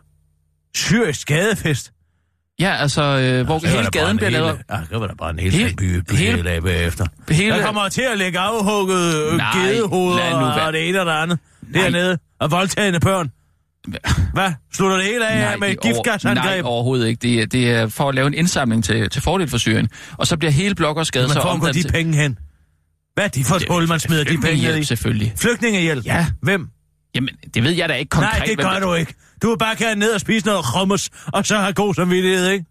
Syrisk 0.75 1.27
gadefest. 1.27 1.91
Ja, 2.61 2.75
altså, 2.75 3.01
øh, 3.01 3.45
hvor 3.45 3.59
Så 3.59 3.67
er 3.67 3.71
hele 3.71 3.89
gaden 3.91 4.11
en 4.11 4.17
bliver 4.17 4.29
lavet... 4.29 4.57
Ah, 4.69 4.79
det 4.91 4.99
var 4.99 5.07
der 5.07 5.15
bare 5.15 5.29
en 5.29 5.39
hel 5.39 5.51
Hele- 5.51 5.73
by, 5.77 5.99
by 6.09 6.13
hele- 6.13 6.35
hele, 6.43 6.61
bagefter. 6.61 7.05
Hele, 7.29 7.55
Der 7.55 7.65
kommer 7.65 7.89
til 7.89 8.01
at 8.11 8.17
lægge 8.17 8.39
afhugget 8.39 9.15
øh, 9.31 9.37
Nej, 9.37 9.59
gedehoveder 9.59 10.39
nu 10.39 10.45
og 10.65 10.73
det 10.73 10.89
ene 10.89 10.99
og 10.99 11.05
det 11.05 11.11
andet. 11.11 11.39
Dernede. 11.73 12.17
Og 12.39 12.51
voldtagende 12.51 12.99
børn. 12.99 13.31
Hvad? 14.33 14.51
Slutter 14.73 14.97
det 14.97 15.05
hele 15.05 15.27
af 15.27 15.59
med 15.59 15.67
det 15.69 15.73
er 15.75 15.79
over- 15.83 15.93
Nej, 15.93 15.93
giftgasangreb? 15.93 16.65
overhovedet 16.65 17.07
ikke. 17.07 17.19
Det 17.21 17.41
er, 17.41 17.45
det 17.45 17.71
er 17.71 17.87
for 17.87 18.09
at 18.09 18.15
lave 18.15 18.27
en 18.27 18.33
indsamling 18.33 18.83
til, 18.83 19.09
til 19.09 19.21
fordel 19.21 19.47
for 19.47 19.57
Syrien. 19.57 19.89
Og 20.17 20.27
så 20.27 20.37
bliver 20.37 20.51
hele 20.51 20.75
bloggersgade 20.75 21.23
Man 21.27 21.33
så 21.33 21.41
får 21.41 21.49
gå 21.49 21.49
omdannet 21.49 21.83
de 21.83 21.89
penge 21.91 22.17
hen. 22.17 22.37
Hvad 23.13 23.23
er 23.23 23.27
de 23.27 23.43
for 23.43 23.55
et 23.55 23.63
hul, 23.69 23.87
man 23.87 23.99
smider 23.99 24.23
de 24.23 24.37
penge 24.37 24.63
ned 24.63 24.77
i? 24.77 24.83
selvfølgelig. 24.83 25.33
Flygtningehjælp? 25.37 26.05
Ja. 26.05 26.25
Hvem? 26.41 26.67
Jamen, 27.15 27.35
det 27.53 27.63
ved 27.63 27.71
jeg 27.71 27.89
da 27.89 27.93
ikke 27.93 28.09
konkret. 28.09 28.37
Nej, 28.37 28.45
det 28.45 28.57
gør 28.57 28.79
du 28.79 28.93
ikke. 28.93 29.13
Du 29.41 29.49
vil 29.49 29.57
bare 29.57 29.75
gerne 29.75 29.99
ned 29.99 30.13
og 30.13 30.21
spise 30.21 30.45
noget 30.45 30.65
hummus, 30.75 31.09
og 31.33 31.45
så 31.45 31.57
have 31.57 31.73
god 31.73 31.93
samvittighed, 31.93 32.47
ikke? 32.49 32.65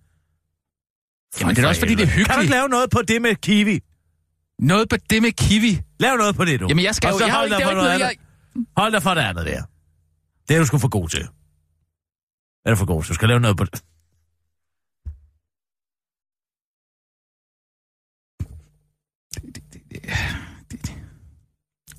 Jamen, 1.40 1.57
det 1.57 1.64
er 1.64 1.68
også, 1.68 1.81
fordi 1.81 1.94
det 1.94 2.03
er 2.03 2.07
Kan 2.07 2.14
du 2.14 2.20
ikke 2.20 2.31
hyggeligt. 2.33 2.50
lave 2.50 2.68
noget 2.68 2.90
på 2.90 3.03
det 3.03 3.22
med 3.22 3.35
kiwi? 3.35 3.81
Noget 4.59 4.88
på 4.88 4.96
det 5.11 5.22
med 5.22 5.33
kiwi. 5.33 5.81
Lav 6.00 6.16
noget 6.16 6.37
på 6.37 6.44
det, 6.44 6.61
du. 6.61 6.66
Jamen, 6.68 6.85
jeg 6.85 6.94
skal 6.94 7.07
og 7.09 7.12
jo... 7.12 7.18
så 7.18 7.24
Jeg 7.24 7.33
har 7.35 7.42
jo 7.42 7.48
hold 7.48 7.48
ikke, 7.48 7.57
dig 7.57 7.66
det 7.66 7.68
for 7.68 7.74
noget 7.74 8.00
noget, 8.00 8.11
andet. 8.11 8.16
jeg... 8.57 8.64
Hold 8.76 8.92
dig 8.92 9.03
for 9.03 9.14
det 9.14 9.20
andet 9.20 9.46
der. 9.46 9.62
Det 10.48 10.55
er 10.57 10.61
du 10.61 10.66
sgu 10.66 10.79
for 10.79 10.88
god 10.88 11.09
til. 11.09 11.29
Er 12.66 12.70
du 12.70 12.76
for 12.76 12.87
god 12.87 13.03
til? 13.03 13.09
Du 13.09 13.14
skal 13.14 13.29
lave 13.29 13.40
noget 13.40 13.57
på 13.57 13.64
det. 13.64 13.83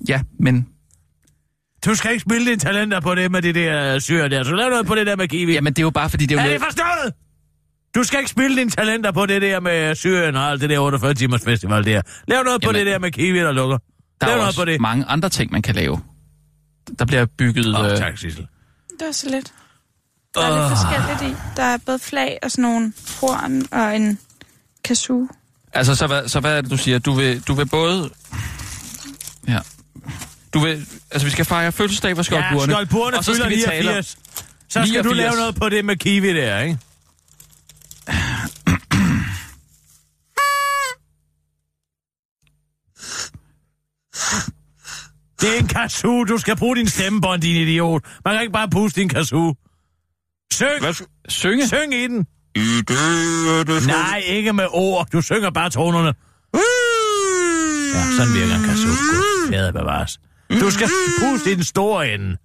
Ja, 0.08 0.22
men... 0.38 0.71
Du 1.84 1.94
skal 1.94 2.10
ikke 2.10 2.22
spille 2.22 2.46
dine 2.46 2.58
talenter 2.58 3.00
på 3.00 3.14
det 3.14 3.30
med 3.30 3.42
det 3.42 3.54
der 3.54 3.98
syre 3.98 4.28
der. 4.28 4.44
Så 4.44 4.52
lav 4.54 4.70
noget 4.70 4.86
på 4.86 4.94
det 4.94 5.06
der 5.06 5.16
med 5.16 5.28
kiwi. 5.28 5.52
Jamen, 5.52 5.72
det 5.72 5.78
er 5.78 5.82
jo 5.82 5.90
bare, 5.90 6.10
fordi 6.10 6.26
det 6.26 6.38
er 6.38 6.42
jo... 6.42 6.48
er 6.48 6.52
det 6.52 6.62
forstået? 6.62 7.12
Du 7.94 8.04
skal 8.04 8.18
ikke 8.18 8.30
spille 8.30 8.56
dine 8.56 8.70
talenter 8.70 9.12
på 9.12 9.26
det 9.26 9.42
der 9.42 9.60
med 9.60 9.94
Syrien 9.94 10.36
og 10.36 10.50
alt 10.50 10.60
det 10.60 10.70
der 10.70 10.78
48 10.78 11.14
timers 11.14 11.44
festival 11.44 11.84
der. 11.84 12.02
Lav 12.28 12.42
noget 12.44 12.62
på 12.62 12.70
Jamen, 12.70 12.78
det 12.78 12.92
der 12.92 12.98
med 12.98 13.10
kiwi, 13.12 13.38
der 13.38 13.52
lukker. 13.52 13.78
Der 14.20 14.26
Lav 14.26 14.32
er 14.32 14.36
noget 14.36 14.48
også 14.48 14.60
på 14.60 14.64
det. 14.64 14.80
mange 14.80 15.04
andre 15.04 15.28
ting, 15.28 15.52
man 15.52 15.62
kan 15.62 15.74
lave. 15.74 16.00
Der 16.98 17.04
bliver 17.04 17.26
bygget... 17.38 17.66
Åh, 17.78 17.86
øh, 17.86 17.96
tak, 17.96 18.18
Sissel. 18.18 18.46
Det 18.98 19.06
var 19.06 19.12
så 19.12 19.30
lidt. 19.30 19.52
Der 20.34 20.40
er 20.40 20.68
lidt 20.68 20.78
forskelligt 20.78 21.36
i. 21.36 21.40
Der 21.56 21.62
er 21.62 21.78
både 21.86 21.98
flag 21.98 22.38
og 22.42 22.50
sådan 22.50 22.62
nogle 22.62 22.92
horn 23.20 23.62
og 23.72 23.96
en 23.96 24.18
kazoo. 24.84 25.28
Altså, 25.72 25.94
så 25.94 26.06
hvad, 26.06 26.28
så 26.28 26.40
hvad 26.40 26.56
er 26.56 26.60
det, 26.60 26.70
du 26.70 26.76
siger? 26.76 26.98
Du 26.98 27.12
vil, 27.12 27.40
du 27.48 27.54
vil 27.54 27.66
både... 27.68 28.10
Ja. 29.48 29.58
Du 30.54 30.60
vil... 30.60 30.86
Altså, 31.10 31.26
vi 31.26 31.30
skal 31.30 31.44
fejre 31.44 31.72
fødselsdag 31.72 32.16
for 32.16 32.34
Ja. 32.34 32.58
Skjoldburene 32.66 33.18
og 33.18 33.24
så 33.24 33.32
fylder 33.32 33.46
skal 33.46 33.56
vi 33.56 33.62
tale... 33.62 33.88
89. 33.88 34.18
Så 34.68 34.86
skal 34.86 35.04
du 35.04 35.08
89. 35.08 35.16
lave 35.16 35.36
noget 35.36 35.54
på 35.54 35.68
det 35.68 35.84
med 35.84 35.96
kiwi 35.96 36.28
der, 36.34 36.58
ikke? 36.60 36.78
Det 45.40 45.54
er 45.54 45.58
en 45.60 45.68
kazoo. 45.68 46.24
Du 46.24 46.38
skal 46.38 46.56
bruge 46.56 46.76
din 46.76 46.88
stemmebånd, 46.88 47.42
din 47.42 47.56
idiot. 47.68 48.02
Man 48.24 48.34
kan 48.34 48.42
ikke 48.42 48.52
bare 48.52 48.68
puste 48.68 49.00
din 49.00 49.08
kazoo. 49.08 49.54
Syng! 50.52 50.80
Hvad? 50.80 50.94
Synge? 51.28 51.68
Syng 51.68 51.94
i 51.94 52.06
den. 52.06 52.26
Nej, 53.86 54.22
ikke 54.26 54.52
med 54.52 54.66
ord. 54.70 55.06
Du 55.12 55.20
synger 55.20 55.50
bare 55.50 55.70
tonerne. 55.70 56.14
Ja, 57.94 58.16
sådan 58.16 58.34
virker 58.34 58.54
en 58.54 58.64
kazoo. 58.64 58.90
Gud, 58.90 59.72
bevares. 59.72 60.20
Du 60.60 60.70
skal 60.70 60.88
puste 61.20 61.52
i 61.52 61.54
den 61.54 61.64
store 61.64 62.14
ende. 62.14 62.36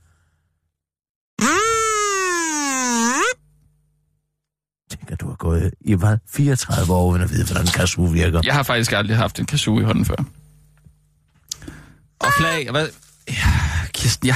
Tænker, 4.92 5.16
du 5.16 5.28
har 5.28 5.36
gået 5.36 5.74
i 5.82 5.94
hvad? 5.94 6.18
34 6.30 6.94
år 6.94 7.08
uden 7.12 7.22
at 7.22 7.30
vide, 7.32 7.46
hvordan 7.46 7.64
en 7.64 7.68
kazoo 7.72 8.06
virker. 8.06 8.42
Jeg 8.46 8.54
har 8.54 8.64
faktisk 8.64 8.92
aldrig 8.92 9.18
haft 9.18 9.40
en 9.40 9.46
kazoo 9.46 9.80
i 9.80 9.84
hånden 9.84 10.06
før. 10.06 10.16
Og 12.20 12.28
flag, 12.40 12.72
hvad... 12.72 12.88
Ja, 13.30 13.34
Kirsten, 13.94 14.28
ja. 14.28 14.36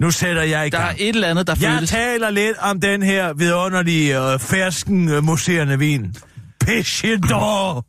Nu 0.00 0.10
sætter 0.10 0.42
jeg 0.42 0.66
i 0.66 0.70
Der 0.70 0.78
er 0.78 0.86
gang. 0.86 0.96
et 1.00 1.08
eller 1.08 1.28
andet, 1.28 1.46
der 1.46 1.54
Jeg 1.60 1.72
føles... 1.74 1.90
taler 1.90 2.30
lidt 2.30 2.56
om 2.58 2.80
den 2.80 3.02
her 3.02 3.32
vidunderlige 3.32 4.32
øh, 4.32 4.38
fersken 4.38 5.08
øh, 5.08 5.24
museerne 5.24 5.78
vin. 5.78 6.14
Pichendor, 6.60 7.86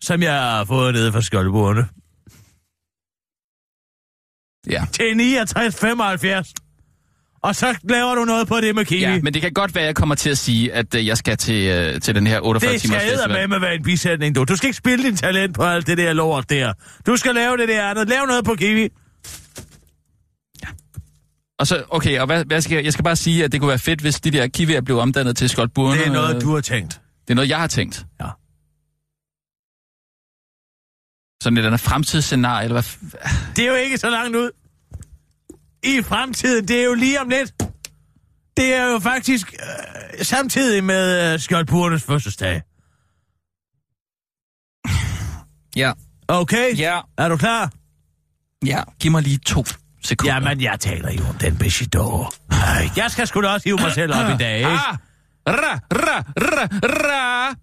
som 0.00 0.22
jeg 0.22 0.32
har 0.40 0.64
fået 0.64 0.94
nede 0.94 1.12
fra 1.12 1.20
Skjoldborne. 1.20 1.88
Ja. 4.70 4.84
Til 4.92 5.12
69,75. 5.14 6.52
Og 7.42 7.56
så 7.56 7.74
laver 7.84 8.14
du 8.14 8.24
noget 8.24 8.48
på 8.48 8.60
det 8.60 8.74
med 8.74 8.84
kiwi. 8.84 9.00
ja, 9.00 9.20
men 9.22 9.34
det 9.34 9.42
kan 9.42 9.52
godt 9.52 9.74
være, 9.74 9.84
at 9.84 9.86
jeg 9.86 9.94
kommer 9.96 10.14
til 10.14 10.30
at 10.30 10.38
sige, 10.38 10.72
at 10.72 10.94
øh, 10.94 11.06
jeg 11.06 11.16
skal 11.18 11.36
til, 11.36 11.68
øh, 11.68 12.00
til 12.00 12.14
den 12.14 12.26
her 12.26 12.40
48 12.40 12.72
det 12.72 12.80
timers 12.80 13.02
skal 13.02 13.12
med 13.12 13.18
festival. 13.18 13.48
med 13.48 13.60
være 13.60 13.74
en 13.74 13.82
bisætning, 13.82 14.34
du. 14.34 14.44
Du 14.44 14.56
skal 14.56 14.66
ikke 14.66 14.76
spille 14.76 15.04
din 15.04 15.16
talent 15.16 15.54
på 15.54 15.62
alt 15.62 15.86
det 15.86 15.98
der 15.98 16.12
lort 16.12 16.50
der. 16.50 16.72
Du 17.06 17.16
skal 17.16 17.34
lave 17.34 17.56
det 17.56 17.68
der 17.68 17.90
andet. 17.90 18.08
Lav 18.08 18.26
noget 18.26 18.44
på 18.44 18.54
kiwi. 18.54 18.88
Og 21.58 21.66
så, 21.66 21.82
okay, 21.90 22.20
og 22.20 22.26
hvad, 22.26 22.44
hvad 22.44 22.60
skal 22.60 22.74
jeg, 22.74 22.84
jeg 22.84 22.92
skal 22.92 23.02
bare 23.02 23.16
sige, 23.16 23.44
at 23.44 23.52
det 23.52 23.60
kunne 23.60 23.68
være 23.68 23.78
fedt, 23.78 24.00
hvis 24.00 24.20
de 24.20 24.30
der 24.30 24.46
kiwier 24.46 24.80
blev 24.80 24.98
omdannet 24.98 25.36
til 25.36 25.48
Skjoldburne. 25.48 25.98
Det 25.98 26.06
er 26.06 26.12
noget, 26.12 26.36
øh, 26.36 26.40
du 26.40 26.54
har 26.54 26.60
tænkt. 26.60 27.00
Det 27.22 27.30
er 27.30 27.34
noget, 27.34 27.48
jeg 27.48 27.58
har 27.58 27.66
tænkt. 27.66 28.04
Ja. 28.20 28.26
Sådan 31.42 31.56
et 31.56 31.58
eller 31.58 31.68
andet 31.68 31.80
fremtidsscenarie, 31.80 32.64
eller 32.64 32.82
hvad? 32.82 33.20
Det 33.56 33.64
er 33.64 33.68
jo 33.68 33.74
ikke 33.74 33.98
så 33.98 34.10
langt 34.10 34.36
ud. 34.36 34.50
I 35.82 36.02
fremtiden, 36.02 36.68
det 36.68 36.80
er 36.80 36.84
jo 36.84 36.94
lige 36.94 37.20
om 37.20 37.28
lidt. 37.28 37.52
Det 38.56 38.74
er 38.74 38.84
jo 38.92 38.98
faktisk 38.98 39.54
øh, 40.18 40.24
samtidig 40.24 40.84
med 40.84 41.32
øh, 41.34 41.40
Skjoldburnes 41.40 42.02
fødselsdag. 42.02 42.62
Ja. 45.76 45.92
Okay? 46.28 46.78
Ja. 46.78 47.00
Er 47.18 47.28
du 47.28 47.36
klar? 47.36 47.72
Ja. 48.66 48.82
Giv 49.00 49.10
mig 49.10 49.22
lige 49.22 49.38
to 49.38 49.64
sekunder. 50.04 50.34
Jamen, 50.34 50.60
jeg 50.60 50.80
taler 50.80 51.12
jo 51.12 51.24
om 51.28 51.34
den 51.34 51.56
Bechidor. 51.58 52.34
Jeg 52.96 53.10
skal 53.10 53.26
sgu 53.26 53.42
da 53.42 53.48
også 53.48 53.68
hive 53.68 53.76
mig 53.76 53.92
selv 53.92 54.14
op 54.14 54.30
i 54.30 54.36
dag, 54.36 54.56
ikke? 54.56 54.70
Ah! 54.70 54.96
Ra, 55.46 55.80
ra, 55.92 56.24
ra, 56.36 56.68
ra. 56.82 57.54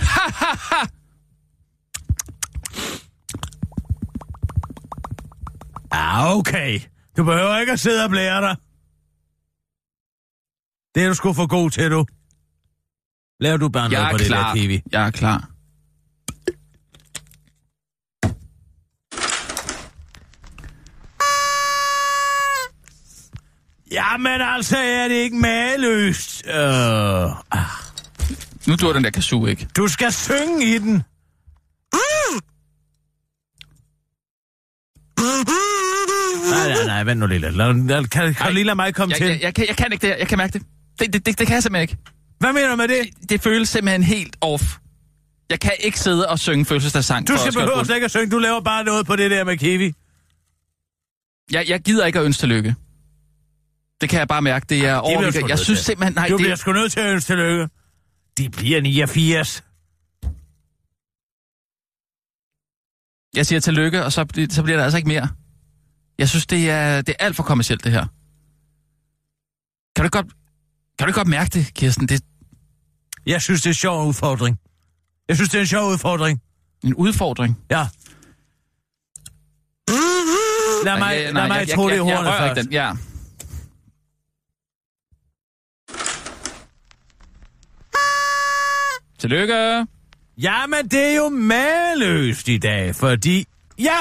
Ha, 0.00 0.30
ha, 0.34 0.56
ha. 0.56 0.86
Ah, 5.90 6.36
okay. 6.36 6.80
Du 7.16 7.24
behøver 7.24 7.58
ikke 7.58 7.72
at 7.72 7.80
sidde 7.80 8.04
og 8.04 8.10
blære 8.10 8.40
dig. 8.40 8.56
Det 10.94 11.04
er 11.04 11.08
du 11.08 11.14
sgu 11.14 11.32
for 11.32 11.46
god 11.46 11.70
til, 11.70 11.90
du. 11.90 12.06
Laver 13.40 13.56
du 13.56 13.68
bare 13.68 13.88
noget 13.90 14.06
på 14.10 14.14
er 14.14 14.18
det 14.18 14.26
klar. 14.26 14.46
der 14.46 14.54
kiwi? 14.54 14.82
Jeg 14.92 15.06
er 15.06 15.10
klar. 15.10 15.48
Jamen 23.90 24.40
altså, 24.40 24.76
er 24.78 25.08
det 25.08 25.14
ikke 25.14 25.36
maløst? 25.36 26.46
Øh, 26.46 27.24
ah. 27.50 27.77
Nu 28.68 28.74
dur 28.74 28.92
den 28.92 29.04
der 29.04 29.10
kazoo 29.10 29.46
ikke. 29.46 29.68
Du 29.76 29.88
skal 29.88 30.12
synge 30.12 30.74
i 30.74 30.78
den. 30.78 31.02
Nej, 36.50 36.68
nej, 36.68 36.84
nej, 36.86 37.04
vent 37.04 37.20
nu 37.20 37.26
lidt. 37.26 37.42
Lad, 37.42 37.86
lad, 37.86 38.04
kan, 38.04 38.34
kan 38.34 38.46
du 38.46 38.52
lige 38.52 38.64
lade 38.64 38.76
mig 38.76 38.94
komme 38.94 39.12
Jeg, 39.12 39.18
til? 39.18 39.26
jeg, 39.26 39.42
jeg, 39.42 39.54
kan, 39.54 39.64
jeg 39.68 39.76
kan 39.76 39.92
ikke 39.92 40.02
det 40.02 40.10
her. 40.10 40.16
Jeg 40.16 40.28
kan 40.28 40.38
mærke 40.38 40.52
det. 40.52 40.62
Det, 40.98 41.12
det, 41.12 41.26
det, 41.26 41.38
det 41.38 41.46
kan 41.46 41.54
jeg 41.54 41.62
simpelthen 41.62 41.82
ikke. 41.82 41.96
Hvad 42.38 42.52
mener 42.52 42.68
du 42.68 42.76
med 42.76 42.88
det? 42.88 43.30
Det 43.30 43.40
føles 43.40 43.68
simpelthen 43.68 44.02
helt 44.02 44.36
off. 44.40 44.62
Jeg 45.50 45.60
kan 45.60 45.72
ikke 45.80 46.00
sidde 46.00 46.28
og 46.28 46.38
synge 46.38 46.64
fødselsdagssang 46.64 47.28
Du 47.28 47.36
skal 47.36 47.52
behøve 47.52 47.84
slet 47.84 47.96
ikke 47.96 48.04
at 48.04 48.10
synge. 48.10 48.30
Du 48.30 48.38
laver 48.38 48.60
bare 48.60 48.84
noget 48.84 49.06
på 49.06 49.16
det 49.16 49.30
der 49.30 49.44
med 49.44 49.56
kiwi. 49.56 49.92
Jeg, 51.50 51.68
jeg 51.68 51.80
gider 51.80 52.06
ikke 52.06 52.18
at 52.18 52.24
ønske 52.24 52.40
tillykke. 52.40 52.74
Det 54.00 54.08
kan 54.08 54.18
jeg 54.18 54.28
bare 54.28 54.42
mærke. 54.42 54.66
Det 54.68 54.86
er 54.86 54.94
overvægt. 54.94 55.34
sgu 55.34 55.46
Jeg 55.46 55.54
nødt 55.54 55.64
synes 55.64 55.78
simpelthen... 55.78 56.14
Nej, 56.14 56.28
du 56.28 56.36
det, 56.36 56.42
bliver 56.42 56.56
sgu 56.56 56.72
nødt 56.72 56.92
til 56.92 57.00
at 57.00 57.12
ønske 57.12 57.28
tillykke. 57.28 57.68
De 58.38 58.50
bliver 58.50 58.80
89. 58.80 59.64
Jeg 63.36 63.46
siger 63.46 63.60
tillykke, 63.60 64.04
og 64.04 64.12
så, 64.12 64.26
så 64.50 64.62
bliver 64.62 64.76
der 64.76 64.84
altså 64.84 64.96
ikke 64.96 65.08
mere. 65.08 65.28
Jeg 66.18 66.28
synes, 66.28 66.46
det 66.46 66.70
er, 66.70 67.02
det 67.02 67.14
er 67.18 67.24
alt 67.24 67.36
for 67.36 67.42
kommercielt, 67.42 67.84
det 67.84 67.92
her. 67.92 68.06
Kan 69.96 70.04
du 70.04 70.08
godt, 70.08 70.26
kan 70.98 71.08
du 71.08 71.12
godt 71.14 71.28
mærke 71.28 71.50
det, 71.50 71.74
Kirsten? 71.74 72.08
Det 72.08 72.14
er 72.14 72.24
Jeg 73.26 73.42
synes, 73.42 73.60
det 73.62 73.66
er 73.66 73.70
en 73.70 73.74
sjov 73.74 74.08
udfordring. 74.08 74.58
Jeg 75.28 75.36
synes, 75.36 75.50
det 75.50 75.58
er 75.58 75.62
en 75.62 75.66
sjov 75.66 75.90
udfordring. 75.92 76.40
en 76.84 76.94
udfordring. 76.94 77.58
Ja. 77.70 77.86
Lad 80.84 80.98
mig, 80.98 81.12
Ja, 81.14 81.30
lad 81.30 81.48
mig 81.48 81.58
jeg, 81.68 81.68
tro 81.76 81.88
jeg, 81.88 81.98
det 81.98 82.06
jeg, 82.06 82.16
hornet 82.16 82.32
først. 82.38 82.64
den. 82.64 82.72
Ja. 82.72 82.92
Tillykke. 89.18 89.86
Jamen, 90.38 90.88
det 90.90 91.04
er 91.04 91.16
jo 91.16 91.28
maløst 91.28 92.48
i 92.48 92.58
dag, 92.58 92.94
fordi... 92.94 93.44
Ja, 93.78 93.98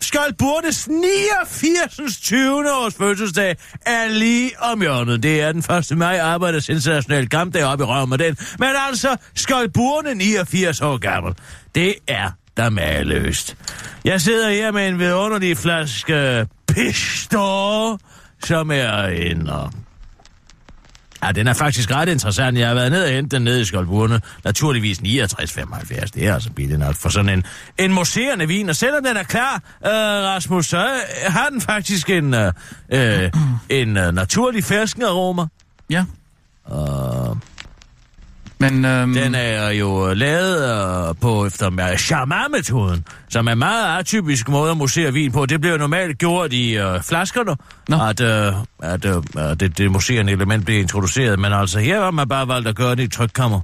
Skjold 0.00 0.32
Burtes 0.38 0.88
89. 0.88 2.20
20. 2.20 2.72
års 2.72 2.94
fødselsdag 2.94 3.56
er 3.86 4.08
lige 4.08 4.50
om 4.60 4.80
hjørnet. 4.80 5.22
Det 5.22 5.40
er 5.40 5.52
den 5.52 5.64
1. 5.92 5.98
maj, 5.98 6.18
Arbejders 6.18 6.68
International 6.68 7.28
Kampdag 7.28 7.64
op 7.64 7.80
i 7.80 7.82
røven 7.82 8.10
med 8.10 8.18
den. 8.18 8.36
Men 8.58 8.68
altså, 8.88 9.16
Skjold 9.34 9.68
Burne 9.68 10.14
89 10.14 10.80
år 10.80 10.98
gammel. 10.98 11.34
Det 11.74 11.94
er 12.06 12.30
da 12.56 12.70
maløst. 12.70 13.56
Jeg 14.04 14.20
sidder 14.20 14.50
her 14.50 14.72
med 14.72 14.88
en 14.88 14.98
vidunderlig 14.98 15.56
flaske 15.58 16.46
Pistor, 16.68 18.00
som 18.44 18.70
er 18.70 19.02
en... 19.02 19.50
Uh, 19.50 19.85
Ja, 21.26 21.32
den 21.32 21.46
er 21.46 21.52
faktisk 21.52 21.90
ret 21.90 22.08
interessant. 22.08 22.58
Jeg 22.58 22.68
har 22.68 22.74
været 22.74 22.92
ned 22.92 23.04
og 23.04 23.10
hentet 23.10 23.30
den 23.30 23.42
nede 23.42 23.60
i 23.60 23.64
Skoldburne. 23.64 24.20
Naturligvis 24.44 24.98
69,75. 24.98 25.04
Det 26.14 26.26
er 26.26 26.34
altså 26.34 26.50
billigt 26.50 26.78
nok 26.78 26.94
for 26.94 27.08
sådan 27.08 27.28
en, 27.28 27.44
en 27.78 27.92
mousserende 27.92 28.48
vin. 28.48 28.68
Og 28.68 28.76
selvom 28.76 29.04
den 29.04 29.16
er 29.16 29.22
klar, 29.22 29.54
øh, 29.86 29.90
Rasmus, 29.92 30.66
så 30.66 30.86
øh, 30.86 31.32
har 31.32 31.48
den 31.48 31.60
faktisk 31.60 32.10
en, 32.10 32.34
øh, 32.34 32.52
øh, 32.92 33.30
en 33.68 33.96
øh, 33.96 34.14
naturlig 34.14 34.64
ferskenaroma. 34.64 35.46
Ja. 35.90 36.04
Og 36.64 37.38
Men 38.58 38.84
øhm, 38.84 39.14
den 39.14 39.34
er 39.34 39.70
jo 39.70 40.14
lavet 40.14 41.08
øh, 41.08 41.14
på 41.20 41.46
efter 41.46 41.96
Charmat-metoden, 41.96 43.04
som 43.28 43.48
er 43.48 43.52
en 43.52 43.58
meget 43.58 43.98
atypisk 43.98 44.48
måde 44.48 44.70
at 44.70 44.76
mosere 44.76 45.12
vin 45.12 45.32
på. 45.32 45.46
Det 45.46 45.60
bliver 45.60 45.76
normalt 45.76 46.18
gjort 46.18 46.52
i 46.52 46.76
øh, 46.76 47.02
flaskerne, 47.02 47.56
Nå. 47.88 47.96
at, 48.08 48.20
øh, 48.20 48.52
at 48.82 49.04
øh, 49.04 49.60
det, 49.60 49.78
det 49.78 49.90
moserende 49.90 50.32
element 50.32 50.64
bliver 50.64 50.80
introduceret. 50.80 51.38
Men 51.38 51.52
altså, 51.52 51.78
her 51.78 52.00
har 52.00 52.10
man 52.10 52.28
bare 52.28 52.48
valgt 52.48 52.68
at 52.68 52.76
gøre 52.76 52.94
det 52.94 53.02
i 53.02 53.08
trykkammer. 53.08 53.60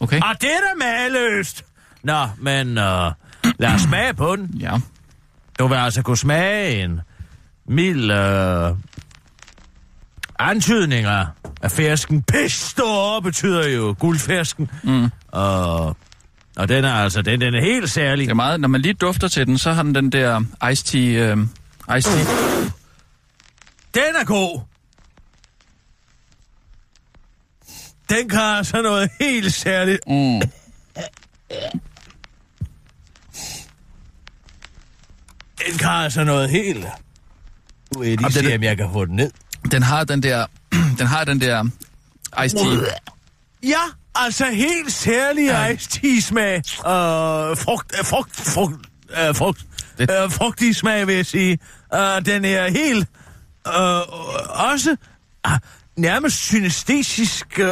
okay. 0.00 0.20
Og 0.20 0.34
det 0.40 0.50
er 0.50 0.60
da 0.60 0.84
maløst! 0.86 1.64
Nå, 2.02 2.26
men 2.38 2.78
øh, 2.78 3.12
lad 3.58 3.74
os 3.74 3.80
smage 3.80 4.14
på 4.14 4.36
den. 4.36 4.50
Ja. 4.60 4.72
Du 5.58 5.66
vil 5.66 5.76
altså 5.76 6.02
kunne 6.02 6.16
smage 6.16 6.84
en 6.84 7.00
mild 7.68 8.10
øh, 8.10 8.74
antydning 10.40 11.06
af, 11.06 11.26
fersken. 11.70 12.22
Pistor 12.22 13.20
betyder 13.20 13.68
jo 13.68 13.96
guldfersken. 13.98 14.70
Mm. 14.82 15.08
Og, 15.28 15.96
og 16.56 16.68
den 16.68 16.84
er 16.84 16.92
altså, 16.94 17.22
den, 17.22 17.40
den 17.40 17.54
er 17.54 17.60
helt 17.60 17.90
særlig. 17.90 18.24
Det 18.26 18.30
er 18.30 18.34
meget, 18.34 18.60
når 18.60 18.68
man 18.68 18.80
lige 18.80 18.94
dufter 18.94 19.28
til 19.28 19.46
den, 19.46 19.58
så 19.58 19.72
har 19.72 19.82
den 19.82 19.94
den 19.94 20.12
der 20.12 20.40
iced 20.70 20.84
tea... 20.86 21.34
Øh, 21.34 21.38
iced 21.98 22.12
tea. 22.12 22.24
Den 23.94 24.16
er 24.20 24.24
god. 24.24 24.60
Den 28.08 28.28
kan 28.28 28.40
altså 28.40 28.82
noget 28.82 29.10
helt 29.20 29.54
særligt. 29.54 30.00
Mm. 30.06 30.40
Den 35.66 35.78
kan 35.78 35.90
altså 35.90 36.24
noget 36.24 36.50
helt... 36.50 36.86
Nu 37.94 38.00
vil 38.00 38.08
jeg 38.08 38.18
lige 38.18 38.32
se, 38.32 38.52
er- 38.52 38.56
om 38.56 38.62
jeg 38.62 38.76
kan 38.76 38.88
få 38.92 39.04
den 39.04 39.16
ned. 39.16 39.30
Den 39.70 39.82
har 39.82 40.04
den 40.04 40.22
der... 40.22 40.46
den 40.98 41.06
har 41.06 41.24
den 41.24 41.40
der 41.40 41.64
iced 42.44 42.58
tea. 42.58 42.88
Ja, 43.62 43.80
altså 44.14 44.44
helt 44.44 44.92
særlig 44.92 45.46
Ja. 45.46 45.66
iced 45.68 45.90
tea 46.02 46.20
smag. 46.20 46.56
Øh, 46.56 47.56
frugt, 47.56 47.92
øh, 47.98 48.04
frugt, 48.04 48.36
frugt, 48.36 48.86
øh, 49.20 49.34
frugt, 49.34 49.60
Det- 49.98 50.10
øh, 50.24 50.30
frugtig 50.30 50.76
smag, 50.76 51.06
vil 51.06 51.14
jeg 51.14 51.26
sige. 51.26 51.58
Øh, 51.94 52.24
den 52.24 52.44
er 52.44 52.70
helt, 52.70 53.08
øh, 53.68 54.00
også 54.66 54.96
øh, 55.46 55.52
nærmest 55.96 56.36
synestetisk 56.36 57.58
øh, 57.58 57.68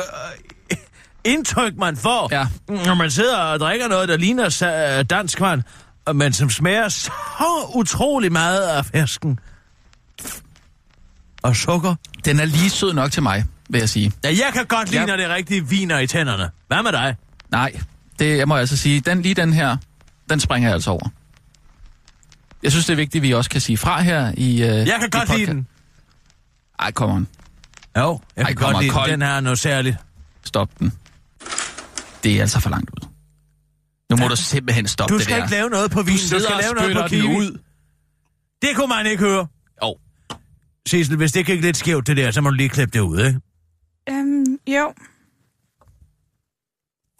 indtryk, 1.25 1.77
man 1.77 1.97
får, 1.97 2.29
Ja. 2.31 2.47
når 2.69 2.95
man 2.95 3.11
sidder 3.11 3.37
og 3.39 3.61
drikker 3.61 3.89
noget, 3.89 4.09
der 4.09 4.17
ligner 4.17 5.03
dansk 5.11 5.41
vand, 5.41 5.63
men 6.15 6.33
som 6.33 6.51
smager 6.51 6.89
så 6.89 7.11
utrolig 7.75 8.33
meget 8.33 8.63
af 8.63 8.87
fersken. 8.87 9.39
Og 11.49 11.57
sukker. 11.57 11.95
Den 12.25 12.41
er 12.41 12.45
lige 12.45 12.71
sød 12.71 12.93
nok 12.93 13.13
til 13.13 13.23
mig, 13.23 13.45
vil 13.71 13.79
jeg 13.79 13.89
sige. 13.89 14.13
Ja, 14.25 14.29
jeg 14.29 14.51
kan 14.53 14.67
godt 14.67 14.91
lide, 14.91 15.01
Ja. 15.01 15.07
når 15.07 15.17
det 15.17 15.29
rigtig 15.29 15.71
viner 15.71 15.99
i 15.99 16.07
tænderne. 16.07 16.51
Hvad 16.67 16.83
med 16.83 16.93
dig? 16.93 17.17
Nej, 17.51 17.81
det 18.19 18.39
jeg 18.39 18.49
må 18.49 18.57
altså 18.57 18.77
sige, 18.77 19.01
den, 19.01 19.23
lige 19.23 19.35
den 19.35 19.53
her, 19.53 19.77
den 20.31 20.41
springer 20.41 20.69
jeg 20.69 20.75
altså 20.75 20.91
over. 20.91 21.09
Jeg 22.63 22.71
synes, 22.73 22.87
det 22.87 22.93
er 22.93 22.97
vigtigt, 22.97 23.23
at 23.23 23.29
vi 23.29 23.35
også 23.35 23.51
kan 23.51 23.61
sige 23.61 23.77
fra 23.77 24.01
her 24.03 24.33
i 24.37 24.53
øh, 24.63 24.69
Jeg 24.69 24.87
kan 25.01 25.09
i 25.15 25.17
godt 25.19 25.37
lide 25.39 25.47
den. 25.47 25.67
Ej, 26.79 26.91
kom 26.93 27.11
on. 27.11 27.29
Jo, 27.99 28.21
jeg 28.37 28.43
Ej, 28.43 28.53
kan 28.53 28.57
godt 28.73 28.81
lide 28.83 28.93
kold. 28.93 29.11
den. 29.11 29.23
Her 29.23 29.29
er 29.29 29.41
noget 29.41 29.59
særligt. 29.59 29.97
Stop 30.45 30.69
den. 30.79 30.93
Det 32.25 32.37
er 32.37 32.41
altså 32.41 32.61
for 32.61 32.71
langt 32.71 32.91
ud. 32.91 33.09
Nu 34.11 34.17
må 34.17 34.29
du 34.29 34.37
simpelthen 34.37 34.87
stoppe 34.89 35.13
Du 35.13 35.19
det 35.19 35.25
skal 35.25 35.37
der. 35.37 35.43
ikke 35.45 35.55
lave 35.55 35.71
noget 35.71 35.91
på 35.91 36.03
vin, 36.03 36.15
du, 36.15 36.21
sidder 36.21 36.45
skal 36.45 36.57
lave 36.63 36.75
noget 36.75 36.97
på 36.97 37.09
kiwi. 37.09 37.37
ud. 37.37 37.59
Det 38.63 38.71
kunne 38.77 38.89
man 38.89 39.07
ikke 39.07 39.23
høre. 39.25 39.47
Cecil, 40.89 41.17
hvis 41.17 41.33
det 41.33 41.47
gik 41.47 41.61
lidt 41.61 41.77
skævt 41.77 42.07
det 42.07 42.17
der, 42.17 42.31
så 42.31 42.41
må 42.41 42.51
du 42.51 42.55
lige 42.57 42.69
klippe 42.69 42.99
det 42.99 43.01
ud, 43.05 43.19
ikke? 43.27 43.41
Øhm, 44.11 44.59
jo. 44.67 44.95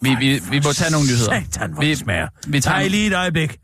Vi, 0.01 0.15
vi, 0.19 0.39
vi 0.49 0.59
må 0.65 0.73
tage 0.73 0.91
nogle 0.91 1.07
nyheder. 1.07 1.41
Satan, 1.41 1.73
hvor 1.73 1.81
Vi- 1.81 1.89
det 1.89 1.97
smager. 1.97 2.27
vi 2.47 2.61
tager 2.61 2.87
lige 2.87 3.07
et 3.07 3.13
øjeblik. 3.13 3.59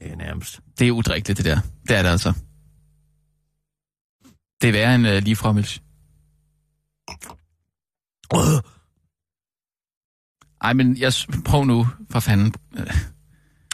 Det 0.00 0.10
er 0.12 0.16
nærmest. 0.16 0.60
Det 0.78 0.88
er 0.88 0.92
udrikkeligt, 0.92 1.36
det 1.36 1.44
der. 1.46 1.60
Det 1.88 1.96
er 1.96 2.02
det 2.02 2.08
altså. 2.08 2.32
Det 4.62 4.68
er 4.68 4.72
værre 4.72 4.94
end 4.94 5.06
uh, 5.06 5.12
lige 5.14 5.36
fra 5.36 5.52
Mils. 5.52 5.82
Øh. 8.34 8.62
Ej, 10.60 10.72
men 10.72 10.96
jeg, 10.96 11.12
prøv 11.44 11.64
nu, 11.64 11.86
for 12.10 12.20
fanden. 12.20 12.54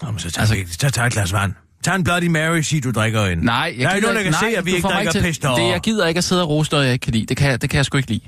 Jamen, 0.03 0.19
så 0.19 0.31
tag, 0.31 0.41
altså, 0.41 0.79
så 0.81 0.91
tag 0.91 1.07
et 1.07 1.13
glas 1.13 1.33
vand. 1.33 1.55
Tag 1.85 1.95
en 1.97 2.05
Bloody 2.05 2.27
Mary, 2.27 2.61
sig 2.61 2.85
du 2.85 2.91
drikker 2.91 3.25
en. 3.25 3.39
Nej, 3.39 3.55
jeg 3.55 3.79
der 3.79 3.89
er 3.89 3.95
gider 3.95 4.01
nogen, 4.13 4.17
der 4.17 4.23
kan 4.23 4.33
nej, 4.33 4.51
se, 4.51 4.57
at 4.59 4.65
vi 4.67 4.75
ikke 4.75 4.89
drikker 4.89 5.13
til- 5.13 5.23
pis 5.23 5.39
det, 5.39 5.49
Jeg 5.49 5.81
gider 5.81 6.07
ikke 6.07 6.19
at 6.19 6.25
sidde 6.25 6.43
og 6.43 6.49
rose 6.49 6.71
noget, 6.73 6.85
jeg 6.85 6.93
ikke 6.93 7.03
kan 7.03 7.13
lide. 7.13 7.27
Det 7.27 7.37
kan, 7.37 7.51
jeg- 7.51 7.63
det 7.63 7.71
kan 7.71 7.77
jeg 7.77 7.85
sgu 7.85 7.97
ikke 7.97 8.11
lide. 8.11 8.21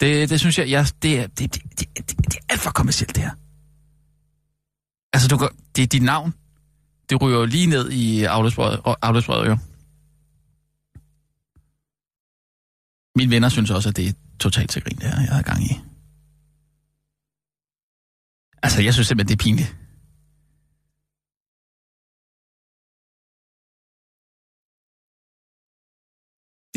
Det, 0.00 0.30
det 0.30 0.40
synes 0.40 0.58
jeg, 0.58 0.70
jeg 0.70 0.86
det, 1.02 1.18
er, 1.20 1.26
det, 1.26 1.54
det, 1.54 1.62
det, 1.78 1.88
det, 1.98 2.18
det 2.18 2.34
er 2.34 2.40
alt 2.48 2.60
for 2.60 2.70
kommercielt, 2.70 3.14
det 3.14 3.22
her. 3.24 3.30
Altså, 5.12 5.28
du 5.28 5.36
går, 5.36 5.50
det 5.76 5.82
er 5.82 5.86
dit 5.86 6.02
navn. 6.02 6.34
Det 7.10 7.22
ryger 7.22 7.38
jo 7.38 7.44
lige 7.44 7.66
ned 7.66 7.90
i 7.90 8.24
afløbsbrødet 8.24 9.48
jo. 9.48 9.56
Mine 13.16 13.30
venner 13.30 13.48
synes 13.48 13.70
også, 13.70 13.88
at 13.88 13.96
det 13.96 14.08
er 14.08 14.12
totalt 14.40 14.70
til 14.70 14.82
grin, 14.82 14.96
det 14.98 15.02
her, 15.02 15.20
jeg 15.20 15.30
har 15.34 15.42
gang 15.42 15.62
i. 15.64 15.80
Altså, 18.62 18.82
jeg 18.82 18.94
synes 18.94 19.06
simpelthen, 19.08 19.38
det 19.38 19.42
er 19.42 19.44
pinligt. 19.44 19.76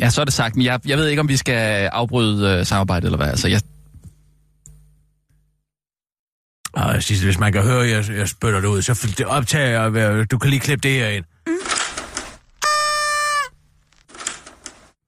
Ja, 0.00 0.10
så 0.10 0.20
er 0.20 0.24
det 0.24 0.34
sagt, 0.34 0.56
men 0.56 0.64
jeg, 0.64 0.80
jeg 0.86 0.98
ved 0.98 1.08
ikke, 1.08 1.20
om 1.20 1.28
vi 1.28 1.36
skal 1.36 1.86
afbryde 1.92 2.58
øh, 2.58 2.66
samarbejdet 2.66 3.04
eller 3.06 3.16
hvad. 3.16 3.28
Altså, 3.28 3.48
jeg, 3.48 3.60
Og 6.72 6.94
jeg 6.94 7.02
siger, 7.02 7.24
hvis 7.24 7.38
man 7.38 7.52
kan 7.52 7.62
høre, 7.62 7.84
at 7.84 7.90
jeg, 8.08 8.16
jeg 8.18 8.28
spytter 8.28 8.60
det 8.60 8.68
ud, 8.68 8.82
så 8.82 9.24
optager, 9.26 9.90
øh, 10.20 10.26
du 10.30 10.38
kan 10.38 10.50
lige 10.50 10.60
klippe 10.60 10.88
det 10.88 10.96
her 10.96 11.08
ind. 11.08 11.24
Mm. 11.46 11.52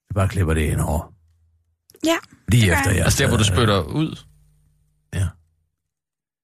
Du 0.09 0.15
bare 0.15 0.29
klipper 0.29 0.55
det 0.55 0.61
ind 0.61 0.81
over. 0.81 1.13
Ja, 2.05 2.17
Lige 2.49 2.67
Det 2.67 2.73
efter 2.73 2.91
jeg. 2.91 2.97
jeg. 2.97 3.05
altså 3.05 3.23
der, 3.23 3.29
hvor 3.29 3.37
du 3.37 3.45
spytter 3.45 3.81
ud. 3.83 4.19
Ja. 5.15 5.29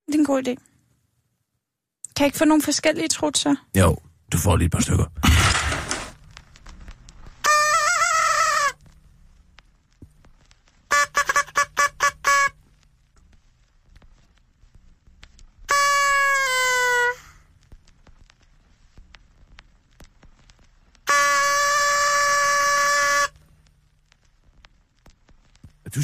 det 0.07 0.15
er 0.15 0.19
en 0.19 0.25
god 0.25 0.39
idé. 0.43 0.55
Kan 2.17 2.23
jeg 2.23 2.27
ikke 2.27 2.39
få 2.39 2.45
nogle 2.45 2.63
forskellige 2.63 3.09
trutser? 3.09 3.55
Jo, 3.79 3.97
du 4.33 4.39
får 4.39 4.57
lige 4.57 4.67
et 4.67 4.73
par 4.73 4.81
stykker. 4.81 5.05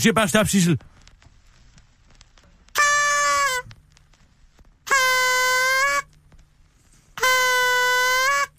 Siger 0.02 0.12
bare 0.12 0.28
stop, 0.28 0.48
Sissel. 0.48 0.78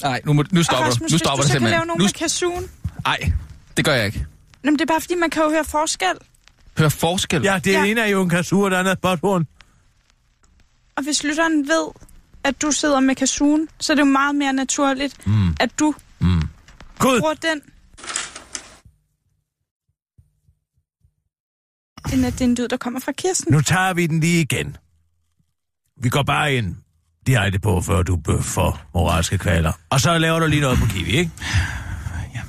Nej, 0.04 0.22
nu, 0.26 0.34
må, 0.34 0.44
nu 0.52 0.64
stopper 0.64 0.80
og 0.80 0.86
du. 0.86 0.90
Rasmus, 0.92 1.12
Nu 1.12 1.14
hvis 1.14 1.20
stopper 1.20 1.36
du 1.38 1.42
det 1.42 1.48
så 1.48 1.54
kan 1.54 1.60
simpelthen. 1.60 1.72
lave 1.80 1.86
nogle 1.86 2.00
Nu, 2.00 2.04
med 2.06 2.14
kazooen. 2.14 2.70
ej, 3.06 3.32
det 3.78 3.86
gør 3.86 3.94
jeg 3.94 4.06
ikke. 4.06 4.26
Jamen, 4.64 4.80
det 4.80 4.82
er 4.82 4.94
bare 4.94 5.02
fordi, 5.02 5.16
man 5.16 5.30
kan 5.30 5.44
jo 5.44 5.50
høre 5.50 5.66
forskel. 5.66 6.14
Hør 6.78 6.90
forskel. 6.90 7.42
Ja, 7.44 7.60
det 7.64 7.72
Ja. 7.72 7.84
ene 7.86 8.02
er 8.02 8.06
jo 8.06 8.22
en 8.24 8.30
kasur, 8.30 8.66
og 8.66 8.72
det 8.72 8.78
andet 8.78 8.92
er 8.92 8.96
botthorn. 8.96 9.48
Og 10.96 11.04
hvis 11.04 11.24
lytteren 11.24 11.68
ved, 11.68 11.88
at 12.44 12.62
du 12.62 12.72
sidder 12.72 13.00
med 13.00 13.16
kazooen, 13.16 13.68
så 13.80 13.94
er 13.94 13.96
det 13.96 14.02
jo 14.02 14.06
meget 14.06 14.36
mere 14.36 14.54
naturligt, 14.54 15.28
mm. 15.28 15.56
at 15.60 15.80
du 15.80 15.94
Gud, 17.00 17.20
bruger 17.20 17.34
den. 17.34 17.62
End 22.14 22.26
at 22.26 22.34
det 22.34 22.42
er 22.42 22.46
en 22.46 22.56
lyd, 22.56 22.68
der 22.68 22.78
kommer 22.78 23.00
fra 23.00 23.12
Kirsten. 23.12 23.54
nu 23.54 23.62
tager 23.62 23.94
vi 23.94 24.08
den 24.08 24.20
lige 24.20 24.42
igen. 24.42 24.78
Vi 26.02 26.10
går 26.10 26.24
bare 26.24 26.54
ind 26.56 26.76
direkte 27.28 27.60
på, 27.60 27.82
før 27.82 28.04
du 28.04 28.16
bøf 28.16 28.44
for 28.44 28.82
moralske 28.94 29.38
kvaler. 29.38 29.72
Og 29.90 30.00
så 30.00 30.18
laver 30.18 30.40
du 30.40 30.46
lige 30.46 30.62
noget 30.62 30.78
på 30.78 30.86
Kiwi, 30.86 31.12
ikke? 31.12 31.32
Ja. 32.36 32.42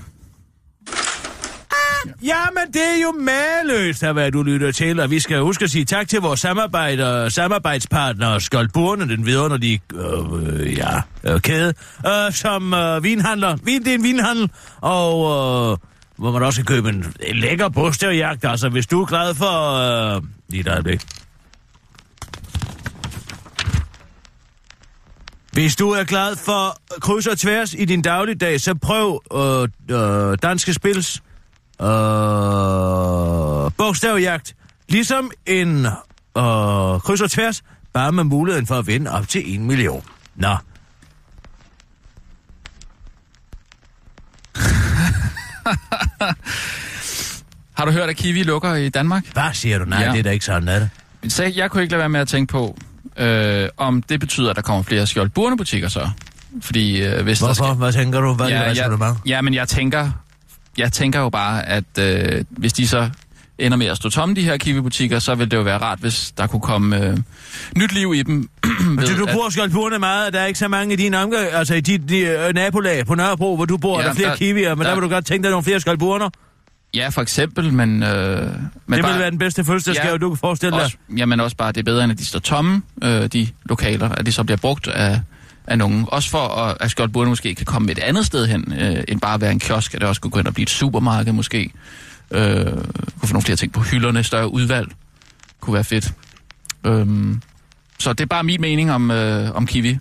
Jamen, 2.23 2.73
det 2.73 2.83
er 2.83 3.03
jo 3.03 3.13
maløst, 3.13 4.03
af 4.03 4.13
hvad 4.13 4.31
du 4.31 4.43
lytter 4.43 4.73
til, 4.73 5.01
og 5.01 5.11
vi 5.11 5.21
skal 5.21 5.41
huske 5.41 5.65
at 5.65 5.71
sige 5.71 5.85
tak 5.85 6.09
til 6.09 6.21
vores 6.21 6.41
samarbejder, 6.41 7.29
samarbejdspartner, 7.29 8.39
Skoldburne, 8.39 9.09
den 9.09 9.27
vidunderlige 9.27 9.81
øh, 9.95 10.61
øh, 10.61 10.79
ja, 10.79 11.01
øh, 11.25 11.41
kæde, 11.41 11.75
øh, 12.07 12.33
som 12.33 12.75
øh, 12.75 13.05
vinhandler. 13.05 13.57
Vin, 13.65 13.85
det 13.85 13.91
er 13.91 13.95
en 13.95 14.03
vinhandel, 14.03 14.51
og 14.81 15.73
øh, 15.73 15.79
hvor 16.17 16.33
man 16.33 16.43
også 16.43 16.65
kan 16.65 16.67
købe 16.67 16.89
en, 16.89 17.15
en 17.21 17.37
lækker 17.37 17.69
bogstavjagt. 17.69 18.45
Altså, 18.45 18.69
hvis 18.69 18.87
du 18.87 19.03
er 19.03 19.07
glad 19.07 19.35
for... 19.35 19.73
Øh, 20.17 20.23
lige 20.49 20.61
et 20.61 20.69
øjeblik. 20.69 21.07
Hvis 25.53 25.77
du 25.77 25.91
er 25.91 26.05
glad 26.05 26.37
for 26.37 26.79
kryds 27.01 27.27
og 27.27 27.39
tværs 27.39 27.75
i 27.75 27.85
din 27.85 28.03
dagligdag, 28.03 28.61
så 28.61 28.75
prøv 28.75 29.23
øh, 29.35 29.69
øh, 29.97 30.39
Danske 30.43 30.75
Spils 30.75 31.23
øh, 31.81 31.87
bogstavjagt. 33.77 34.57
Ligesom 34.89 35.31
en 35.47 35.87
øh, 35.87 37.01
kryds 37.01 37.21
og 37.21 37.31
tværs, 37.31 37.63
bare 37.93 38.13
med 38.13 38.25
muligheden 38.25 38.67
for 38.67 38.75
at 38.75 38.87
vinde 38.87 39.11
op 39.11 39.29
til 39.29 39.55
en 39.55 39.67
million. 39.67 40.05
Nå, 40.35 40.57
Har 47.79 47.85
du 47.85 47.91
hørt, 47.91 48.09
at 48.11 48.17
Kiwi 48.17 48.43
lukker 48.43 48.75
i 48.75 48.89
Danmark? 48.89 49.25
hvad 49.33 49.43
siger 49.53 49.79
du? 49.79 49.85
Nej, 49.85 49.99
Ja. 50.01 50.07
ja. 50.07 50.13
det 50.13 50.19
er 50.19 50.23
da 50.23 50.31
ikke 50.31 50.45
sådan, 50.45 50.69
er 50.69 50.79
det? 50.79 50.91
Så 51.33 51.45
jeg 51.45 51.71
kunne 51.71 51.83
ikke 51.83 51.93
lade 51.93 51.99
være 51.99 52.09
med 52.09 52.21
at 52.21 52.29
tænke 52.29 52.51
på, 52.51 52.79
øh, 53.17 53.69
om 53.77 54.03
det 54.03 54.21
betyder, 54.21 54.51
at 54.51 54.57
der 54.57 54.63
kommer 54.63 54.83
flere 54.83 55.07
skjoldburne 55.07 55.57
butikker 55.57 55.89
så. 55.89 56.09
Fordi 56.63 57.03
øh, 57.03 57.23
hvis 57.23 57.39
Hvorfor? 57.39 57.55
skal... 57.55 57.75
Hvad 57.77 57.93
tænker 57.93 58.21
du? 58.21 58.35
Hvad 58.35 58.47
er 58.47 58.69
det 58.69 58.77
ja, 58.77 58.83
resonemang? 58.83 59.19
ja, 59.27 59.41
men 59.41 59.55
jeg 59.55 59.69
tænker, 59.69 60.11
jeg 60.79 60.93
tænker 60.93 61.21
jo 61.21 61.29
bare, 61.29 61.69
at 61.69 61.99
øh, 61.99 62.45
hvis 62.51 62.73
de 62.73 62.89
så 62.89 63.11
ender 63.59 63.77
med 63.77 63.87
at 63.87 63.97
stå 63.97 64.11
tomme, 64.11 64.35
de 64.35 64.43
her 64.43 64.57
Kiwi-butikker, 64.57 65.19
så 65.19 65.35
vil 65.35 65.51
det 65.51 65.57
jo 65.57 65.63
være 65.63 65.79
rart, 65.79 65.99
hvis 65.99 66.33
der 66.39 66.47
kunne 66.47 66.61
komme 66.61 67.01
øh, 67.07 67.17
nyt 67.77 67.93
liv 67.93 68.15
i 68.15 68.23
dem. 68.23 68.49
Ved, 68.81 69.07
du, 69.07 69.19
du 69.19 69.25
at- 69.25 69.33
bruger 69.33 69.51
skjoldburene 69.51 69.99
meget, 69.99 70.27
og 70.27 70.33
der 70.33 70.41
er 70.41 70.47
ikke 70.47 70.59
så 70.59 70.69
mange 70.69 70.93
i 70.93 70.97
din 70.97 71.15
omgang, 71.15 71.47
altså 71.53 71.75
i 71.75 71.81
dit 71.81 72.09
de, 72.09 72.19
øh, 72.19 72.55
nabolag 72.55 73.07
på 73.07 73.15
Nørrebro, 73.15 73.57
hvor 73.57 73.65
du 73.65 73.77
bor, 73.77 73.99
Ja, 73.99 74.05
der 74.05 74.11
er 74.11 74.15
flere 74.15 74.29
der- 74.31 74.37
kiwier, 74.37 74.75
men 74.75 74.79
der, 74.85 74.91
der- 74.91 74.95
vil 75.01 75.03
du 75.03 75.15
godt 75.15 75.27
tænke 75.27 75.43
dig 75.43 75.51
nogle 75.51 75.65
flere 75.65 75.81
skjoldburner. 75.81 76.31
Ja, 76.95 77.09
for 77.09 77.23
eksempel, 77.23 77.73
men... 77.73 78.03
Øh, 78.03 78.09
men 78.09 78.49
Det 78.97 79.03
bare, 79.03 79.13
vil 79.13 79.21
være 79.21 79.31
den 79.31 79.39
bedste 79.39 79.65
fødselsdagsgave, 79.65 80.13
Ja, 80.13 80.19
du 80.19 80.29
kan 80.31 80.37
forestille 80.39 80.77
dig. 80.77 80.85
også, 80.85 80.97
Jamen 81.17 81.41
også 81.41 81.57
bare, 81.57 81.73
det 81.73 81.81
er 81.81 81.85
bedre, 81.85 82.05
end 82.05 82.13
at 82.13 82.19
de 82.19 82.25
står 82.25 82.39
tomme, 82.39 82.83
øh, 83.05 83.27
de 83.27 83.49
lokaler, 83.65 84.09
at 84.09 84.27
de 84.27 84.33
så 84.33 84.45
bliver 84.45 84.57
brugt 84.57 84.89
af, 84.89 85.21
af 85.67 85.79
nogen. 85.79 86.05
Også 86.09 86.31
for, 86.31 86.39
at, 86.49 86.77
at 86.81 86.91
Skjoldburne 86.91 87.29
måske 87.29 87.55
kan 87.55 87.67
komme 87.67 87.93
et 87.93 87.99
andet 87.99 88.27
sted 88.27 88.47
hen, 88.47 88.75
øh, 88.81 89.05
end 89.09 89.21
bare 89.21 89.35
at 89.35 89.41
være 89.41 89.53
en 89.53 89.59
kiosk, 89.59 89.95
at 89.95 90.01
det 90.01 90.09
også 90.09 90.21
kunne 90.21 90.31
gå 90.31 90.39
ind 90.39 90.47
og 90.47 90.55
blive 90.55 90.63
et 90.63 90.71
supermarked 90.71 91.33
måske. 91.33 91.71
Øh, 92.31 92.65
kunne 92.65 92.75
få 93.25 93.33
nogle 93.33 93.43
flere 93.43 93.57
ting 93.57 93.73
på 93.73 93.81
hylderne, 93.81 94.23
større 94.23 94.53
udvalg. 94.53 94.89
Kunne 95.61 95.75
være 95.75 95.85
fedt. 95.85 96.13
Øhm, 96.87 97.41
så 97.99 98.13
det 98.13 98.21
er 98.21 98.27
bare 98.27 98.45
min 98.45 98.61
mening 98.61 98.93
om, 98.93 99.11
øh, 99.11 99.57
om 99.57 99.67
Kiwi. 99.67 99.99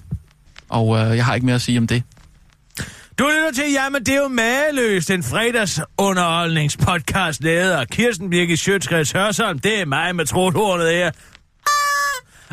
Og 0.69 0.99
øh, 0.99 1.17
jeg 1.17 1.25
har 1.25 1.35
ikke 1.35 1.45
mere 1.45 1.55
at 1.55 1.61
sige 1.61 1.77
om 1.77 1.87
det. 1.87 2.03
Du 3.19 3.23
lytter 3.23 3.63
til, 3.63 3.71
jamen 3.71 4.05
det 4.05 4.13
er 4.13 4.17
jo 4.17 4.27
mageløst, 4.27 5.11
en 5.11 5.23
fredagsunderholdningspodcast 5.23 7.43
lavet 7.43 7.71
af 7.71 7.87
Kirsten 7.87 8.29
Birgit 8.29 8.59
Sjøtskreds 8.59 9.11
Hørsholm. 9.11 9.59
Det 9.59 9.81
er 9.81 9.85
mig 9.85 10.15
med 10.15 10.25
trothornet 10.25 10.89
her. 10.89 11.11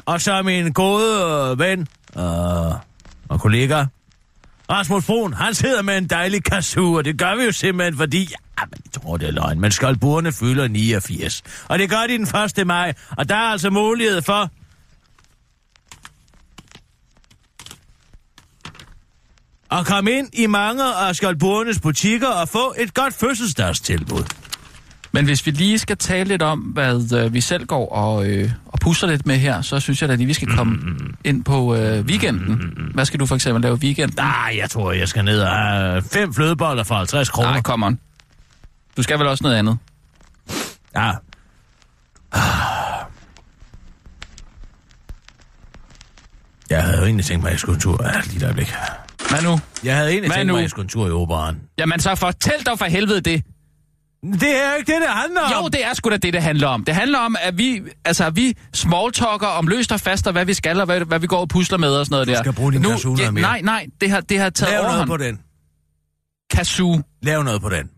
Og 0.04 0.20
så 0.20 0.42
min 0.42 0.72
gode 0.72 1.50
øh, 1.50 1.58
ven 1.58 1.80
øh, 2.16 2.22
og 3.28 3.40
kollega, 3.40 3.84
Rasmus 4.70 5.06
Brun, 5.06 5.32
han 5.32 5.54
sidder 5.54 5.82
med 5.82 5.98
en 5.98 6.06
dejlig 6.06 6.44
kasu, 6.44 6.96
og 6.96 7.04
det 7.04 7.18
gør 7.18 7.36
vi 7.36 7.44
jo 7.44 7.52
simpelthen, 7.52 7.96
fordi... 7.96 8.20
Ja, 8.20 8.64
men 8.70 8.80
jeg 8.84 9.02
tror, 9.02 9.16
det 9.16 9.28
er 9.28 9.32
løgn, 9.32 9.60
men 9.60 9.70
skoldburene 9.70 10.32
fylder 10.32 10.68
89. 10.68 11.42
Og 11.68 11.78
det 11.78 11.90
gør 11.90 12.06
de 12.08 12.18
den 12.18 12.28
1. 12.60 12.66
maj, 12.66 12.92
og 13.16 13.28
der 13.28 13.34
er 13.34 13.50
altså 13.52 13.70
mulighed 13.70 14.22
for... 14.22 14.50
at 19.72 19.86
komme 19.86 20.10
ind 20.10 20.28
i 20.32 20.46
mange 20.46 20.82
af 20.84 21.16
Skoldburnes 21.16 21.80
butikker 21.80 22.28
og 22.28 22.48
få 22.48 22.74
et 22.78 22.94
godt 22.94 23.14
fødselsdagstilbud. 23.14 24.24
Men 25.12 25.24
hvis 25.24 25.46
vi 25.46 25.50
lige 25.50 25.78
skal 25.78 25.96
tale 25.96 26.28
lidt 26.28 26.42
om, 26.42 26.58
hvad 26.58 27.12
øh, 27.12 27.34
vi 27.34 27.40
selv 27.40 27.66
går 27.66 27.92
og, 27.92 28.26
øh, 28.26 28.50
og 28.66 28.80
pusser 28.80 29.06
lidt 29.06 29.26
med 29.26 29.36
her, 29.36 29.62
så 29.62 29.80
synes 29.80 30.00
jeg 30.02 30.08
da 30.08 30.14
lige, 30.14 30.26
vi 30.26 30.34
skal 30.34 30.48
komme 30.48 30.78
ind 31.24 31.44
på 31.44 31.74
øh, 31.74 32.04
weekenden. 32.04 32.72
Hvad 32.94 33.04
skal 33.04 33.20
du 33.20 33.26
for 33.26 33.34
eksempel 33.34 33.62
lave 33.62 33.76
i 33.76 33.84
weekenden? 33.84 34.16
Nej, 34.16 34.54
jeg 34.58 34.70
tror, 34.70 34.92
jeg 34.92 35.08
skal 35.08 35.24
ned 35.24 35.40
og 35.40 35.48
have 35.48 36.02
fem 36.02 36.34
flødeboller 36.34 36.82
for 36.84 36.94
50 36.94 37.28
kroner. 37.28 37.50
Nej, 37.50 37.60
kom 37.62 37.82
on. 37.82 37.98
Du 38.96 39.02
skal 39.02 39.18
vel 39.18 39.26
også 39.26 39.44
noget 39.44 39.56
andet? 39.56 39.78
Ja. 40.96 41.12
Jeg 46.70 46.82
havde 46.84 46.98
jo 46.98 47.04
egentlig 47.04 47.26
tænkt 47.26 47.42
mig, 47.42 47.48
at 47.48 47.52
jeg 47.52 47.60
skulle 47.60 47.74
en 47.74 47.80
tur. 47.80 48.00
Ja, 48.04 48.20
lige 48.24 48.36
et 48.36 48.42
øjeblik. 48.42 48.74
Hvad 49.30 49.42
nu? 49.42 49.58
Jeg 49.84 49.96
havde 49.96 50.10
egentlig 50.10 50.32
tænkt 50.32 50.46
nu? 50.46 50.52
mig, 50.52 50.58
at 50.58 50.62
jeg 50.62 50.70
skulle 50.70 50.84
en 50.84 50.88
tur 50.88 51.06
i 51.08 51.10
operan. 51.10 51.60
Jamen 51.78 52.00
så 52.00 52.14
fortæl 52.14 52.62
dog 52.66 52.78
for 52.78 52.84
helvede 52.86 53.20
det. 53.20 53.44
Det 54.22 54.56
er 54.64 54.74
ikke 54.74 54.92
det, 54.92 55.00
det 55.00 55.10
handler 55.10 55.40
om. 55.40 55.62
Jo, 55.62 55.68
det 55.68 55.84
er 55.84 55.94
sgu 55.94 56.10
da 56.10 56.16
det, 56.16 56.32
det 56.32 56.42
handler 56.42 56.68
om. 56.68 56.84
Det 56.84 56.94
handler 56.94 57.18
om, 57.18 57.36
at 57.40 57.58
vi, 57.58 57.82
altså, 58.04 58.24
at 58.26 58.36
vi 58.36 58.54
smalltalker 58.74 59.46
om 59.46 59.66
løst 59.66 59.92
og 59.92 60.00
fast, 60.00 60.26
og 60.26 60.32
hvad 60.32 60.44
vi 60.44 60.54
skal, 60.54 60.80
og 60.80 60.86
hvad, 60.86 61.00
hvad 61.00 61.18
vi 61.18 61.26
går 61.26 61.40
og 61.40 61.48
pusler 61.48 61.78
med 61.78 61.88
og 61.96 62.06
sådan 62.06 62.14
noget 62.14 62.26
Du 62.28 62.32
der. 62.32 62.38
skal 62.42 62.52
bruge 62.52 62.72
din 62.72 62.82
kazoo 62.82 63.14
noget 63.16 63.34
mere. 63.34 63.42
Nej, 63.42 63.60
nej, 63.60 63.86
det 64.00 64.10
har, 64.10 64.20
det 64.20 64.38
har 64.38 64.50
taget 64.50 64.72
Lav 64.72 64.82
noget 64.82 65.06
på 65.06 65.16
den. 65.16 65.40
Kazoo. 66.50 67.00
Lav 67.22 67.42
noget 67.42 67.60
på 67.60 67.68
den. 67.68 67.90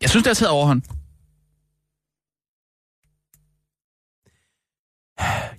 Jeg 0.00 0.10
synes, 0.10 0.22
det 0.24 0.30
har 0.30 0.34
taget 0.34 0.50
overhånd. 0.50 0.82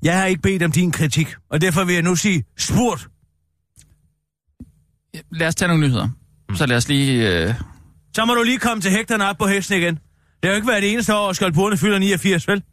Jeg 0.04 0.18
har 0.20 0.26
ikke 0.26 0.42
bedt 0.42 0.64
om 0.64 0.72
din 0.72 0.92
kritik, 0.92 1.36
og 1.50 1.62
derfor 1.62 1.84
vil 1.84 1.94
jeg 1.94 2.04
nu 2.04 2.16
sige 2.16 2.44
spurgt. 2.58 3.08
Lad 5.32 5.48
os 5.48 5.56
tage 5.56 5.68
nogle 5.68 5.88
nyheder. 5.88 6.10
Så 6.56 6.66
lad 6.66 6.78
os 6.78 6.88
lige... 6.88 7.30
Øh... 7.30 7.54
Så 8.16 8.26
må 8.26 8.34
du 8.34 8.44
lige 8.44 8.58
komme 8.58 8.82
til 8.82 8.92
hægterne 8.92 9.26
op 9.26 9.38
på 9.38 9.48
hesten 9.48 9.78
igen. 9.78 9.96
Det 9.96 10.02
har 10.44 10.50
jo 10.50 10.56
ikke 10.56 10.68
været 10.68 10.84
det 10.84 10.94
eneste 10.94 11.16
år, 11.16 11.30
at 11.30 11.36
skoldbordene 11.36 11.78
fylder 11.78 12.00
89, 12.00 12.48
vel? 12.48 12.64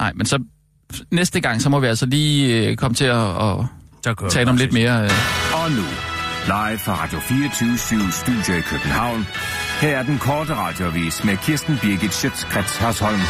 Nej, 0.00 0.12
men 0.12 0.26
så 0.26 0.38
næste 1.10 1.40
gang, 1.40 1.62
så 1.62 1.68
må 1.68 1.80
vi 1.80 1.86
altså 1.86 2.06
lige 2.06 2.66
øh, 2.68 2.76
komme 2.76 2.94
til 2.94 3.04
at, 3.04 3.16
kører 4.16 4.30
tale 4.30 4.50
om 4.50 4.56
lidt 4.56 4.72
mere... 4.72 5.04
Øh... 5.04 5.10
Og 5.54 5.70
nu, 5.70 5.84
live 6.46 6.78
fra 6.78 7.04
Radio 7.04 7.20
24 7.20 7.76
Studio 8.12 8.54
i 8.58 8.60
København. 8.60 9.26
Her 9.82 9.98
er 9.98 10.02
den 10.02 10.18
korte 10.18 10.54
radiovis 10.54 11.24
med 11.24 11.36
Kirsten 11.36 11.78
Birgit 11.82 12.14
Schøtzgrads 12.14 12.76
Hasholm. 12.76 13.20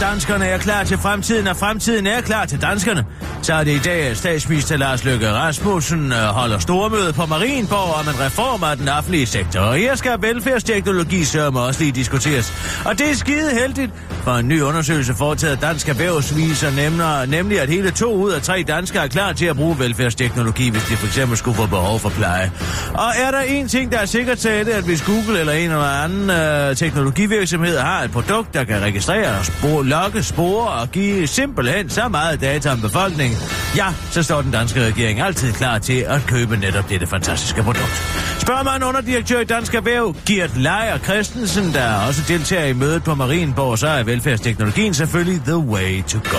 Danskerne 0.00 0.46
er 0.46 0.58
klar 0.58 0.84
til 0.84 0.98
fremtiden, 0.98 1.46
og 1.46 1.56
fremtiden 1.56 2.06
er 2.06 2.20
klar 2.20 2.44
til 2.44 2.62
danskerne. 2.62 3.04
Så 3.42 3.54
er 3.54 3.64
det 3.64 3.72
i 3.72 3.78
dag, 3.78 4.02
at 4.02 4.16
statsminister 4.16 4.76
Lars 4.76 5.04
Løkke 5.04 5.30
Rasmussen 5.30 6.12
øh, 6.12 6.18
holder 6.18 6.58
stormøde 6.58 7.12
på 7.12 7.26
Marienborg 7.26 7.94
om 7.94 8.08
en 8.08 8.20
reform 8.20 8.62
af 8.62 8.76
den 8.76 8.88
offentlige 8.88 9.26
sektor. 9.26 9.60
Og 9.60 9.76
her 9.76 9.94
skal 9.94 10.22
velfærdsteknologi 10.22 11.24
sørme 11.24 11.60
også 11.60 11.80
lige 11.80 11.92
diskuteres. 11.92 12.52
Og 12.84 12.98
det 12.98 13.10
er 13.10 13.14
skide 13.14 13.50
heldigt, 13.50 13.92
for 14.10 14.32
en 14.32 14.48
ny 14.48 14.60
undersøgelse 14.60 15.14
foretaget 15.14 15.60
Dansk 15.60 15.88
Erhvervs 15.88 16.36
viser 16.36 16.70
nemlig, 16.70 17.26
nemlig, 17.38 17.60
at 17.60 17.68
hele 17.68 17.90
to 17.90 18.14
ud 18.14 18.32
af 18.32 18.42
tre 18.42 18.64
danskere 18.68 19.04
er 19.04 19.08
klar 19.08 19.32
til 19.32 19.46
at 19.46 19.56
bruge 19.56 19.78
velfærdsteknologi, 19.78 20.70
hvis 20.70 20.82
de 20.82 20.96
for 20.96 21.06
eksempel 21.06 21.36
skulle 21.36 21.56
få 21.56 21.66
behov 21.66 21.98
for 21.98 22.08
pleje. 22.08 22.52
Og 22.94 23.12
er 23.16 23.30
der 23.30 23.40
en 23.40 23.68
ting, 23.68 23.92
der 23.92 23.98
er 23.98 24.06
sikkert 24.06 24.38
til 24.38 24.66
det, 24.66 24.72
at 24.72 24.84
hvis 24.84 25.02
Google 25.02 25.40
eller 25.40 25.52
en 25.52 25.71
eller 25.72 26.04
anden 26.04 26.30
øh, 26.30 26.76
teknologivirksomhed 26.76 27.78
har 27.78 28.02
et 28.02 28.10
produkt, 28.10 28.54
der 28.54 28.64
kan 28.64 28.82
registrere 28.82 29.38
og 29.38 29.44
spore, 29.44 29.84
logge, 29.84 30.22
spore 30.22 30.68
og 30.68 30.90
give 30.90 31.26
simpelthen 31.26 31.90
så 31.90 32.08
meget 32.08 32.40
data 32.40 32.70
om 32.70 32.80
befolkningen, 32.80 33.38
ja, 33.76 33.86
så 34.10 34.22
står 34.22 34.42
den 34.42 34.50
danske 34.50 34.86
regering 34.86 35.20
altid 35.20 35.52
klar 35.52 35.78
til 35.78 36.04
at 36.08 36.20
købe 36.26 36.56
netop 36.56 36.88
dette 36.88 37.06
fantastiske 37.06 37.62
produkt. 37.62 38.02
Spørger 38.38 38.62
man 38.62 38.82
underdirektør 38.82 39.40
i 39.40 39.44
Dansk 39.44 39.74
Erhverv, 39.74 40.14
Gert 40.26 40.56
Leier 40.56 40.98
Christensen, 40.98 41.72
der 41.72 42.06
også 42.08 42.22
deltager 42.28 42.66
i 42.66 42.72
mødet 42.72 43.04
på 43.04 43.14
Marienborg, 43.14 43.78
så 43.78 43.86
er 43.88 44.02
velfærdsteknologien 44.02 44.94
selvfølgelig 44.94 45.40
the 45.46 45.56
way 45.56 46.02
to 46.02 46.18
go. 46.18 46.38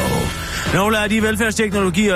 Nogle 0.73 0.99
af 0.99 1.09
de 1.09 1.21
velfærdsteknologier, 1.21 2.15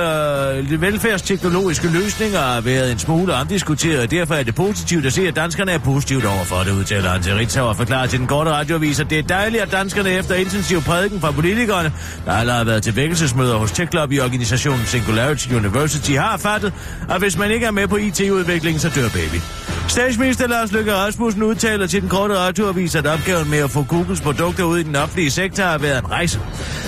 de 0.70 0.74
øh, 0.74 0.82
velfærdsteknologiske 0.82 1.88
løsninger 1.88 2.40
har 2.40 2.62
været 2.62 2.92
en 2.92 3.00
smule 3.00 3.34
omdiskuteret, 3.34 4.00
og 4.00 4.12
derfor 4.12 4.36
er 4.36 4.44
det 4.44 4.56
positivt 4.56 5.06
at 5.06 5.14
se, 5.14 5.28
at 5.28 5.36
danskerne 5.36 5.72
er 5.72 5.78
positivt 5.78 6.26
overfor 6.26 6.56
det, 6.56 6.72
udtaler 6.72 7.07
han 7.10 7.22
til 7.22 7.36
Ritzau 7.36 7.66
og 7.66 7.76
forklarer 7.76 8.08
til 8.08 8.20
den 8.20 8.28
korte 8.28 8.52
radioavis, 8.52 9.00
at 9.00 9.10
det 9.10 9.20
er 9.20 9.24
dejligt, 9.24 9.64
at 9.64 9.72
danskerne 9.72 10.10
efter 10.10 10.36
intensiv 10.36 10.82
prædiken 10.82 11.22
fra 11.22 11.32
politikerne, 11.32 11.92
der 12.26 12.32
allerede 12.32 12.58
har 12.58 12.66
været 12.66 12.84
til 12.84 12.96
vækkelsesmøder 12.96 13.58
hos 13.58 13.72
Tech 13.72 13.92
Club 13.92 14.12
i 14.12 14.20
organisationen 14.20 14.86
Singularity 14.86 15.48
University, 15.54 16.12
har 16.12 16.38
fattet, 16.38 16.74
at 17.10 17.20
hvis 17.20 17.38
man 17.38 17.52
ikke 17.52 17.66
er 17.66 17.72
med 17.72 17.88
på 17.88 17.98
IT-udviklingen, 17.98 18.80
så 18.80 18.90
dør 18.90 19.10
baby. 19.10 19.42
Statsminister 19.88 20.48
Lars 20.48 20.72
Løkke 20.72 20.94
Rasmussen 20.94 21.44
udtaler 21.44 21.88
til 21.88 22.02
den 22.02 22.10
korte 22.10 22.38
radioavis, 22.38 22.96
at 22.96 23.06
opgaven 23.06 23.50
med 23.50 23.58
at 23.58 23.70
få 23.72 23.84
Googles 23.84 24.22
produkter 24.22 24.64
ud 24.64 24.78
i 24.78 24.84
den 24.84 24.96
offentlige 24.96 25.32
sektor 25.32 25.64
har 25.64 25.78
været 25.78 26.04
en 26.04 26.12
rejse. 26.12 26.40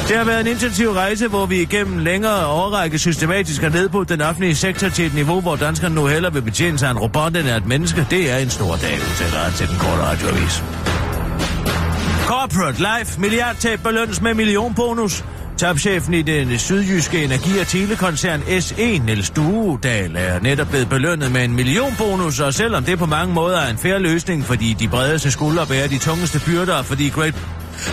Det 0.08 0.18
har 0.18 0.24
været 0.24 0.42
en 0.42 0.48
intensiv 0.48 0.92
rejse, 0.92 1.28
hvor 1.28 1.46
vi 1.46 1.62
igennem 1.62 1.98
længere 1.98 2.46
overrække 2.46 3.00
systematisk 3.00 3.62
har 3.62 3.70
nedbrudt 3.70 4.10
den 4.10 4.22
offentlige 4.22 4.56
sektor 4.56 4.90
til 4.90 5.06
et 5.06 5.14
niveau, 5.14 5.42
hvor 5.42 5.56
danskerne 5.56 5.96
nu 5.96 6.06
hellere 6.06 6.34
vil 6.34 6.42
betjene 6.42 6.80
sig 6.80 6.92
en 6.92 6.98
robot 6.98 7.38
end 7.38 7.50
af 7.50 7.58
et 7.58 7.66
menneske. 7.66 8.08
Det 8.10 8.32
er 8.32 8.38
en 8.38 8.50
stor 8.50 8.76
dag, 8.76 8.94
udtaler 8.94 9.40
han 9.40 9.54
til 9.54 9.68
den 9.68 9.78
korte 9.78 9.99
radioavis. 10.00 10.64
Corporate 12.28 12.80
Life 12.80 13.20
milliardtab 13.20 13.80
belønnes 13.84 14.22
med 14.22 14.34
millionbonus. 14.34 15.24
Topchefen 15.58 16.14
i 16.14 16.22
den 16.22 16.58
sydjyske 16.58 17.24
energi- 17.24 17.60
og 17.60 17.68
telekoncern 17.68 18.42
S1, 18.42 18.82
Niels 18.82 19.30
Duedal, 19.30 20.16
er 20.16 20.40
netop 20.40 20.68
blevet 20.68 20.90
belønnet 20.90 21.32
med 21.32 21.46
en 21.46 21.56
millionbonus, 21.56 22.40
og 22.40 22.54
selvom 22.54 22.84
det 22.84 23.00
på 23.00 23.06
mange 23.06 23.34
måder 23.34 23.58
er 23.58 23.70
en 23.70 23.78
færre 23.78 24.00
løsning, 24.00 24.46
fordi 24.46 24.74
de 24.74 24.88
bredeste 24.88 25.32
skuldre 25.32 25.66
bærer 25.66 25.88
de 25.88 25.98
tungeste 25.98 26.42
byrder, 26.46 26.84
fordi 26.84 27.10
Great 27.10 27.36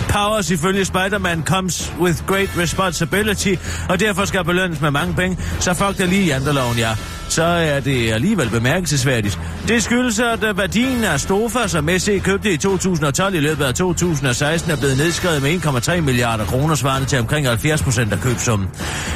Powers 0.08 0.50
ifølge 0.50 0.84
Spider-Man 0.84 1.42
comes 1.44 1.92
with 2.00 2.26
great 2.26 2.50
responsibility, 2.58 3.54
og 3.88 4.00
derfor 4.00 4.24
skal 4.24 4.44
belønnes 4.44 4.80
med 4.80 4.90
mange 4.90 5.14
penge, 5.14 5.38
så 5.60 5.74
fuck 5.74 5.98
det 5.98 6.08
lige 6.08 6.22
i 6.22 6.26
janteloven, 6.26 6.78
ja. 6.78 6.96
Så 7.28 7.42
er 7.44 7.80
det 7.80 8.12
alligevel 8.12 8.50
bemærkelsesværdigt. 8.50 9.38
Det 9.68 9.82
skyldes, 9.82 10.18
at 10.18 10.44
øh, 10.44 10.58
værdien 10.58 11.04
af 11.04 11.20
Stofa, 11.20 11.68
som 11.68 11.88
SC 11.98 12.22
købte 12.22 12.52
i 12.52 12.56
2012 12.56 13.34
i 13.34 13.40
løbet 13.40 13.64
af 13.64 13.74
2016, 13.74 14.70
er 14.70 14.76
blevet 14.76 14.96
nedskrevet 14.96 15.42
med 15.42 15.50
1,3 15.50 16.00
milliarder 16.00 16.44
kroner, 16.44 16.74
svarende 16.74 17.08
til 17.08 17.18
omkring 17.18 17.46
70 17.48 17.82
procent 17.82 18.12
af 18.12 18.20
købsummen. 18.20 18.68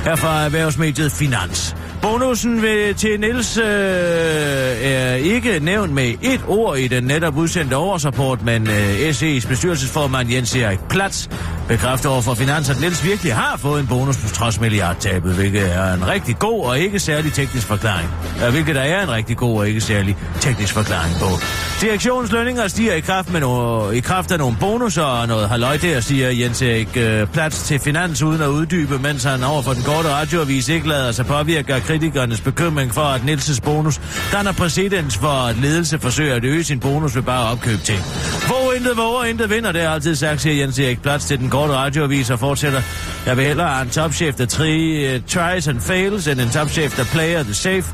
Herfra 0.04 0.44
erhvervsmediet 0.44 1.12
Finans. 1.12 1.76
Bonusen 2.02 2.62
ved, 2.62 2.94
til 2.94 3.20
Niels 3.20 3.56
øh, 3.56 3.64
er 3.64 5.14
ikke 5.14 5.58
nævnt 5.60 5.92
med 5.92 6.14
et 6.22 6.40
ord 6.48 6.78
i 6.78 6.88
den 6.88 7.04
netop 7.04 7.36
udsendte 7.36 7.76
årsrapport, 7.76 8.44
men 8.44 8.68
øh, 8.68 9.10
SE's 9.10 9.48
bestyrelsesformand 9.48 10.30
Jens 10.30 10.54
e. 10.54 10.59
Erik 10.61 10.80
Platz 10.88 11.28
bekræfter 11.68 12.08
over 12.08 12.22
for 12.22 12.34
Finans, 12.34 12.70
at 12.70 12.80
Niels 12.80 13.04
virkelig 13.04 13.34
har 13.34 13.56
fået 13.56 13.80
en 13.80 13.86
bonus 13.86 14.16
på 14.16 14.28
trods 14.28 14.61
milliardtabet, 14.61 15.34
hvilket 15.34 15.74
er 15.76 15.94
en 15.94 16.08
rigtig 16.08 16.38
god 16.38 16.64
og 16.64 16.78
ikke 16.78 16.98
særlig 16.98 17.32
teknisk 17.32 17.66
forklaring. 17.66 18.08
Hvilket 18.50 18.74
der 18.74 18.80
er 18.80 19.02
en 19.02 19.11
rigtig 19.11 19.36
god 19.36 19.58
og 19.58 19.68
ikke 19.68 19.80
særlig 19.80 20.16
teknisk 20.40 20.74
forklaring 20.74 21.14
på. 21.20 21.26
Direktionens 21.80 22.32
lønninger 22.32 22.68
stiger 22.68 22.94
i 22.94 23.00
kraft, 23.00 23.32
med 23.32 23.42
no- 23.42 23.90
i 23.90 24.00
kraft 24.00 24.32
af 24.32 24.38
nogle 24.38 24.56
bonusser 24.61 25.02
og 25.02 25.28
noget 25.28 25.48
halløj 25.48 25.76
der, 25.76 26.00
siger 26.00 26.30
Jens 26.30 26.62
Erik 26.62 26.96
øh, 26.96 27.26
Platz 27.26 27.62
til 27.62 27.80
Finans 27.80 28.22
uden 28.22 28.42
at 28.42 28.48
uddybe, 28.48 28.98
mens 28.98 29.24
han 29.24 29.44
over 29.44 29.62
for 29.62 29.72
den 29.72 29.82
korte 29.82 30.08
radioavis 30.08 30.68
ikke 30.68 30.88
lader 30.88 31.12
sig 31.12 31.26
påvirke 31.26 31.74
af 31.74 31.82
kritikernes 31.82 32.40
bekymring 32.40 32.94
for, 32.94 33.00
at 33.00 33.24
Nielses 33.24 33.61
bonus 33.61 34.00
danner 34.32 34.52
præcedens 34.52 35.16
for, 35.16 35.46
at 35.48 35.56
ledelse 35.56 35.98
forsøger 35.98 36.34
at 36.34 36.44
øge 36.44 36.64
sin 36.64 36.80
bonus 36.80 37.16
ved 37.16 37.22
bare 37.22 37.46
at 37.46 37.52
opkøbe 37.52 37.82
ting. 37.84 38.00
Hvor 38.46 38.72
intet 38.76 38.96
våger, 38.96 39.24
intet 39.24 39.50
vinder, 39.50 39.72
det 39.72 39.82
er 39.82 39.90
altid 39.90 40.16
sagt, 40.16 40.40
siger 40.51 40.64
Jens 40.64 40.78
Erik 40.78 41.03
Platz 41.03 41.24
til 41.24 41.38
den 41.38 41.51
korte 41.51 41.72
radioavis 41.72 42.30
og 42.30 42.38
fortsætter. 42.38 42.82
Jeg 43.26 43.36
vil 43.36 43.44
hellere 43.44 43.68
have 43.68 43.82
en 43.82 43.90
topchef, 43.90 44.34
der 44.34 44.46
tri, 44.46 45.14
uh, 45.14 45.22
tries 45.26 45.68
and 45.68 45.80
fails, 45.80 46.26
end 46.26 46.40
en 46.40 46.51
topchef, 46.51 46.96
der 46.96 47.05
player 47.05 47.42
the 47.42 47.55
safe. 47.55 47.84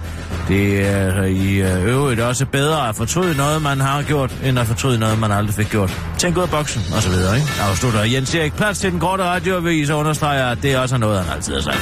Det 0.49 0.87
er 0.87 1.23
i 1.23 1.55
øh, 1.55 1.85
øvrigt 1.85 2.21
også 2.21 2.47
bedre 2.47 2.89
at 2.89 2.95
fortryde 2.95 3.37
noget, 3.37 3.63
man 3.63 3.81
har 3.81 4.03
gjort, 4.03 4.35
end 4.45 4.59
at 4.59 4.67
fortryde 4.67 4.99
noget, 4.99 5.19
man 5.19 5.33
aldrig 5.33 5.55
fik 5.55 5.71
gjort. 5.71 6.01
Tænk 6.19 6.37
ud 6.37 6.43
af 6.43 6.51
boksen, 6.51 6.83
og 6.95 7.03
så 7.03 7.09
videre, 7.09 7.37
ikke? 7.37 7.49
Afslutter 7.71 8.03
Jens 8.03 8.35
Erik 8.35 8.55
Platz 8.55 8.81
til 8.81 8.91
den 8.93 9.01
korte 9.01 9.23
radioavis 9.23 9.91
og 9.91 9.99
understreger, 9.99 10.47
at 10.47 10.59
det 10.63 10.79
også 10.79 10.95
er 10.95 10.99
noget, 10.99 11.25
han 11.25 11.37
altid 11.37 11.55
har 11.55 11.61
sagt. 11.61 11.79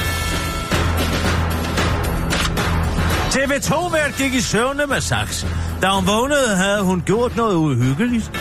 TV2-vært 3.35 4.17
gik 4.17 4.33
i 4.33 4.41
søvne 4.41 4.83
med 4.87 5.01
saks. 5.01 5.47
Da 5.81 5.87
hun 5.87 6.07
vågnede, 6.07 6.55
havde 6.55 6.81
hun 6.81 7.03
gjort 7.05 7.35
noget 7.35 7.55
uhyggeligt. 7.55 8.31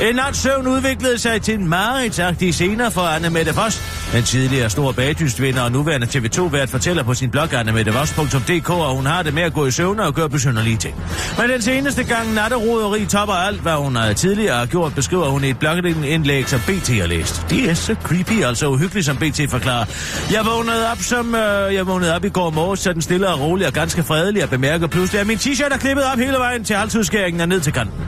En 0.00 0.14
nat 0.14 0.36
søvn 0.36 0.66
udviklede 0.66 1.18
sig 1.18 1.42
til 1.42 1.54
en 1.54 1.68
mareridtsagtig 1.68 2.54
scener 2.54 2.90
for 2.90 3.00
Anne 3.00 3.30
Mette 3.30 3.54
Voss. 3.54 3.82
Den 4.12 4.22
tidligere 4.22 4.70
store 4.70 4.94
bagdystvinder 4.94 5.62
og 5.62 5.72
nuværende 5.72 6.06
TV2-vært 6.06 6.68
fortæller 6.68 7.02
på 7.02 7.14
sin 7.14 7.30
blog 7.30 7.52
annemettevoss.dk, 7.52 8.70
at 8.70 8.96
hun 8.96 9.06
har 9.06 9.22
det 9.22 9.34
med 9.34 9.42
at 9.42 9.52
gå 9.52 9.66
i 9.66 9.70
søvn 9.70 10.00
og 10.00 10.14
gøre 10.14 10.28
besynderlige 10.28 10.76
ting. 10.76 10.94
Men 11.38 11.50
den 11.50 11.62
seneste 11.62 12.04
gang 12.04 12.34
natteroderi 12.34 13.06
topper 13.06 13.34
alt, 13.34 13.60
hvad 13.60 13.72
hun 13.72 13.96
havde 13.96 14.14
tidligere 14.14 14.56
har 14.56 14.66
gjort, 14.66 14.94
beskriver 14.94 15.28
hun 15.28 15.44
i 15.44 15.50
et 15.50 15.58
blogindlæg, 15.58 16.48
som 16.48 16.60
BT 16.60 16.88
har 16.88 17.06
læst. 17.06 17.46
Det 17.50 17.70
er 17.70 17.74
så 17.74 17.96
creepy, 18.02 18.44
altså 18.44 18.68
uhyggeligt, 18.68 19.06
som 19.06 19.16
BT 19.16 19.40
forklarer. 19.48 19.84
Jeg 20.32 20.46
vågnede 20.46 20.90
op, 20.90 20.98
som 21.00 21.34
øh, 21.34 21.74
jeg 21.74 21.86
vågnede 21.86 22.14
op 22.14 22.24
i 22.24 22.28
går 22.28 22.50
morges, 22.50 22.80
så 22.80 22.92
den 22.92 23.02
stille 23.02 23.28
og 23.28 23.40
rolig 23.40 23.66
og 23.66 23.72
ganske 23.72 24.02
fredelig, 24.02 24.42
og 24.42 24.50
bemærker 24.50 24.86
pludselig, 24.86 25.20
at 25.20 25.26
min 25.26 25.38
t-shirt 25.38 25.74
er 25.74 25.78
klippet 25.78 26.04
op 26.04 26.18
hele 26.18 26.36
vejen 26.36 26.64
til 26.64 26.76
halsudskæringen 26.76 27.40
og 27.40 27.48
ned 27.48 27.60
til 27.60 27.72
kanten. 27.72 28.00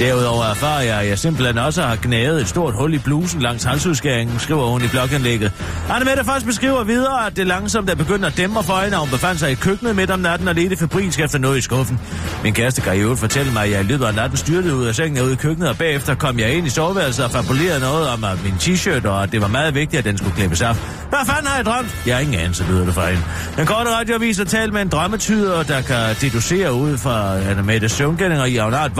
Derudover 0.00 0.44
erfarer 0.44 0.82
jeg, 0.82 1.00
at 1.00 1.08
jeg 1.08 1.18
simpelthen 1.18 1.58
også 1.58 1.82
har 1.82 1.96
knævet 1.96 2.40
et 2.40 2.48
stort 2.48 2.74
hul 2.74 2.94
i 2.94 2.98
blusen 2.98 3.42
langs 3.42 3.64
halsudskæringen, 3.64 4.38
skriver 4.38 4.66
hun 4.66 4.82
i 4.84 4.88
blogindlægget. 4.88 5.52
Anne 5.90 6.04
Mette 6.04 6.24
først 6.24 6.46
beskriver 6.46 6.84
videre, 6.84 7.26
at 7.26 7.36
det 7.36 7.46
langsomt 7.46 7.90
er 7.90 7.94
begyndt 7.94 8.24
at 8.24 8.36
dæmme 8.36 8.62
for 8.62 8.74
hende, 8.74 8.96
og 8.96 9.00
hun 9.00 9.10
befandt 9.10 9.40
sig 9.40 9.50
i 9.50 9.54
køkkenet 9.54 9.96
midt 9.96 10.10
om 10.10 10.20
natten 10.20 10.48
og 10.48 10.54
ledte 10.54 10.76
febrilsk 10.76 11.20
efter 11.20 11.38
noget 11.38 11.58
i 11.58 11.60
skuffen. 11.60 12.00
Min 12.42 12.54
kæreste 12.54 12.80
kan 12.80 12.96
i 12.96 12.98
øvrigt 12.98 13.20
fortælle 13.20 13.52
mig, 13.52 13.64
at 13.64 13.70
jeg 13.70 13.80
i 13.80 13.84
løbet 13.84 14.04
af 14.04 14.14
natten 14.14 14.36
styrtede 14.36 14.76
ud 14.76 14.86
af 14.86 14.94
sengen 14.94 15.18
og 15.18 15.26
ud 15.26 15.32
i 15.32 15.36
køkkenet, 15.36 15.68
og 15.68 15.78
bagefter 15.78 16.14
kom 16.14 16.38
jeg 16.38 16.52
ind 16.52 16.66
i 16.66 16.70
soveværelset 16.70 17.24
og 17.24 17.30
fabulerede 17.30 17.80
noget 17.80 18.08
om 18.08 18.24
at 18.24 18.44
min 18.44 18.52
t-shirt, 18.52 19.08
og 19.08 19.22
at 19.22 19.32
det 19.32 19.40
var 19.40 19.48
meget 19.48 19.74
vigtigt, 19.74 19.98
at 19.98 20.04
den 20.04 20.18
skulle 20.18 20.36
klippes 20.36 20.62
af. 20.62 20.74
Hvad 21.08 21.18
fanden 21.26 21.46
har 21.46 21.56
jeg 21.56 21.64
drømt? 21.64 21.96
Jeg 22.06 22.14
har 22.14 22.20
ingen 22.20 22.40
anelse, 22.40 22.64
lyder 22.70 22.84
det 22.84 22.94
fra 22.94 23.06
hende. 23.10 23.22
Den 23.56 23.66
korte 23.66 23.90
radioavis 23.90 24.38
har 24.38 24.44
talt 24.44 24.72
med 24.72 24.82
en 24.82 24.88
drømmetyder, 24.88 25.62
der 25.62 25.80
kan 25.80 26.16
deducere 26.20 26.72
ud 26.72 26.98
fra 26.98 27.38
Anne 27.38 27.62
Mette 27.62 27.88
søvngændinger 27.88 28.44
i, 28.44 28.56
at 28.56 28.64
hun 28.64 28.72
har 28.72 28.84
et 28.84 28.92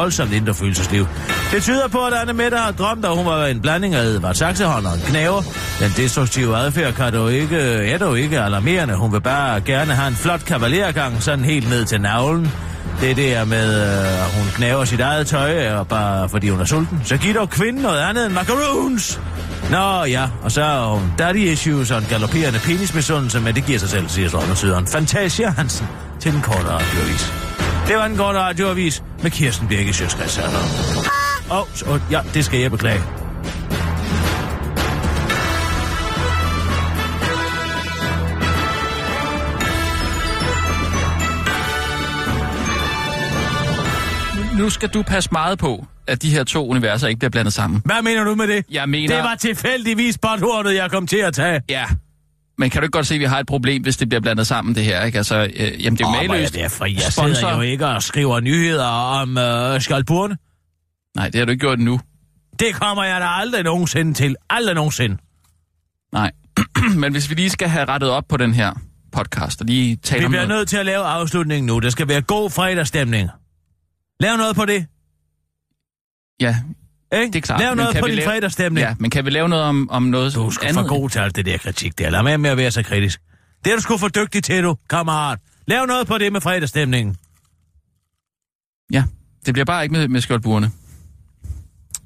voldsomt. 0.99 1.53
Det 1.53 1.63
tyder 1.63 1.89
på, 1.89 2.07
at 2.07 2.13
Anne 2.13 2.33
Mette 2.33 2.57
har 2.57 2.73
drømt, 2.73 3.05
at 3.05 3.17
hun 3.17 3.27
var 3.27 3.47
en 3.47 3.61
blanding 3.61 3.95
af 3.95 4.03
Edvard 4.03 4.35
Saxehånd 4.35 4.87
og 4.87 4.95
en 4.95 5.01
knæver. 5.01 5.43
Den 5.81 5.93
destruktive 5.97 6.57
adfærd 6.57 6.95
kan 6.95 7.13
dog 7.13 7.33
ikke, 7.33 7.57
er 7.57 7.99
dog 7.99 8.19
ikke 8.19 8.41
alarmerende. 8.41 8.95
Hun 8.95 9.13
vil 9.13 9.21
bare 9.21 9.61
gerne 9.61 9.93
have 9.95 10.09
en 10.09 10.15
flot 10.15 10.45
kavalergang, 10.45 11.23
sådan 11.23 11.45
helt 11.45 11.69
ned 11.69 11.85
til 11.85 12.01
navlen. 12.01 12.53
Det 13.01 13.17
der 13.17 13.45
med, 13.45 13.83
øh, 13.83 13.99
at 13.99 14.29
øh, 14.29 14.35
hun 14.35 14.47
knæver 14.55 14.85
sit 14.85 15.01
eget 15.01 15.27
tøj, 15.27 15.73
og 15.73 15.89
bare 15.89 16.29
fordi 16.29 16.49
hun 16.49 16.61
er 16.61 16.65
sulten. 16.65 17.01
Så 17.05 17.17
giv 17.17 17.35
dog 17.35 17.51
kvinden 17.51 17.83
noget 17.83 18.01
andet 18.01 18.27
end 18.27 18.35
macaroons. 18.35 19.21
Nå 19.71 20.05
ja, 20.05 20.29
og 20.43 20.53
så 20.53 20.63
har 20.63 20.87
hun 20.87 21.13
daddy 21.19 21.37
issues 21.37 21.91
og 21.91 21.99
en 21.99 22.07
galopperende 22.09 22.59
penismisundelse, 22.59 23.41
men 23.41 23.55
det 23.55 23.67
giver 23.67 23.79
sig 23.79 23.89
selv, 23.89 24.09
siger 24.09 24.29
Strømmersyderen. 24.29 24.87
Fantasia 24.87 25.51
Hansen 25.51 25.87
til 26.21 26.33
den 26.33 26.41
korte 26.41 26.69
radioavis. 26.69 27.50
Det 27.91 27.99
var 27.99 28.09
den 28.09 28.17
korte 28.17 28.39
radioavis 28.39 29.03
med 29.23 29.31
Kirsten 29.31 29.69
Birke 29.69 29.93
Sjøskreds. 29.93 30.39
Åh, 31.51 31.93
oh, 31.93 32.01
ja, 32.11 32.21
det 32.35 32.45
skal 32.45 32.61
jeg 32.61 32.71
beklage. 32.71 33.01
Nu 44.59 44.71
skal 44.71 44.89
du 44.89 45.03
passe 45.03 45.29
meget 45.33 45.59
på, 45.59 45.87
at 46.07 46.23
de 46.23 46.31
her 46.31 46.45
to 46.45 46.69
universer 46.69 47.09
ikke 47.09 47.19
bliver 47.19 47.31
blandet 47.31 47.53
sammen. 47.53 47.83
Hvad 47.85 48.03
mener 48.03 48.25
du 48.25 48.35
med 48.35 48.49
det? 48.49 48.65
Jeg 48.71 48.89
mener... 48.89 49.15
Det 49.17 49.25
var 49.25 49.35
tilfældigvis 49.35 50.19
botthornet, 50.19 50.75
jeg 50.75 50.91
kom 50.91 51.07
til 51.07 51.17
at 51.17 51.35
tage. 51.35 51.61
Ja, 51.69 51.85
men 52.61 52.71
kan 52.71 52.81
du 52.81 52.85
ikke 52.85 52.93
godt 52.97 53.07
se, 53.07 53.15
at 53.15 53.21
vi 53.21 53.25
har 53.25 53.39
et 53.39 53.47
problem, 53.47 53.83
hvis 53.83 53.97
det 53.97 54.09
bliver 54.09 54.21
blandet 54.21 54.47
sammen, 54.47 54.75
det 54.75 54.85
her? 54.85 55.05
Ikke? 55.05 55.19
Altså, 55.19 55.51
øh, 55.57 55.85
jamen, 55.85 55.99
det 55.99 56.05
er 56.05 56.23
jo 56.23 56.29
maløst. 56.33 56.55
det 56.55 56.71
fri. 56.71 56.95
Jeg 56.95 57.03
Sponsor- 57.03 57.35
sidder 57.35 57.55
jo 57.55 57.61
ikke 57.61 57.87
og 57.87 58.03
skriver 58.03 58.41
nyheder 58.41 58.85
om 58.87 59.39
øh, 59.39 59.81
skalpurne. 59.81 60.37
Nej, 61.17 61.27
det 61.29 61.39
har 61.39 61.45
du 61.45 61.51
ikke 61.51 61.61
gjort 61.61 61.79
nu. 61.79 62.01
Det 62.59 62.75
kommer 62.75 63.05
jeg 63.05 63.21
da 63.21 63.27
aldrig 63.27 63.63
nogensinde 63.65 64.15
til. 64.15 64.37
Aldrig 64.51 64.75
nogensinde. 64.75 65.17
Nej. 66.13 66.31
men 67.03 67.13
hvis 67.13 67.31
vi 67.31 67.35
lige 67.35 67.51
skal 67.51 67.69
have 67.69 67.85
rettet 67.85 68.11
op 68.11 68.25
på 68.29 68.37
den 68.37 68.55
her 68.55 68.73
podcast, 69.13 69.61
og 69.61 69.67
lige 69.67 69.97
tale 69.97 70.19
Vi 70.21 70.25
om 70.25 70.31
bliver 70.31 70.47
noget... 70.47 70.59
nødt 70.61 70.69
til 70.69 70.77
at 70.77 70.87
lave 70.87 71.05
afslutningen 71.05 71.67
nu. 71.67 71.79
Der 71.79 71.91
skal 71.91 72.09
være 72.09 72.23
god 72.23 72.51
fredagsstemning. 72.51 73.29
Lav 74.21 74.37
noget 74.37 74.57
på 74.57 74.65
det. 74.65 74.87
Ja, 76.41 76.57
Ikke? 77.13 77.27
det 77.27 77.37
er 77.37 77.41
klart. 77.41 77.61
Lav 77.61 77.75
noget 77.75 77.97
på 78.01 78.07
din 78.07 78.15
lave- 78.15 78.27
fredagsstemning. 78.29 78.87
Ja, 78.87 78.95
men 78.99 79.11
kan 79.11 79.25
vi 79.25 79.31
lave 79.31 79.49
noget 79.49 79.65
om, 79.65 79.91
om 79.91 80.03
noget 80.03 80.35
Du 80.35 80.51
skal 80.51 80.69
andet? 80.69 80.83
for 80.83 80.89
god 80.89 81.11
til 81.11 81.19
alt 81.19 81.37
det 81.37 81.47
der 81.47 81.59
kritik 81.59 81.99
der. 81.99 82.11
Lad 82.11 82.23
med 82.23 82.39
med 82.39 82.51
at 82.51 82.57
være 82.57 82.71
så 82.71 82.83
kritisk. 82.83 83.21
Det 83.65 83.73
er 83.73 83.77
du 83.77 83.83
sgu 83.83 83.97
for 83.97 84.09
dygtig 84.09 84.45
til, 84.45 84.63
du, 84.63 84.77
kammerat. 84.91 85.39
Lav 85.67 85.87
noget 85.87 86.07
på 86.07 86.19
det 86.19 86.33
med 86.33 86.41
fredagsstemningen. 86.41 87.17
Ja, 88.93 89.05
det 89.47 89.55
bliver 89.55 89.65
bare 89.65 89.83
ikke 89.83 89.93
med, 89.93 90.09
med 90.09 90.21
skjoldburene. 90.21 90.71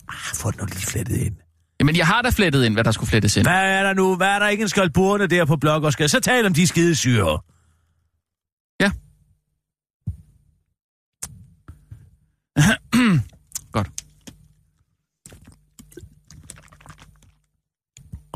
Ah, 0.09 0.15
få 0.35 0.51
det 0.51 0.61
nu 0.61 0.67
lige 0.67 0.87
flettet 0.87 1.17
ind. 1.17 1.37
Jamen, 1.81 1.97
jeg 1.97 2.07
har 2.07 2.23
da 2.23 2.29
flettet 2.31 2.65
ind, 2.65 2.75
hvad 2.75 2.85
der 2.85 2.91
skulle 2.91 3.11
flettes 3.11 3.37
ind. 3.37 3.45
Hvad 3.47 3.55
er 3.79 3.83
der 3.83 3.93
nu? 3.95 4.17
Hvad 4.17 4.29
er 4.29 4.39
der 4.39 4.49
ikke 4.49 4.63
en 4.63 4.69
skjoldburne 4.69 5.27
der 5.27 5.45
på 5.45 5.57
blog 5.57 5.83
og 5.83 5.93
skal 5.93 6.09
så 6.11 6.21
tale 6.21 6.47
om 6.47 6.55
de 6.55 6.67
skide 6.67 6.95
syre? 6.95 7.41
Ja. 8.81 8.91
Godt. 13.73 13.89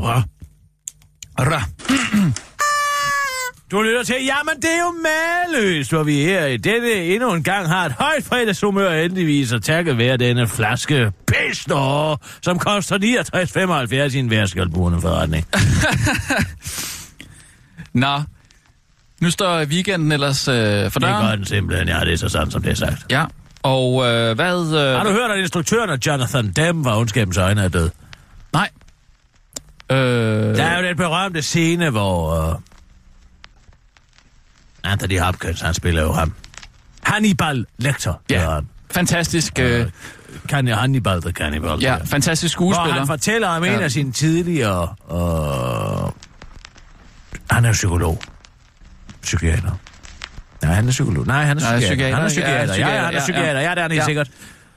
Rør. 0.01 0.23
Rør. 1.39 1.69
Du 3.71 3.83
lytter 3.83 4.03
til, 4.03 4.15
jamen 4.21 4.63
det 4.63 4.71
er 4.75 4.79
jo 4.79 4.95
maløst, 5.03 5.91
hvor 5.91 6.03
vi 6.03 6.13
her 6.23 6.47
i 6.47 6.57
dette 6.57 7.05
endnu 7.15 7.33
en 7.35 7.43
gang 7.43 7.69
har 7.69 7.87
et 7.87 7.93
højt 7.93 8.25
fredagshumør 8.25 8.93
endeligvis 8.93 9.53
at 9.53 9.63
takke 9.63 9.99
være 9.99 10.17
denne 10.17 10.49
flaske 10.49 11.13
pistår, 11.27 12.25
som 12.43 12.59
koster 12.59 12.99
69,75 14.09 14.17
i 14.17 14.19
en 14.19 14.31
værskaldburende 14.31 15.01
forretning. 15.01 15.47
Nå, 17.95 18.23
nu 19.21 19.31
står 19.31 19.65
weekenden 19.65 20.13
ellers 20.13 20.49
øh, 20.49 20.91
for 20.91 21.01
Det 21.01 21.09
gør 21.09 21.15
døren. 21.21 21.39
den 21.39 21.47
simpelthen, 21.47 21.89
ja, 21.89 22.01
det 22.01 22.13
er 22.13 22.17
så 22.17 22.29
sådan, 22.29 22.51
som 22.51 22.63
det 22.63 22.71
er 22.71 22.75
sagt. 22.75 23.07
Ja, 23.11 23.25
og 23.63 24.07
øh, 24.07 24.35
hvad... 24.35 24.75
Øh, 24.75 24.97
Har 24.97 25.05
du 25.05 25.11
hørt, 25.11 25.31
at 25.31 25.39
instruktøren 25.39 25.91
af 25.91 25.97
Jonathan 26.07 26.53
Demme 26.53 26.85
var 26.85 26.97
ondskabens 26.97 27.37
øjne 27.37 27.63
er 27.63 27.69
død? 27.69 27.91
Øh, 29.91 29.97
Der 30.57 30.65
er 30.65 30.79
jo 30.83 30.89
den 30.89 30.97
berømte 30.97 31.43
scene, 31.43 31.91
hvor 31.91 32.49
uh, 32.51 32.55
Anthony 34.85 35.21
Hopkins, 35.21 35.61
han 35.61 35.75
spiller 35.75 36.03
jo 36.03 36.13
ham. 36.13 36.33
Hannibal 37.03 37.67
Lecter. 37.79 38.15
ja, 38.31 38.51
han. 38.55 38.69
fantastisk... 38.91 39.53
Øh, 39.59 39.87
Kan 40.49 40.69
Hannibal 40.69 41.23
the 41.23 41.31
Cannibal. 41.33 41.81
ja, 41.81 41.97
fantastisk 42.05 42.57
Hvor 42.59 42.73
skuespiller. 42.73 42.99
han 42.99 43.07
fortæller 43.07 43.49
om 43.49 43.65
en 43.65 43.73
Ja. 43.73 43.81
af 43.81 43.91
sine 43.91 44.13
tidligere... 44.13 44.83
Øh, 45.13 46.13
han 47.51 47.65
er 47.65 47.73
psykolog. 47.73 48.21
Psykiater. 49.23 49.71
Nej, 50.63 50.75
han 50.75 50.87
er 50.87 50.91
psykolog. 50.91 51.27
Nej, 51.27 51.45
han 51.45 51.57
er 51.59 51.61
Nej, 51.63 51.79
psykiater. 51.79 52.05
Han 52.05 52.15
er 52.15 52.21
Ja, 52.23 52.29
psykiater. 52.29 52.75
Ja, 52.75 52.87
han 52.87 53.05
er 53.05 53.13
Ja, 53.13 53.19
psykiater. 53.19 53.61
Ja, 53.61 53.71
det 53.71 53.79
er 53.79 53.83
han 53.83 53.91
helt 53.91 54.01
Ja. 54.01 54.05
sikkert. 54.05 54.29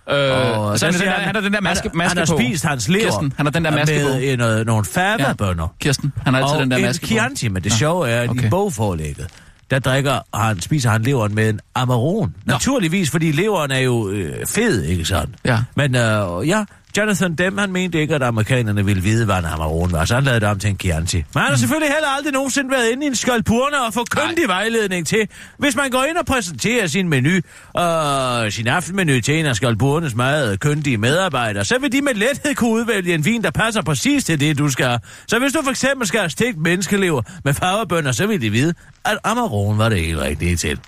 Øh, 0.10 0.16
Og 0.60 0.80
så 0.80 0.86
han, 0.86 0.94
den 0.94 1.02
der, 1.02 1.12
han 1.12 1.36
har 1.36 1.42
den 1.42 1.54
der 1.54 1.62
maske, 1.62 1.90
han, 1.90 1.98
maske 1.98 2.10
han 2.10 2.28
har 2.28 2.34
på. 2.36 2.40
spist 2.42 2.66
hans 2.66 2.88
lever 2.90 3.04
Kirsten, 3.04 3.34
han 3.38 3.46
har 3.46 3.52
den 3.52 3.66
der 3.66 3.72
maske 3.72 4.00
på. 4.04 4.14
med 4.14 4.38
noget, 4.38 4.66
nogle 4.66 4.86
fava-bønner. 4.86 5.76
Kirsten, 5.82 6.14
han 6.24 6.34
har 6.34 6.42
altid 6.42 6.56
og 6.56 6.62
den 6.62 6.72
der 6.72 6.78
en 6.78 6.84
maske 6.84 7.06
Chianti, 7.08 7.48
men 7.48 7.64
det 7.64 7.74
sjove 7.74 8.10
er, 8.10 8.22
at 8.22 8.30
okay. 8.30 8.46
i 8.46 8.50
bogforlægget, 8.50 9.28
der 9.72 9.80
drikker 9.80 10.38
han, 10.38 10.60
spiser 10.62 10.90
han 10.90 11.02
leveren 11.02 11.36
med 11.36 11.50
en 11.50 11.60
Amarone. 11.76 12.32
Nå. 12.46 12.52
Naturligvis, 12.54 13.12
fordi 13.12 13.32
leveren 13.32 13.72
er 13.72 13.80
jo 13.80 14.10
øh, 14.10 14.46
fed, 14.48 14.84
ikke 14.84 15.06
sådan? 15.06 15.36
Ja. 15.46 15.60
Men 15.76 15.96
øh, 15.96 16.48
ja, 16.48 16.64
Jonathan 16.98 17.36
Demme, 17.36 17.62
han 17.62 17.72
mente 17.72 18.02
ikke, 18.02 18.16
at 18.16 18.24
amerikanerne 18.24 18.86
ville 18.86 19.04
vide, 19.04 19.26
hvad 19.26 19.38
en 19.38 19.46
Amarone 19.46 19.92
var, 19.92 20.06
så 20.06 20.16
han 20.16 20.24
lavede 20.24 20.40
det 20.40 20.50
om 20.50 20.60
til 20.60 20.70
en 20.70 20.78
Chianti. 20.80 21.18
Men 21.18 21.42
han 21.42 21.50
har 21.50 21.58
selvfølgelig 21.58 21.94
heller 21.94 22.08
aldrig 22.08 22.34
nogensinde 22.34 22.72
været 22.72 22.90
inde 22.92 23.04
i 23.06 23.08
en 23.08 23.16
skjoldpurne 23.16 23.86
og 23.88 23.94
få 23.94 24.06
kyndig 24.12 24.48
vejledning 24.48 25.08
til, 25.08 25.28
hvis 25.58 25.76
man 25.76 25.90
går 25.90 26.04
ind 26.04 26.18
og 26.18 26.26
præsenterer 26.26 26.88
sin 26.88 27.10
menu, 27.10 27.40
og 27.74 28.52
sin 28.52 28.68
aftenmenu 28.68 29.22
til 29.22 29.40
en 29.40 29.46
af 29.46 29.56
skjoldpurnes 29.56 30.16
meget 30.16 30.60
kyndige 30.60 30.98
medarbejdere, 30.98 31.66
så 31.66 31.80
vil 31.80 31.92
de 31.92 32.02
med 32.02 32.14
lethed 32.14 32.56
kunne 32.56 32.72
udvælge 32.72 33.14
en 33.14 33.26
vin, 33.26 33.44
der 33.44 33.52
passer 33.52 33.82
præcis 33.82 34.24
til 34.24 34.40
det, 34.40 34.58
du 34.58 34.70
skal. 34.70 35.00
Så 35.28 35.40
hvis 35.40 35.54
du 35.54 35.60
for 35.64 35.72
eksempel 35.72 36.08
skal 36.08 36.20
have 36.20 36.30
stegt 36.30 36.58
menneskelever 36.58 37.22
med 37.44 37.54
farverbønder, 37.54 38.12
så 38.12 38.28
vil 38.28 38.42
de 38.42 38.50
vide, 38.50 38.74
at 39.06 39.18
Amarone 39.24 39.78
var 39.78 39.90
det 39.90 40.00
helt 40.00 40.20
rigtige 40.20 40.56
til. 40.56 40.80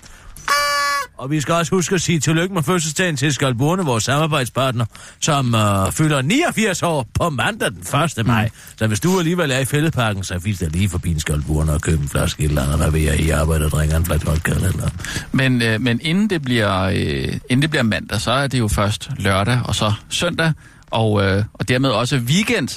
Og 1.16 1.30
vi 1.30 1.40
skal 1.40 1.54
også 1.54 1.74
huske 1.74 1.94
at 1.94 2.00
sige 2.00 2.20
tillykke 2.20 2.54
med 2.54 2.62
fødselsdagen 2.62 3.16
til 3.16 3.32
Skalburne, 3.32 3.82
vores 3.84 4.04
samarbejdspartner, 4.04 4.84
som 5.20 5.54
øh, 5.54 5.92
fylder 5.92 6.22
89 6.22 6.82
år 6.82 7.06
på 7.14 7.30
mandag 7.30 7.70
den 7.70 8.02
1. 8.18 8.26
maj. 8.26 8.50
Så 8.76 8.86
hvis 8.86 9.00
du 9.00 9.18
alligevel 9.18 9.50
er 9.50 9.58
i 9.58 9.64
fældeparken, 9.64 10.24
så 10.24 10.40
fisk 10.40 10.60
dig 10.60 10.70
lige 10.70 10.88
forbi 10.88 11.10
en 11.10 11.20
Skalburne 11.20 11.72
og 11.72 11.80
køb 11.80 12.00
en 12.00 12.08
flaske 12.08 12.44
et 12.44 12.48
eller 12.48 12.62
andet, 12.62 12.78
der 12.78 12.90
vil 12.90 13.26
i 13.26 13.30
arbejde 13.30 13.64
og 13.64 13.70
drikker 13.70 13.96
en 13.96 14.04
flaske 14.04 14.26
vodka 14.26 14.52
eller 14.52 14.72
noget. 14.72 14.92
Men, 15.32 15.62
øh, 15.62 15.80
men 15.80 16.00
inden, 16.02 16.30
det 16.30 16.42
bliver, 16.42 16.82
øh, 16.82 17.38
inden 17.50 17.62
det 17.62 17.70
bliver 17.70 17.82
mandag, 17.82 18.20
så 18.20 18.30
er 18.30 18.46
det 18.46 18.58
jo 18.58 18.68
først 18.68 19.10
lørdag 19.18 19.60
og 19.64 19.74
så 19.74 19.92
søndag, 20.08 20.52
og, 20.90 21.24
øh, 21.24 21.44
og 21.52 21.68
dermed 21.68 21.90
også 21.90 22.16
weekend. 22.16 22.68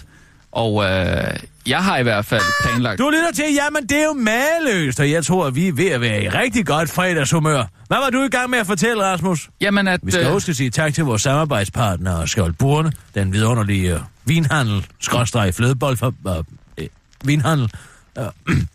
Og 0.57 0.83
øh, 0.83 1.39
jeg 1.67 1.83
har 1.83 1.97
i 1.97 2.03
hvert 2.03 2.25
fald 2.25 2.41
planlagt... 2.63 2.99
Du 2.99 3.09
lytter 3.09 3.31
til, 3.33 3.45
jamen 3.53 3.89
det 3.89 3.97
er 3.97 4.03
jo 4.03 4.13
maløst, 4.13 4.99
og 4.99 5.11
jeg 5.11 5.25
tror, 5.25 5.47
at 5.47 5.55
vi 5.55 5.67
er 5.67 5.73
ved 5.73 5.87
at 5.87 6.01
være 6.01 6.23
i 6.23 6.29
rigtig 6.29 6.65
godt 6.65 6.89
fredagshumør. 6.89 7.63
Hvad 7.87 7.97
var 7.97 8.09
du 8.09 8.23
i 8.23 8.29
gang 8.29 8.49
med 8.49 8.59
at 8.59 8.67
fortælle, 8.67 9.03
Rasmus? 9.03 9.49
Jamen 9.61 9.87
at... 9.87 9.99
Vi 10.03 10.11
skal 10.11 10.25
øh, 10.25 10.35
at 10.35 10.41
sige 10.41 10.69
tak 10.69 10.93
til 10.93 11.03
vores 11.03 11.21
samarbejdspartner, 11.21 12.25
Skjold 12.25 12.53
Burne, 12.53 12.91
den 13.15 13.33
vidunderlige 13.33 13.93
øh, 13.93 13.99
vinhandel, 14.25 14.85
skrådstræk 14.99 15.53
flødebold 15.53 15.97
for 15.97 16.13
øh, 16.27 16.43
øh, 16.77 16.87
vinhandel. 17.23 17.71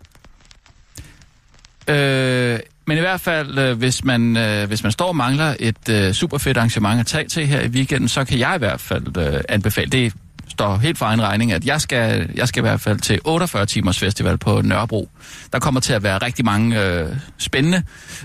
Øh, 1.88 2.58
men 2.86 2.98
i 2.98 3.00
hvert 3.00 3.20
fald, 3.20 3.58
øh, 3.58 3.78
hvis, 3.78 4.04
man, 4.04 4.36
øh, 4.36 4.68
hvis 4.68 4.82
man 4.82 4.92
står 4.92 5.08
og 5.08 5.16
mangler 5.16 5.56
et 5.60 5.88
øh, 5.90 6.12
super 6.12 6.38
fedt 6.38 6.56
arrangement 6.56 7.00
at 7.00 7.06
tage 7.06 7.28
til 7.28 7.46
her 7.46 7.60
i 7.60 7.68
weekenden, 7.68 8.08
så 8.08 8.24
kan 8.24 8.38
jeg 8.38 8.54
i 8.54 8.58
hvert 8.58 8.80
fald 8.80 9.16
øh, 9.16 9.40
anbefale, 9.48 9.90
det 9.90 10.12
står 10.52 10.76
helt 10.76 10.98
for 10.98 11.06
egen 11.06 11.22
regning, 11.22 11.52
at 11.52 11.64
jeg 11.64 11.80
skal, 11.80 12.30
jeg 12.34 12.48
skal 12.48 12.60
i 12.60 12.66
hvert 12.66 12.80
fald 12.80 12.98
til 12.98 13.20
48 13.24 13.66
timers 13.66 13.98
festival 13.98 14.38
på 14.38 14.60
Nørrebro. 14.60 15.08
Der 15.52 15.58
kommer 15.58 15.80
til 15.80 15.92
at 15.92 16.02
være 16.02 16.18
rigtig 16.18 16.44
mange 16.44 16.82
øh, 16.82 17.16
spændende, 17.38 17.82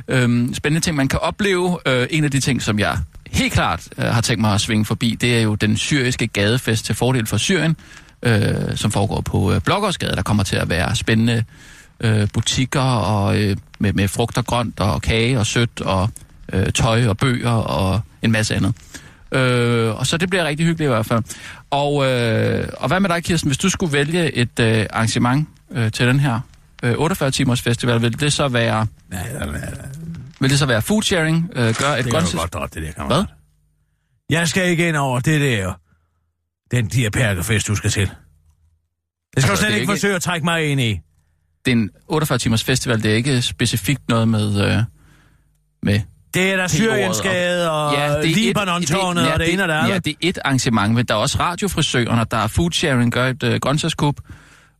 øh, 0.08 0.54
spændende 0.54 0.86
ting, 0.86 0.96
man 0.96 1.08
kan 1.08 1.20
opleve. 1.20 1.80
Øh, 1.86 2.08
en 2.10 2.24
af 2.24 2.32
de 2.32 2.40
ting, 2.40 2.62
som 2.62 2.80
jeg 2.80 2.98
helt 3.32 3.54
klart 3.54 3.88
øh, 3.98 4.06
har 4.06 4.22
tænkt 4.22 4.42
mig 4.42 4.54
at 4.54 4.62
svinge 4.62 4.86
forbi, 4.86 5.18
det 5.22 5.38
er 5.38 5.42
jo 5.42 5.56
den 5.56 5.78
syriske 5.78 6.28
gadefest 6.28 6.86
til 6.86 6.96
fordel 6.96 7.26
for 7.26 7.38
Syrien, 7.38 7.76
øh, 8.24 8.76
som 8.76 8.92
foregår 8.92 9.22
på 9.22 9.54
øh, 9.54 9.62
Blågårdsgade. 9.62 10.16
Der 10.16 10.22
kommer 10.22 10.44
til 10.44 10.56
at 10.56 10.70
være 10.70 10.96
spændende 10.96 11.44
øh, 12.00 12.28
butikker 12.34 12.82
og 12.82 13.42
øh, 13.42 13.58
med, 13.80 13.94
med 13.94 14.08
frugt 14.08 14.38
og 14.38 14.46
grønt 14.46 14.80
og 14.80 15.02
kage 15.02 15.40
og 15.40 15.46
sødt 15.46 15.82
og 15.82 16.10
øh, 16.54 16.72
tøj 16.72 17.08
og 17.08 17.18
bøger 17.18 17.52
og 17.52 18.02
en 18.22 18.32
masse 18.32 18.56
andet. 18.56 18.74
Øh, 19.32 20.00
og 20.00 20.08
så 20.08 20.18
det 20.18 20.30
bliver 20.30 20.46
rigtig 20.46 20.66
hyggeligt 20.66 20.88
i 20.88 20.94
hvert 20.94 21.06
fald. 21.06 21.24
Og, 21.72 22.06
øh, 22.06 22.68
og 22.78 22.88
hvad 22.88 23.00
med 23.00 23.10
dig, 23.10 23.24
Kirsten? 23.24 23.48
Hvis 23.50 23.58
du 23.58 23.70
skulle 23.70 23.94
vælge 23.94 24.34
et 24.34 24.60
øh, 24.60 24.86
arrangement 24.90 25.48
øh, 25.72 25.92
til 25.92 26.08
den 26.08 26.20
her 26.20 26.40
øh, 26.84 26.94
48-timers 26.94 27.62
festival, 27.62 28.02
vil 28.02 28.20
det 28.20 28.34
så 28.34 28.48
være... 28.48 28.88
Vil 30.40 30.50
det 30.50 30.60
så 30.60 30.66
være 30.66 30.82
food 30.82 31.02
sharing? 31.04 31.50
Øh, 31.56 31.76
gør 31.76 31.90
et 31.96 32.04
Det 32.06 32.14
grønt... 32.14 32.32
du 32.34 32.38
godt 32.38 32.54
droppe, 32.54 32.80
det 32.80 32.88
der, 32.88 32.94
kammerat. 32.94 33.18
Hvad? 33.18 33.26
Jeg 34.38 34.48
skal 34.48 34.70
ikke 34.70 34.88
ind 34.88 34.96
over 34.98 35.20
det 35.20 35.42
der. 35.42 35.74
Den 36.72 36.88
de 36.88 36.98
her 37.02 37.10
perkerfest, 37.10 37.68
du 37.68 37.76
skal 37.76 37.90
til. 37.90 38.02
Det 38.02 38.12
skal 39.38 39.52
Altså, 39.52 39.52
du 39.52 39.58
slet 39.58 39.68
det 39.70 39.76
ikke 39.76 39.82
ikke- 39.82 39.92
forsøge 39.94 40.16
at 40.16 40.22
trække 40.22 40.46
mig 40.46 40.66
ind 40.72 40.82
i. 40.82 41.00
Det 41.66 41.72
er 41.72 41.76
en 41.76 41.90
48-timers 42.12 42.64
festival, 42.64 43.04
det 43.04 43.12
er 43.12 43.16
ikke 43.16 43.42
specifikt 43.42 44.10
noget 44.10 44.28
med... 44.28 44.66
Øh, 44.72 44.84
med 45.84 46.02
Det 46.38 46.52
er 46.52 46.56
der 46.56 46.68
Syriensgade 46.68 47.72
og 47.72 47.94
ja, 47.94 48.14
et- 48.18 48.30
Libanon-tårnet 48.30 49.24
ja, 49.24 49.34
og 49.34 49.40
det 49.40 49.54
ene 49.54 49.64
og 49.64 49.68
det 49.70 49.74
andet. 49.74 49.90
Ja, 49.90 50.00
det 50.00 50.10
er 50.12 50.16
et 50.22 50.38
arrangement, 50.46 50.94
men 50.94 51.06
der 51.06 51.14
er 51.14 51.18
også 51.18 51.38
radiofrisøren, 51.40 52.20
og 52.20 52.32
der 52.32 52.38
er 52.38 52.48
food 52.48 52.72
sharing, 52.72 53.12
gør 53.12 53.28
et 53.28 53.44
øh, 53.44 53.60
grøntsagskup, 53.60 54.16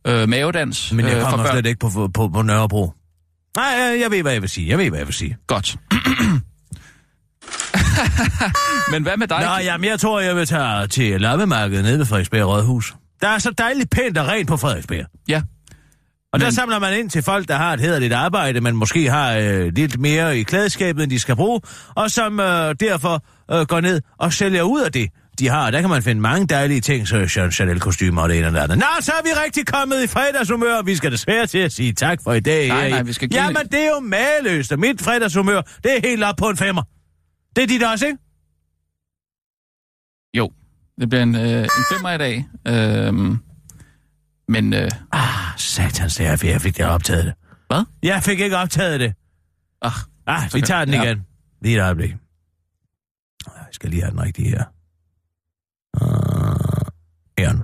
øh, 0.06 0.28
mavedans 0.28 0.92
Men 0.92 1.06
jeg 1.06 1.14
øh, 1.14 1.20
for 1.22 1.30
kommer 1.30 1.46
børn. 1.46 1.54
slet 1.54 1.66
ikke 1.66 1.78
på, 1.78 2.10
på, 2.14 2.28
på 2.28 2.42
Nørrebro. 2.42 2.92
Nej, 3.56 3.74
øh, 3.94 4.00
jeg 4.00 4.10
ved, 4.10 4.22
hvad 4.22 4.32
jeg 4.32 4.42
vil 4.42 4.50
sige. 4.50 4.68
Jeg 4.68 4.78
ved, 4.78 4.88
hvad 4.88 4.98
jeg 4.98 5.06
vil 5.06 5.14
sige. 5.14 5.36
Godt. 5.46 5.76
men 8.92 9.02
hvad 9.02 9.16
med 9.16 9.26
dig? 9.28 9.40
Nå, 9.40 9.64
jamen, 9.64 9.90
jeg 9.90 10.00
tror, 10.00 10.20
jeg 10.20 10.36
vil 10.36 10.46
tage 10.46 10.86
til 10.86 11.20
lappemarkedet 11.20 11.84
nede 11.84 11.98
ved 11.98 12.06
Frederiksberg 12.06 12.46
Rådhus. 12.46 12.94
Der 13.20 13.28
er 13.28 13.38
så 13.38 13.50
dejligt 13.58 13.90
pænt 13.90 14.18
og 14.18 14.28
rent 14.28 14.48
på 14.48 14.56
Frederiksberg. 14.56 15.04
Ja, 15.28 15.42
Og 16.32 16.40
der 16.40 16.46
Men- 16.46 16.52
samler 16.52 16.78
man 16.78 16.98
ind 16.98 17.10
til 17.10 17.22
folk, 17.22 17.48
der 17.48 17.56
har 17.56 17.72
et 17.72 17.80
hederligt 17.80 18.12
arbejde, 18.12 18.60
men 18.60 18.76
måske 18.76 19.10
har 19.10 19.36
øh, 19.36 19.72
lidt 19.74 19.98
mere 20.00 20.38
i 20.38 20.42
klædeskabet, 20.42 21.02
end 21.02 21.10
de 21.10 21.18
skal 21.20 21.36
bruge, 21.36 21.60
og 21.94 22.10
som 22.10 22.40
øh, 22.40 22.74
derfor 22.80 23.24
øh, 23.52 23.66
går 23.66 23.80
ned 23.80 24.00
og 24.18 24.32
sælger 24.32 24.62
ud 24.62 24.80
af 24.80 24.92
det, 24.92 25.08
de 25.38 25.48
har. 25.48 25.70
Der 25.70 25.80
kan 25.80 25.90
man 25.90 26.02
finde 26.02 26.20
mange 26.20 26.46
dejlige 26.46 26.80
ting, 26.80 27.08
så 27.08 27.16
Jean 27.36 27.50
Chanel-kostymer 27.52 28.22
og 28.22 28.28
det 28.28 28.38
ene 28.38 28.46
og 28.46 28.52
det 28.52 28.58
andet. 28.60 28.78
Nå, 28.78 28.84
så 29.00 29.12
er 29.12 29.22
vi 29.22 29.28
rigtig 29.44 29.66
kommet 29.66 30.02
i 30.04 30.06
fredagshumør, 30.06 30.74
og 30.74 30.86
vi 30.86 30.96
skal 30.96 31.12
desværre 31.12 31.46
til 31.46 31.58
at 31.58 31.72
sige 31.72 31.92
tak 31.92 32.18
for 32.24 32.32
i 32.32 32.40
dag. 32.40 32.68
Nej, 32.68 32.90
nej, 32.90 33.02
vi 33.02 33.12
skal 33.12 33.28
give- 33.28 33.42
Jamen, 33.42 33.66
det 33.72 33.80
er 33.84 33.88
jo 33.88 34.00
mageløst, 34.00 34.72
og 34.72 34.78
mit 34.78 35.02
fredagshumør, 35.02 35.60
det 35.84 35.96
er 35.96 36.08
helt 36.08 36.24
op 36.24 36.36
på 36.36 36.48
en 36.48 36.56
femmer. 36.56 36.82
Det 37.56 37.62
er 37.62 37.66
dit 37.68 37.82
også, 37.82 38.06
ikke? 38.06 38.18
jo. 40.36 40.50
Det 41.00 41.08
bliver 41.08 41.22
en, 41.22 41.34
øh, 41.34 41.62
en 41.62 41.68
femmer 41.92 42.10
i 42.10 42.18
dag. 42.18 42.46
Øh, 42.68 43.36
men 44.48 44.72
øh, 44.74 44.90
Ah, 45.12 45.58
satans, 45.58 46.16
det 46.16 46.26
er, 46.26 46.48
jeg 46.50 46.60
fik 46.60 46.76
det 46.76 46.86
optaget 46.86 47.24
det. 47.24 47.34
hvad? 47.66 47.84
Jeg 48.02 48.22
fik 48.22 48.40
ikke 48.40 48.56
optaget 48.56 49.00
det. 49.00 49.14
Ah, 49.82 49.92
Ah, 50.26 50.50
vi 50.54 50.60
tager 50.60 50.84
den 50.84 50.94
ja. 50.94 51.02
igen. 51.02 51.26
Lige 51.62 51.76
et 51.76 51.82
øjeblik. 51.82 52.10
Ah, 53.46 53.52
Jeg 53.56 53.66
skal 53.72 53.90
lige 53.90 54.02
have 54.02 54.10
den 54.10 54.20
rigtige 54.20 54.48
her. 54.48 54.64
Uh, 56.00 56.86
Eren. 57.44 57.62